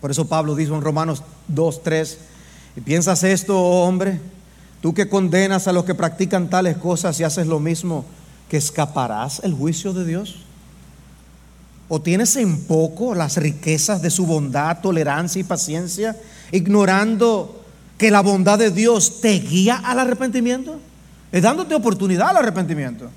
Por 0.00 0.10
eso 0.10 0.26
Pablo 0.26 0.54
dijo 0.54 0.74
en 0.74 0.82
Romanos 0.82 1.22
2, 1.48 1.82
3, 1.82 2.18
¿y 2.76 2.80
piensas 2.80 3.22
esto, 3.22 3.58
oh 3.58 3.86
hombre? 3.86 4.20
Tú 4.80 4.92
que 4.92 5.08
condenas 5.08 5.68
a 5.68 5.72
los 5.72 5.84
que 5.84 5.94
practican 5.94 6.50
tales 6.50 6.76
cosas 6.76 7.18
y 7.20 7.24
haces 7.24 7.46
lo 7.46 7.60
mismo, 7.60 8.04
que 8.48 8.56
escaparás 8.56 9.40
el 9.44 9.54
juicio 9.54 9.92
de 9.92 10.04
Dios. 10.04 10.38
¿O 11.88 12.02
tienes 12.02 12.34
en 12.36 12.64
poco 12.64 13.14
las 13.14 13.36
riquezas 13.36 14.02
de 14.02 14.10
su 14.10 14.26
bondad, 14.26 14.80
tolerancia 14.80 15.40
y 15.40 15.44
paciencia, 15.44 16.16
ignorando 16.50 17.61
que 18.02 18.10
la 18.10 18.20
bondad 18.20 18.58
de 18.58 18.72
Dios 18.72 19.20
te 19.20 19.38
guía 19.38 19.80
al 19.84 20.00
arrepentimiento? 20.00 20.80
Es 21.30 21.40
dándote 21.40 21.72
oportunidad 21.76 22.30
al 22.30 22.38
arrepentimiento. 22.38 23.08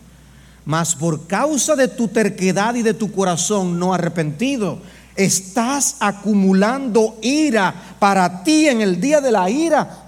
Mas 0.64 0.94
por 0.94 1.26
causa 1.26 1.76
de 1.76 1.88
tu 1.88 2.08
terquedad 2.08 2.76
y 2.76 2.84
de 2.84 2.94
tu 2.94 3.12
corazón 3.12 3.80
no 3.80 3.96
arrepentido, 3.96 4.78
estás 5.16 5.96
acumulando 6.00 7.18
ira 7.24 7.74
para 7.98 8.44
ti 8.44 8.68
en 8.68 8.82
el 8.82 9.02
día 9.02 9.22
de 9.22 9.32
la 9.32 9.50
ira 9.50 10.06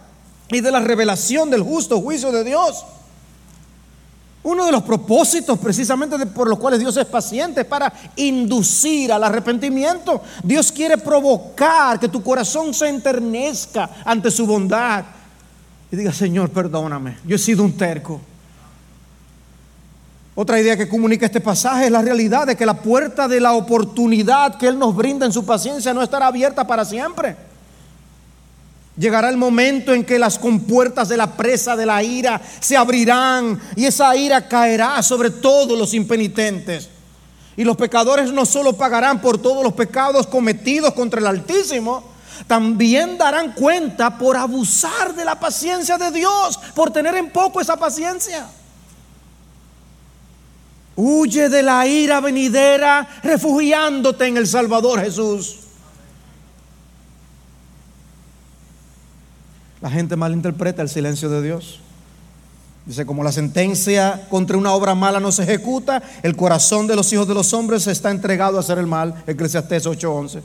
y 0.50 0.62
de 0.62 0.70
la 0.70 0.80
revelación 0.80 1.50
del 1.50 1.64
justo 1.64 2.00
juicio 2.00 2.32
de 2.32 2.44
Dios. 2.44 2.86
Uno 4.44 4.66
de 4.66 4.72
los 4.72 4.84
propósitos 4.84 5.60
precisamente 5.60 6.26
por 6.28 6.48
los 6.48 6.58
cuales 6.58 6.80
Dios 6.80 6.96
es 6.96 7.06
paciente 7.06 7.62
es 7.62 7.68
para 7.68 7.92
inducir 8.16 9.12
al 9.12 9.24
arrepentimiento. 9.24 10.22
Dios 10.44 10.72
quiere 10.72 10.98
provocar 10.98 12.00
que 12.00 12.08
tu 12.08 12.24
corazón 12.24 12.74
se 12.74 12.88
enternezca 12.88 13.90
ante 14.06 14.32
su 14.32 14.46
bondad 14.46 15.04
y 15.92 15.96
diga, 15.96 16.14
Señor, 16.14 16.50
perdóname, 16.50 17.18
yo 17.26 17.36
he 17.36 17.40
sido 17.40 17.64
un 17.64 17.74
terco. 17.74 18.22
Otra 20.36 20.60
idea 20.60 20.78
que 20.78 20.88
comunica 20.88 21.26
este 21.26 21.42
pasaje 21.42 21.86
es 21.86 21.92
la 21.92 22.02
realidad 22.02 22.46
de 22.46 22.56
que 22.56 22.66
la 22.66 22.76
puerta 22.76 23.28
de 23.28 23.40
la 23.40 23.54
oportunidad 23.54 24.58
que 24.58 24.68
Él 24.68 24.78
nos 24.78 24.96
brinda 24.96 25.26
en 25.26 25.34
su 25.34 25.46
paciencia 25.46 25.96
no 25.96 26.04
estará 26.04 26.28
abierta 26.28 26.68
para 26.68 26.86
siempre. 26.86 27.36
Llegará 28.98 29.30
el 29.30 29.38
momento 29.38 29.94
en 29.94 30.04
que 30.04 30.18
las 30.18 30.40
compuertas 30.40 31.08
de 31.08 31.18
la 31.18 31.38
presa 31.38 31.76
de 31.76 31.86
la 31.86 32.02
ira 32.02 32.42
se 32.60 32.76
abrirán 32.76 33.60
y 33.76 33.86
esa 33.86 34.16
ira 34.16 34.48
caerá 34.48 35.04
sobre 35.04 35.30
todos 35.30 35.78
los 35.78 35.94
impenitentes. 35.94 36.90
Y 37.56 37.64
los 37.64 37.78
pecadores 37.78 38.32
no 38.34 38.46
solo 38.46 38.74
pagarán 38.74 39.22
por 39.22 39.38
todos 39.40 39.64
los 39.64 39.74
pecados 39.74 40.26
cometidos 40.26 40.94
contra 40.94 41.20
el 41.20 41.28
Altísimo, 41.28 42.04
también 42.48 43.18
darán 43.18 43.54
cuenta 43.54 44.18
por 44.18 44.36
abusar 44.36 45.14
de 45.16 45.26
la 45.26 45.40
paciencia 45.40 45.98
de 45.98 46.12
Dios, 46.12 46.60
por 46.74 46.92
tener 46.92 47.16
en 47.16 47.30
poco 47.30 47.62
esa 47.62 47.78
paciencia. 47.78 48.48
Huye 50.96 51.50
de 51.50 51.62
la 51.62 51.86
ira 51.86 52.20
venidera 52.20 53.08
refugiándote 53.22 54.26
en 54.26 54.38
el 54.38 54.48
Salvador 54.48 55.02
Jesús. 55.02 55.67
La 59.82 59.90
gente 59.92 60.16
malinterpreta 60.16 60.82
el 60.82 60.90
silencio 60.90 61.30
de 61.30 61.42
Dios. 61.42 61.80
Dice, 62.86 63.06
como 63.06 63.24
la 63.24 63.32
sentencia 63.32 64.28
contra 64.30 64.58
una 64.58 64.72
obra 64.72 64.96
mala 64.96 65.20
no 65.20 65.32
se 65.32 65.44
ejecuta, 65.44 66.02
el 66.24 66.36
corazón 66.36 66.88
de 66.88 66.96
los 66.96 67.12
hijos 67.12 67.28
de 67.28 67.34
los 67.34 67.54
hombres 67.54 67.86
está 67.86 68.12
entregado 68.12 68.58
a 68.58 68.62
hacer 68.62 68.78
el 68.78 68.88
mal. 68.88 69.24
Eclesiastés 69.28 69.86
8:11. 69.86 70.42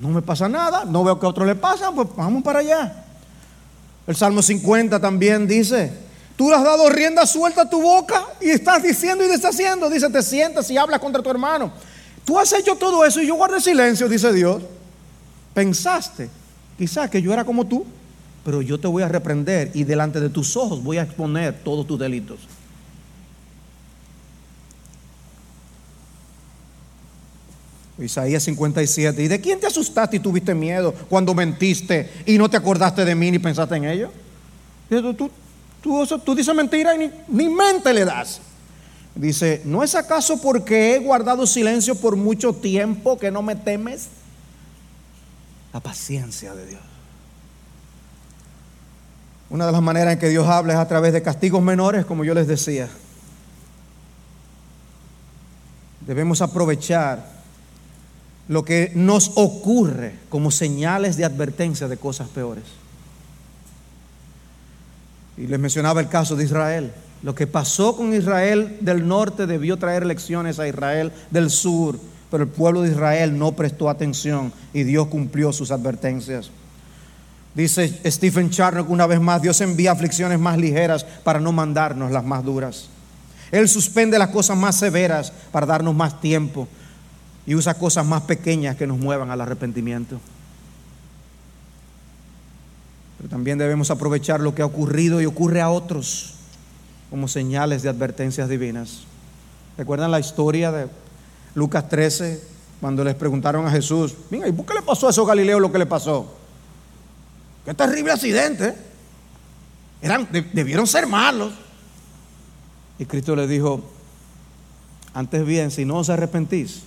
No 0.00 0.08
me 0.10 0.22
pasa 0.22 0.48
nada, 0.48 0.84
no 0.84 1.02
veo 1.02 1.18
que 1.18 1.26
a 1.26 1.30
otro 1.30 1.44
le 1.44 1.56
pasa, 1.56 1.90
pues 1.90 2.08
vamos 2.16 2.44
para 2.44 2.60
allá. 2.60 3.04
El 4.06 4.14
Salmo 4.14 4.40
50 4.40 5.00
también 5.00 5.48
dice, 5.48 5.92
tú 6.36 6.48
le 6.48 6.54
has 6.54 6.62
dado 6.62 6.88
rienda 6.90 7.26
suelta 7.26 7.62
a 7.62 7.70
tu 7.70 7.82
boca 7.82 8.24
y 8.40 8.50
estás 8.50 8.82
diciendo 8.82 9.24
y 9.24 9.26
deshaciendo. 9.28 9.90
Dice, 9.90 10.08
te 10.10 10.22
sientas 10.22 10.70
y 10.70 10.78
hablas 10.78 11.00
contra 11.00 11.22
tu 11.22 11.30
hermano. 11.30 11.72
Tú 12.24 12.38
has 12.38 12.52
hecho 12.52 12.76
todo 12.76 13.04
eso 13.04 13.20
y 13.20 13.26
yo 13.26 13.34
guardé 13.34 13.60
silencio, 13.60 14.08
dice 14.08 14.32
Dios. 14.32 14.62
Pensaste 15.54 16.30
Quizás 16.78 17.10
que 17.10 17.22
yo 17.22 17.32
era 17.32 17.44
como 17.44 17.66
tú. 17.66 17.86
pero 18.44 18.62
yo 18.62 18.78
te 18.78 18.86
voy 18.86 19.02
a 19.02 19.08
reprender 19.08 19.72
y 19.74 19.82
delante 19.82 20.20
de 20.20 20.28
tus 20.28 20.56
ojos 20.56 20.80
voy 20.80 20.98
a 20.98 21.02
exponer 21.02 21.52
todos 21.64 21.84
tus 21.84 21.98
delitos. 21.98 22.38
Isaías 27.98 28.42
57. 28.44 29.22
¿Y 29.22 29.28
de 29.28 29.40
quién 29.40 29.58
te 29.58 29.66
asustaste 29.66 30.18
y 30.18 30.20
tuviste 30.20 30.54
miedo 30.54 30.94
cuando 31.08 31.34
mentiste 31.34 32.10
y 32.26 32.38
no 32.38 32.48
te 32.48 32.56
acordaste 32.56 33.04
de 33.04 33.14
mí 33.14 33.30
ni 33.30 33.38
pensaste 33.38 33.76
en 33.76 33.84
ello? 33.84 34.10
Tú, 34.88 35.28
tú, 36.24 36.34
dices 36.34 36.54
mentira 36.54 36.94
y 36.94 37.10
ni 37.28 37.48
mente 37.48 37.92
le 37.92 38.04
das. 38.04 38.40
Dice, 39.14 39.62
¿no 39.64 39.82
es 39.82 39.94
acaso 39.94 40.40
porque 40.40 40.94
he 40.94 40.98
guardado 40.98 41.46
silencio 41.46 41.94
por 41.94 42.16
mucho 42.16 42.52
tiempo 42.52 43.18
que 43.18 43.30
no 43.30 43.40
me 43.42 43.56
temes? 43.56 44.08
La 45.76 45.80
paciencia 45.80 46.54
de 46.54 46.64
Dios. 46.64 46.80
Una 49.50 49.66
de 49.66 49.72
las 49.72 49.82
maneras 49.82 50.14
en 50.14 50.18
que 50.18 50.30
Dios 50.30 50.48
habla 50.48 50.72
es 50.72 50.78
a 50.78 50.88
través 50.88 51.12
de 51.12 51.20
castigos 51.20 51.62
menores, 51.62 52.06
como 52.06 52.24
yo 52.24 52.32
les 52.32 52.46
decía. 52.46 52.88
Debemos 56.06 56.40
aprovechar 56.40 57.28
lo 58.48 58.64
que 58.64 58.90
nos 58.94 59.32
ocurre 59.34 60.14
como 60.30 60.50
señales 60.50 61.18
de 61.18 61.26
advertencia 61.26 61.88
de 61.88 61.98
cosas 61.98 62.30
peores. 62.30 62.64
Y 65.36 65.46
les 65.46 65.60
mencionaba 65.60 66.00
el 66.00 66.08
caso 66.08 66.36
de 66.36 66.44
Israel. 66.44 66.90
Lo 67.22 67.34
que 67.34 67.46
pasó 67.46 67.98
con 67.98 68.14
Israel 68.14 68.78
del 68.80 69.06
norte 69.06 69.46
debió 69.46 69.76
traer 69.76 70.06
lecciones 70.06 70.58
a 70.58 70.66
Israel 70.66 71.12
del 71.30 71.50
sur, 71.50 72.00
pero 72.30 72.44
el 72.44 72.48
pueblo 72.48 72.82
de 72.82 72.90
Israel 72.90 73.38
no 73.38 73.52
prestó 73.52 73.88
atención 73.88 74.52
y 74.72 74.82
Dios 74.82 75.08
cumplió 75.08 75.52
sus 75.52 75.70
advertencias. 75.70 76.50
Dice 77.54 78.00
Stephen 78.04 78.50
Charnock 78.50 78.90
una 78.90 79.06
vez 79.06 79.20
más, 79.20 79.40
Dios 79.40 79.60
envía 79.60 79.92
aflicciones 79.92 80.38
más 80.38 80.58
ligeras 80.58 81.04
para 81.04 81.40
no 81.40 81.52
mandarnos 81.52 82.10
las 82.10 82.24
más 82.24 82.44
duras. 82.44 82.88
Él 83.50 83.68
suspende 83.68 84.18
las 84.18 84.28
cosas 84.28 84.56
más 84.56 84.76
severas 84.76 85.32
para 85.52 85.66
darnos 85.66 85.94
más 85.94 86.20
tiempo 86.20 86.68
y 87.46 87.54
usa 87.54 87.74
cosas 87.74 88.04
más 88.04 88.22
pequeñas 88.22 88.76
que 88.76 88.86
nos 88.86 88.98
muevan 88.98 89.30
al 89.30 89.40
arrepentimiento. 89.40 90.20
Pero 93.16 93.30
también 93.30 93.56
debemos 93.56 93.90
aprovechar 93.90 94.40
lo 94.40 94.54
que 94.54 94.62
ha 94.62 94.66
ocurrido 94.66 95.20
y 95.20 95.26
ocurre 95.26 95.60
a 95.60 95.70
otros 95.70 96.34
como 97.08 97.28
señales 97.28 97.82
de 97.82 97.88
advertencias 97.88 98.48
divinas. 98.48 99.04
¿Recuerdan 99.78 100.10
la 100.10 100.20
historia 100.20 100.72
de 100.72 100.88
Lucas 101.56 101.88
13 101.88 102.56
cuando 102.80 103.02
les 103.02 103.14
preguntaron 103.14 103.66
a 103.66 103.70
Jesús, 103.70 104.14
mira, 104.30 104.46
¿y 104.46 104.52
por 104.52 104.66
qué 104.66 104.74
le 104.74 104.82
pasó 104.82 105.06
a 105.06 105.10
esos 105.10 105.26
Galileos 105.26 105.60
lo 105.60 105.72
que 105.72 105.78
le 105.78 105.86
pasó? 105.86 106.34
Qué 107.64 107.72
terrible 107.72 108.12
accidente. 108.12 108.76
Eran, 110.02 110.28
debieron 110.52 110.86
ser 110.86 111.06
malos. 111.06 111.54
Y 112.98 113.06
Cristo 113.06 113.34
les 113.34 113.48
dijo, 113.48 113.82
antes 115.14 115.46
bien, 115.46 115.70
si 115.70 115.86
no 115.86 115.96
os 115.96 116.10
arrepentís, 116.10 116.82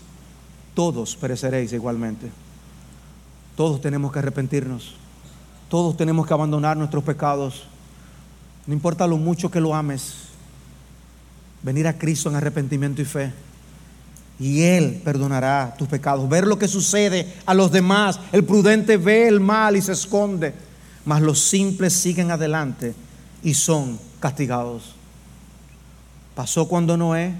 todos 0.75 1.15
pereceréis 1.15 1.73
igualmente. 1.73 2.29
Todos 3.55 3.81
tenemos 3.81 4.11
que 4.11 4.19
arrepentirnos. 4.19 4.93
Todos 5.67 5.97
tenemos 5.97 6.27
que 6.27 6.33
abandonar 6.35 6.77
nuestros 6.77 7.03
pecados. 7.03 7.63
No 8.67 8.73
importa 8.75 9.07
lo 9.07 9.17
mucho 9.17 9.49
que 9.49 9.59
lo 9.59 9.73
ames. 9.73 10.13
Venir 11.63 11.87
a 11.87 11.97
Cristo 11.97 12.29
en 12.29 12.35
arrepentimiento 12.35 13.01
y 13.01 13.05
fe. 13.05 13.33
Y 14.39 14.61
Él 14.61 15.01
perdonará 15.03 15.75
tus 15.77 15.87
pecados. 15.87 16.29
Ver 16.29 16.47
lo 16.47 16.57
que 16.57 16.67
sucede 16.67 17.33
a 17.45 17.53
los 17.53 17.71
demás. 17.71 18.19
El 18.31 18.43
prudente 18.45 18.97
ve 18.97 19.27
el 19.27 19.39
mal 19.39 19.75
y 19.75 19.81
se 19.81 19.91
esconde. 19.91 20.53
Mas 21.05 21.21
los 21.21 21.39
simples 21.39 21.93
siguen 21.93 22.31
adelante 22.31 22.93
y 23.43 23.53
son 23.53 23.99
castigados. 24.19 24.95
Pasó 26.35 26.67
cuando 26.67 26.95
Noé 26.95 27.33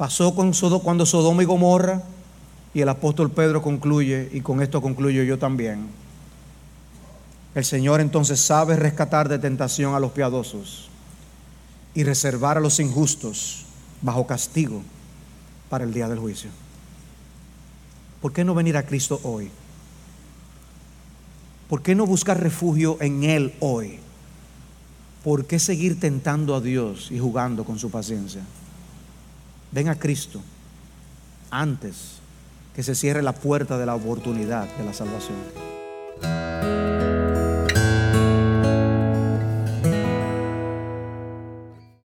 Pasó 0.00 0.34
cuando 0.34 1.04
Sodoma 1.04 1.42
y 1.42 1.44
Gomorra 1.44 2.02
y 2.72 2.80
el 2.80 2.88
apóstol 2.88 3.30
Pedro 3.30 3.60
concluye, 3.60 4.30
y 4.32 4.40
con 4.40 4.62
esto 4.62 4.80
concluyo 4.80 5.22
yo 5.24 5.38
también. 5.38 5.88
El 7.54 7.66
Señor 7.66 8.00
entonces 8.00 8.40
sabe 8.40 8.76
rescatar 8.76 9.28
de 9.28 9.38
tentación 9.38 9.94
a 9.94 10.00
los 10.00 10.12
piadosos 10.12 10.88
y 11.92 12.02
reservar 12.02 12.56
a 12.56 12.60
los 12.60 12.80
injustos 12.80 13.66
bajo 14.00 14.26
castigo 14.26 14.82
para 15.70 15.84
el 15.84 15.94
día 15.94 16.08
del 16.08 16.18
juicio. 16.18 16.50
¿Por 18.20 18.34
qué 18.34 18.44
no 18.44 18.54
venir 18.54 18.76
a 18.76 18.82
Cristo 18.82 19.18
hoy? 19.22 19.50
¿Por 21.68 21.82
qué 21.82 21.94
no 21.94 22.04
buscar 22.04 22.38
refugio 22.38 22.98
en 23.00 23.24
Él 23.24 23.54
hoy? 23.60 24.00
¿Por 25.24 25.46
qué 25.46 25.58
seguir 25.58 25.98
tentando 26.00 26.54
a 26.54 26.60
Dios 26.60 27.10
y 27.10 27.18
jugando 27.18 27.64
con 27.64 27.78
su 27.78 27.90
paciencia? 27.90 28.42
Ven 29.70 29.88
a 29.88 29.98
Cristo 29.98 30.42
antes 31.50 32.20
que 32.74 32.82
se 32.82 32.94
cierre 32.94 33.22
la 33.22 33.32
puerta 33.32 33.78
de 33.78 33.86
la 33.86 33.94
oportunidad 33.94 34.68
de 34.76 34.84
la 34.84 34.92
salvación. 34.92 35.36